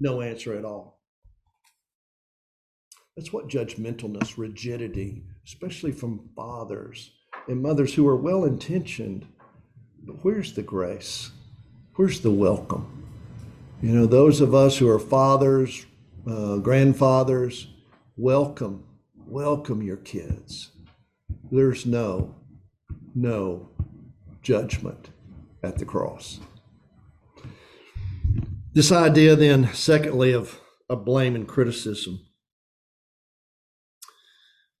no 0.00 0.20
answer 0.20 0.54
at 0.58 0.64
all. 0.64 1.00
That's 3.16 3.32
what 3.32 3.48
judgmentalness, 3.48 4.36
rigidity, 4.36 5.22
especially 5.46 5.92
from 5.92 6.28
fathers 6.34 7.12
and 7.48 7.62
mothers 7.62 7.94
who 7.94 8.06
are 8.08 8.16
well 8.16 8.44
intentioned, 8.44 9.26
but 10.02 10.24
where's 10.24 10.52
the 10.52 10.62
grace? 10.62 11.30
Where's 11.94 12.20
the 12.20 12.30
welcome? 12.30 13.08
You 13.80 13.92
know, 13.92 14.06
those 14.06 14.40
of 14.40 14.54
us 14.54 14.76
who 14.76 14.88
are 14.88 14.98
fathers, 14.98 15.86
uh, 16.28 16.56
grandfathers, 16.56 17.68
welcome, 18.16 18.84
welcome 19.26 19.82
your 19.82 19.98
kids. 19.98 20.72
There's 21.50 21.86
no, 21.86 22.34
no 23.14 23.70
judgment 24.46 25.10
at 25.64 25.76
the 25.76 25.84
cross. 25.84 26.38
This 28.72 28.92
idea, 28.92 29.34
then, 29.34 29.74
secondly, 29.74 30.32
of, 30.32 30.60
of 30.88 31.04
blame 31.04 31.34
and 31.34 31.48
criticism. 31.48 32.20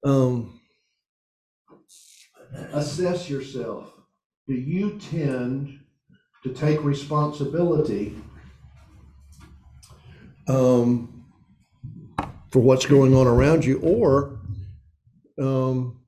Um, 0.04 0.60
assess 2.72 3.28
yourself. 3.28 3.92
Do 4.46 4.54
you 4.54 5.00
tend 5.00 5.80
to 6.44 6.52
take 6.52 6.84
responsibility 6.84 8.14
um, 10.46 11.26
for 12.52 12.60
what's 12.60 12.86
going 12.86 13.16
on 13.16 13.26
around 13.26 13.64
you, 13.64 13.80
or 13.80 14.38
um, 15.40 16.04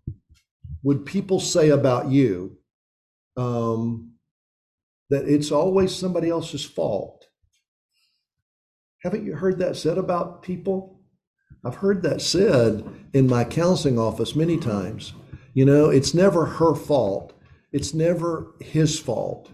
would 0.85 1.05
people 1.05 1.41
say 1.41 1.71
about 1.71 2.09
you 2.09 2.58
um, 3.39 4.13
that 5.11 5.27
it's 5.27 5.51
always 5.51 5.95
somebody 5.95 6.29
else's 6.29 6.65
fault? 6.65 7.27
Haven't 9.03 9.25
you 9.25 9.35
heard 9.35 9.59
that 9.61 9.77
said 9.77 9.97
about 9.97 10.43
people? 10.43 11.01
I've 11.65 11.77
heard 11.77 12.03
that 12.03 12.21
said 12.21 12.85
in 13.15 13.27
my 13.27 13.45
counseling 13.45 13.99
office 13.99 14.35
many 14.37 14.59
times. 14.59 15.13
You 15.55 15.65
know, 15.65 15.89
it's 15.89 16.15
never 16.15 16.45
her 16.45 16.75
fault. 16.75 17.33
It's 17.73 17.95
never 17.95 18.55
his 18.61 18.99
fault. 18.99 19.51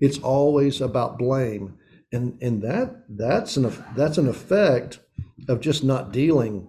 It's 0.00 0.18
always 0.18 0.80
about 0.80 1.18
blame. 1.18 1.78
And 2.12 2.40
and 2.42 2.62
that 2.62 3.04
that's 3.08 3.56
an 3.56 3.70
that's 3.94 4.18
an 4.18 4.28
effect 4.28 5.00
of 5.48 5.60
just 5.60 5.84
not 5.84 6.12
dealing 6.12 6.68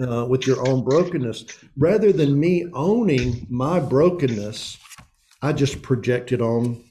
uh, 0.00 0.26
with 0.28 0.46
your 0.46 0.66
own 0.68 0.84
brokenness. 0.84 1.44
Rather 1.76 2.12
than 2.12 2.38
me 2.38 2.66
owning 2.72 3.46
my 3.50 3.78
brokenness, 3.78 4.78
I 5.42 5.52
just 5.52 5.82
project 5.82 6.32
it 6.32 6.40
on 6.40 6.82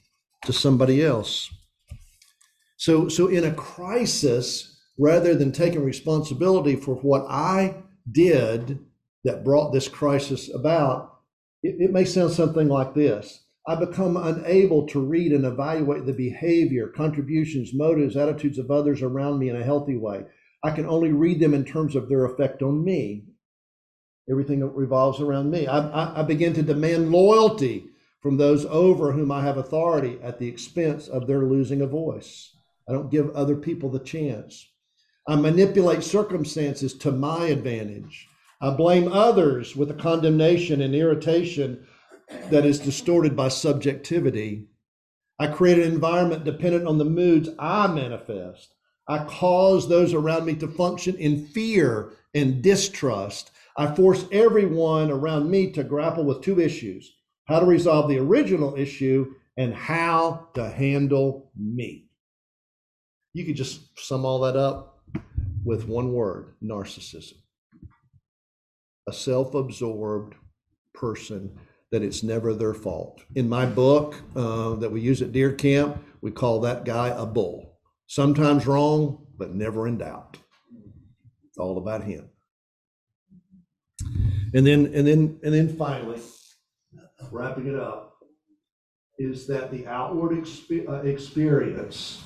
to 0.45 0.53
somebody 0.53 1.03
else. 1.03 1.49
So 2.77 3.07
so 3.07 3.27
in 3.27 3.43
a 3.43 3.53
crisis, 3.53 4.79
rather 4.99 5.35
than 5.35 5.51
taking 5.51 5.83
responsibility 5.83 6.75
for 6.75 6.95
what 6.95 7.25
I 7.29 7.83
did 8.11 8.79
that 9.23 9.43
brought 9.43 9.71
this 9.71 9.87
crisis 9.87 10.53
about, 10.53 11.19
it, 11.63 11.75
it 11.79 11.91
may 11.91 12.05
sound 12.05 12.31
something 12.31 12.67
like 12.67 12.93
this. 12.93 13.41
I 13.67 13.75
become 13.75 14.15
unable 14.15 14.85
to 14.87 14.99
read 14.99 15.31
and 15.31 15.45
evaluate 15.45 16.05
the 16.05 16.13
behavior, 16.13 16.87
contributions, 16.87 17.73
motives, 17.73 18.15
attitudes 18.15 18.59
of 18.59 18.69
others 18.69 19.01
around 19.01 19.39
me 19.39 19.49
in 19.49 19.55
a 19.55 19.63
healthy 19.63 19.97
way. 19.97 20.25
I 20.63 20.71
can 20.71 20.85
only 20.85 21.11
read 21.11 21.39
them 21.39 21.55
in 21.55 21.65
terms 21.65 21.95
of 21.95 22.07
their 22.07 22.25
effect 22.25 22.61
on 22.61 22.83
me. 22.83 23.25
Everything 24.29 24.61
revolves 24.75 25.19
around 25.19 25.49
me. 25.49 25.65
I, 25.65 25.79
I, 25.79 26.19
I 26.19 26.23
begin 26.23 26.53
to 26.53 26.63
demand 26.63 27.11
loyalty 27.11 27.87
from 28.25 28.37
those 28.37 28.65
over 28.65 29.11
whom 29.11 29.31
I 29.31 29.43
have 29.43 29.57
authority 29.57 30.17
at 30.23 30.39
the 30.39 30.47
expense 30.47 31.07
of 31.07 31.27
their 31.27 31.43
losing 31.43 31.83
a 31.83 31.85
voice. 31.85 32.55
I 32.89 32.91
don't 32.91 33.11
give 33.11 33.29
other 33.29 33.55
people 33.55 33.87
the 33.87 33.99
chance. 33.99 34.67
I 35.27 35.35
manipulate 35.35 36.01
circumstances 36.01 36.95
to 36.95 37.11
my 37.11 37.49
advantage. 37.49 38.27
I 38.59 38.71
blame 38.71 39.11
others 39.11 39.75
with 39.75 39.91
a 39.91 39.93
condemnation 39.93 40.81
and 40.81 40.95
irritation 40.95 41.85
that 42.49 42.65
is 42.65 42.79
distorted 42.79 43.35
by 43.35 43.49
subjectivity. 43.49 44.69
I 45.37 45.45
create 45.45 45.77
an 45.77 45.93
environment 45.93 46.45
dependent 46.45 46.87
on 46.87 46.97
the 46.97 47.05
moods 47.05 47.49
I 47.59 47.85
manifest. 47.85 48.73
I 49.07 49.23
cause 49.25 49.87
those 49.87 50.15
around 50.15 50.45
me 50.45 50.55
to 50.55 50.67
function 50.67 51.15
in 51.17 51.45
fear 51.45 52.13
and 52.33 52.63
distrust. 52.63 53.51
I 53.77 53.93
force 53.93 54.25
everyone 54.31 55.11
around 55.11 55.51
me 55.51 55.69
to 55.73 55.83
grapple 55.83 56.23
with 56.23 56.41
two 56.41 56.59
issues 56.59 57.11
how 57.45 57.59
to 57.59 57.65
resolve 57.65 58.09
the 58.09 58.19
original 58.19 58.75
issue 58.75 59.33
and 59.57 59.73
how 59.73 60.47
to 60.53 60.69
handle 60.69 61.51
me. 61.55 62.09
You 63.33 63.45
could 63.45 63.55
just 63.55 63.97
sum 63.99 64.25
all 64.25 64.39
that 64.41 64.55
up 64.55 64.99
with 65.63 65.87
one 65.87 66.13
word 66.13 66.55
narcissism. 66.63 67.33
A 69.07 69.13
self 69.13 69.53
absorbed 69.53 70.35
person 70.93 71.57
that 71.91 72.01
it's 72.01 72.23
never 72.23 72.53
their 72.53 72.73
fault. 72.73 73.21
In 73.35 73.47
my 73.47 73.65
book 73.65 74.15
uh, 74.35 74.75
that 74.75 74.91
we 74.91 75.01
use 75.01 75.21
at 75.21 75.31
deer 75.31 75.53
camp, 75.53 76.03
we 76.21 76.31
call 76.31 76.59
that 76.61 76.85
guy 76.85 77.09
a 77.09 77.25
bull. 77.25 77.77
Sometimes 78.07 78.65
wrong, 78.65 79.27
but 79.37 79.53
never 79.53 79.87
in 79.87 79.97
doubt. 79.97 80.37
It's 81.47 81.57
all 81.57 81.77
about 81.77 82.03
him. 82.03 82.29
And 84.53 84.65
then, 84.65 84.91
and 84.93 85.07
then, 85.07 85.39
and 85.43 85.53
then 85.53 85.75
finally, 85.75 86.19
wrapping 87.31 87.67
it 87.67 87.75
up, 87.75 88.17
is 89.17 89.47
that 89.47 89.71
the 89.71 89.87
outward 89.87 90.47
uh, 90.87 90.93
experience 91.01 92.23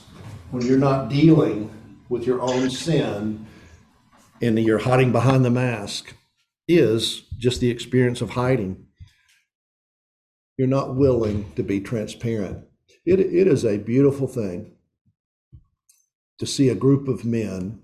when 0.52 0.66
you're 0.66 0.78
not 0.78 1.10
dealing 1.10 1.70
with 2.10 2.26
your 2.26 2.42
own 2.42 2.70
sin 2.70 3.46
and 4.42 4.58
you're 4.58 4.80
hiding 4.80 5.12
behind 5.12 5.46
the 5.46 5.50
mask 5.50 6.16
is 6.68 7.24
just 7.38 7.62
the 7.62 7.70
experience 7.70 8.22
of 8.22 8.32
hiding 8.32 8.88
you're 10.60 10.68
not 10.68 10.94
willing 10.94 11.50
to 11.54 11.64
be 11.64 11.80
transparent. 11.80 12.66
It, 13.06 13.22
it 13.22 13.48
is 13.48 13.64
a 13.64 13.78
beautiful 13.78 14.28
thing 14.28 14.74
to 16.38 16.46
see 16.46 16.68
a 16.68 16.76
group 16.76 17.08
of 17.08 17.24
men 17.24 17.82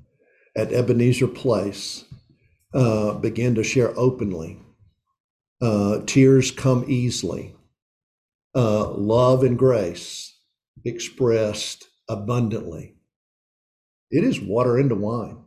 at 0.58 0.74
Ebenezer 0.74 1.28
Place 1.28 2.04
uh, 2.74 3.14
begin 3.14 3.56
to 3.56 3.64
share 3.64 3.98
openly. 3.98 4.60
Uh, 5.66 6.04
tears 6.06 6.52
come 6.52 6.86
easily. 6.88 7.56
Uh, 8.54 8.88
love 8.92 9.44
and 9.44 9.58
grace 9.58 10.38
expressed 10.86 11.88
abundantly. 12.08 12.94
It 14.12 14.24
is 14.24 14.40
water 14.40 14.78
into 14.78 14.94
wine. 14.94 15.44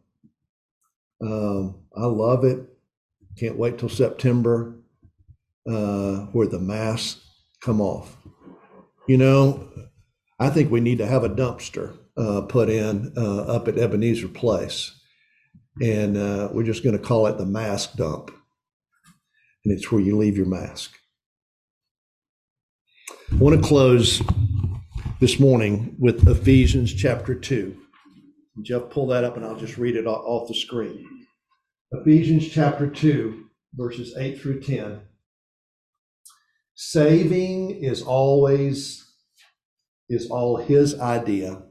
Um, 1.23 1.85
I 1.97 2.07
love 2.07 2.45
it. 2.45 2.59
Can't 3.39 3.57
wait 3.57 3.79
till 3.79 3.89
September 3.89 4.81
uh, 5.71 6.27
where 6.33 6.49
the 6.49 6.59
masks 6.59 7.25
come 7.61 7.81
off. 7.81 8.17
You 9.07 9.19
know, 9.19 9.69
I 10.41 10.51
think 10.51 10.73
we 10.73 10.81
need 10.81 10.99
to 10.99 11.07
have 11.07 11.23
a 11.23 11.31
dumpster 11.31 11.97
uh, 12.17 12.41
put 12.43 12.69
in 12.69 13.13
uh, 13.17 13.43
up 13.43 13.69
at 13.69 13.79
Ebenezer 13.79 14.27
Place, 14.27 15.01
and 15.81 16.17
uh, 16.17 16.49
we're 16.53 16.65
just 16.65 16.83
going 16.83 16.99
to 16.99 17.03
call 17.03 17.29
it 17.29 17.39
the 17.39 17.47
mask 17.47 17.95
dump, 17.95 18.33
and 19.69 19.77
it's 19.77 19.93
where 19.93 20.01
you 20.01 20.17
leave 20.17 20.39
your 20.39 20.47
mask. 20.47 20.95
I 23.31 23.35
want 23.35 23.61
to 23.61 23.69
close 23.69 24.23
this 25.21 25.39
morning 25.39 25.95
with 25.99 26.27
Ephesians 26.27 26.95
chapter 26.95 27.35
2. 27.35 27.77
Jeff, 28.63 28.89
pull 28.89 29.09
that 29.09 29.25
up 29.25 29.37
and 29.37 29.45
I'll 29.45 29.59
just 29.59 29.77
read 29.77 29.95
it 29.95 30.07
off 30.07 30.49
the 30.49 30.55
screen. 30.55 31.07
Ephesians 31.93 32.49
chapter 32.49 32.87
2, 32.87 33.45
verses 33.75 34.15
8 34.17 34.41
through 34.41 34.63
10. 34.63 35.03
Saving 36.75 37.71
is 37.71 38.01
always 38.01 39.05
is 40.09 40.31
all 40.31 40.57
his 40.57 40.99
idea 40.99 41.63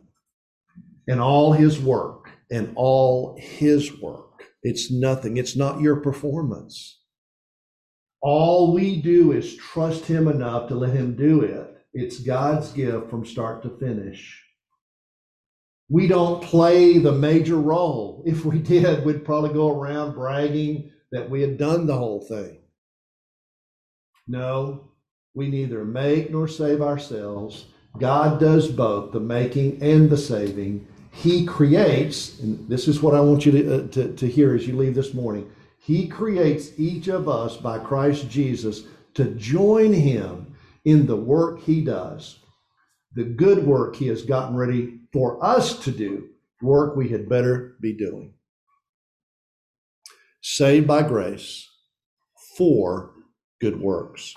and 1.07 1.19
all 1.19 1.53
his 1.53 1.79
work 1.79 2.29
and 2.51 2.73
all 2.75 3.35
his 3.39 3.99
work. 3.99 4.43
It's 4.61 4.91
nothing. 4.91 5.37
It's 5.37 5.55
not 5.55 5.81
your 5.81 5.95
performance. 5.95 6.97
All 8.21 8.73
we 8.73 9.01
do 9.01 9.31
is 9.31 9.55
trust 9.55 10.05
him 10.05 10.27
enough 10.27 10.67
to 10.69 10.75
let 10.75 10.93
him 10.93 11.15
do 11.15 11.41
it 11.41 11.77
It's 11.93 12.19
God's 12.19 12.71
gift 12.71 13.09
from 13.09 13.25
start 13.25 13.63
to 13.63 13.69
finish. 13.69 14.43
We 15.89 16.07
don't 16.07 16.43
play 16.43 16.97
the 16.97 17.13
major 17.13 17.55
role. 17.55 18.23
If 18.25 18.43
we 18.43 18.59
did, 18.59 19.05
we'd 19.05 19.23
probably 19.23 19.53
go 19.53 19.69
around 19.69 20.15
bragging 20.15 20.91
that 21.11 21.29
we 21.29 21.41
had 21.41 21.57
done 21.57 21.87
the 21.87 21.95
whole 21.97 22.21
thing. 22.21 22.57
No, 24.27 24.91
we 25.33 25.47
neither 25.49 25.85
make 25.85 26.29
nor 26.29 26.47
save 26.47 26.81
ourselves. 26.81 27.67
God 27.97 28.39
does 28.39 28.67
both 28.67 29.13
the 29.13 29.19
making 29.19 29.81
and 29.81 30.09
the 30.09 30.17
saving. 30.17 30.85
He 31.11 31.45
creates, 31.45 32.39
and 32.39 32.67
this 32.67 32.87
is 32.87 33.01
what 33.01 33.15
I 33.15 33.21
want 33.21 33.45
you 33.45 33.51
to, 33.53 33.75
uh, 33.75 33.87
to, 33.87 34.13
to 34.13 34.27
hear 34.27 34.53
as 34.53 34.67
you 34.67 34.75
leave 34.75 34.93
this 34.93 35.13
morning. 35.13 35.49
He 35.87 36.09
creates 36.09 36.77
each 36.77 37.07
of 37.07 37.29
us 37.29 37.55
by 37.55 37.79
Christ 37.79 38.29
Jesus 38.29 38.83
to 39.13 39.23
join 39.35 39.93
Him 39.93 40.53
in 40.83 41.05
the 41.05 41.15
work 41.15 41.61
He 41.61 41.79
does, 41.79 42.39
the 43.13 43.23
good 43.23 43.65
work 43.65 43.95
He 43.95 44.09
has 44.09 44.23
gotten 44.23 44.57
ready 44.57 44.99
for 45.13 45.41
us 45.41 45.79
to 45.85 45.91
do, 45.91 46.27
work 46.61 46.97
we 46.97 47.07
had 47.07 47.29
better 47.29 47.77
be 47.79 47.93
doing. 47.93 48.33
Saved 50.41 50.87
by 50.87 51.03
grace 51.03 51.65
for 52.57 53.13
good 53.61 53.79
works. 53.79 54.35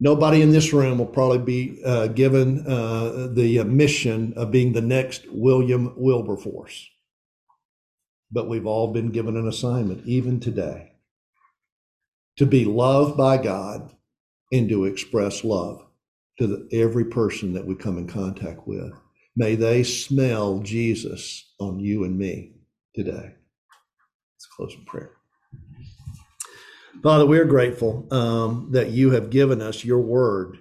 Nobody 0.00 0.42
in 0.42 0.52
this 0.52 0.74
room 0.74 0.98
will 0.98 1.06
probably 1.06 1.38
be 1.38 1.82
uh, 1.82 2.08
given 2.08 2.62
uh, 2.66 3.28
the 3.32 3.64
mission 3.64 4.34
of 4.36 4.50
being 4.50 4.74
the 4.74 4.82
next 4.82 5.24
William 5.30 5.94
Wilberforce. 5.96 6.90
But 8.30 8.48
we've 8.48 8.66
all 8.66 8.92
been 8.92 9.10
given 9.10 9.36
an 9.36 9.46
assignment, 9.46 10.06
even 10.06 10.40
today, 10.40 10.92
to 12.36 12.46
be 12.46 12.64
loved 12.64 13.16
by 13.16 13.38
God 13.38 13.94
and 14.52 14.68
to 14.68 14.84
express 14.84 15.44
love 15.44 15.84
to 16.38 16.46
the, 16.46 16.68
every 16.72 17.04
person 17.04 17.52
that 17.54 17.66
we 17.66 17.74
come 17.74 17.98
in 17.98 18.06
contact 18.06 18.66
with. 18.66 18.92
May 19.36 19.54
they 19.54 19.82
smell 19.82 20.60
Jesus 20.60 21.52
on 21.58 21.78
you 21.78 22.04
and 22.04 22.18
me 22.18 22.52
today. 22.94 23.34
Let's 23.34 24.46
close 24.56 24.74
in 24.74 24.84
prayer. 24.84 25.12
Father, 27.02 27.26
we're 27.26 27.44
grateful 27.44 28.06
um, 28.10 28.68
that 28.72 28.90
you 28.90 29.10
have 29.10 29.30
given 29.30 29.60
us 29.60 29.84
your 29.84 30.00
word. 30.00 30.58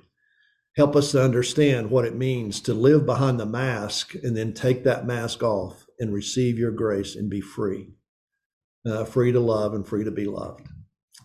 Help 0.75 0.95
us 0.95 1.11
to 1.11 1.23
understand 1.23 1.89
what 1.89 2.05
it 2.05 2.15
means 2.15 2.59
to 2.61 2.73
live 2.73 3.05
behind 3.05 3.39
the 3.39 3.45
mask 3.45 4.13
and 4.15 4.35
then 4.35 4.53
take 4.53 4.83
that 4.83 5.07
mask 5.07 5.41
off 5.41 5.84
and 5.99 6.13
receive 6.13 6.57
your 6.57 6.71
grace 6.71 7.15
and 7.15 7.29
be 7.29 7.41
free, 7.41 7.89
uh, 8.85 9.05
free 9.05 9.31
to 9.31 9.39
love 9.39 9.73
and 9.73 9.87
free 9.87 10.03
to 10.03 10.11
be 10.11 10.25
loved. 10.25 10.67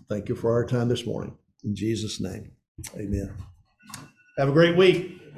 Thank 0.09 0.29
you 0.29 0.35
for 0.35 0.53
our 0.53 0.65
time 0.65 0.89
this 0.89 1.07
morning. 1.07 1.37
In 1.65 1.75
Jesus' 1.75 2.21
name, 2.21 2.53
amen. 2.97 3.35
Have 4.39 4.49
a 4.49 4.53
great 4.53 4.77
week. 4.77 5.20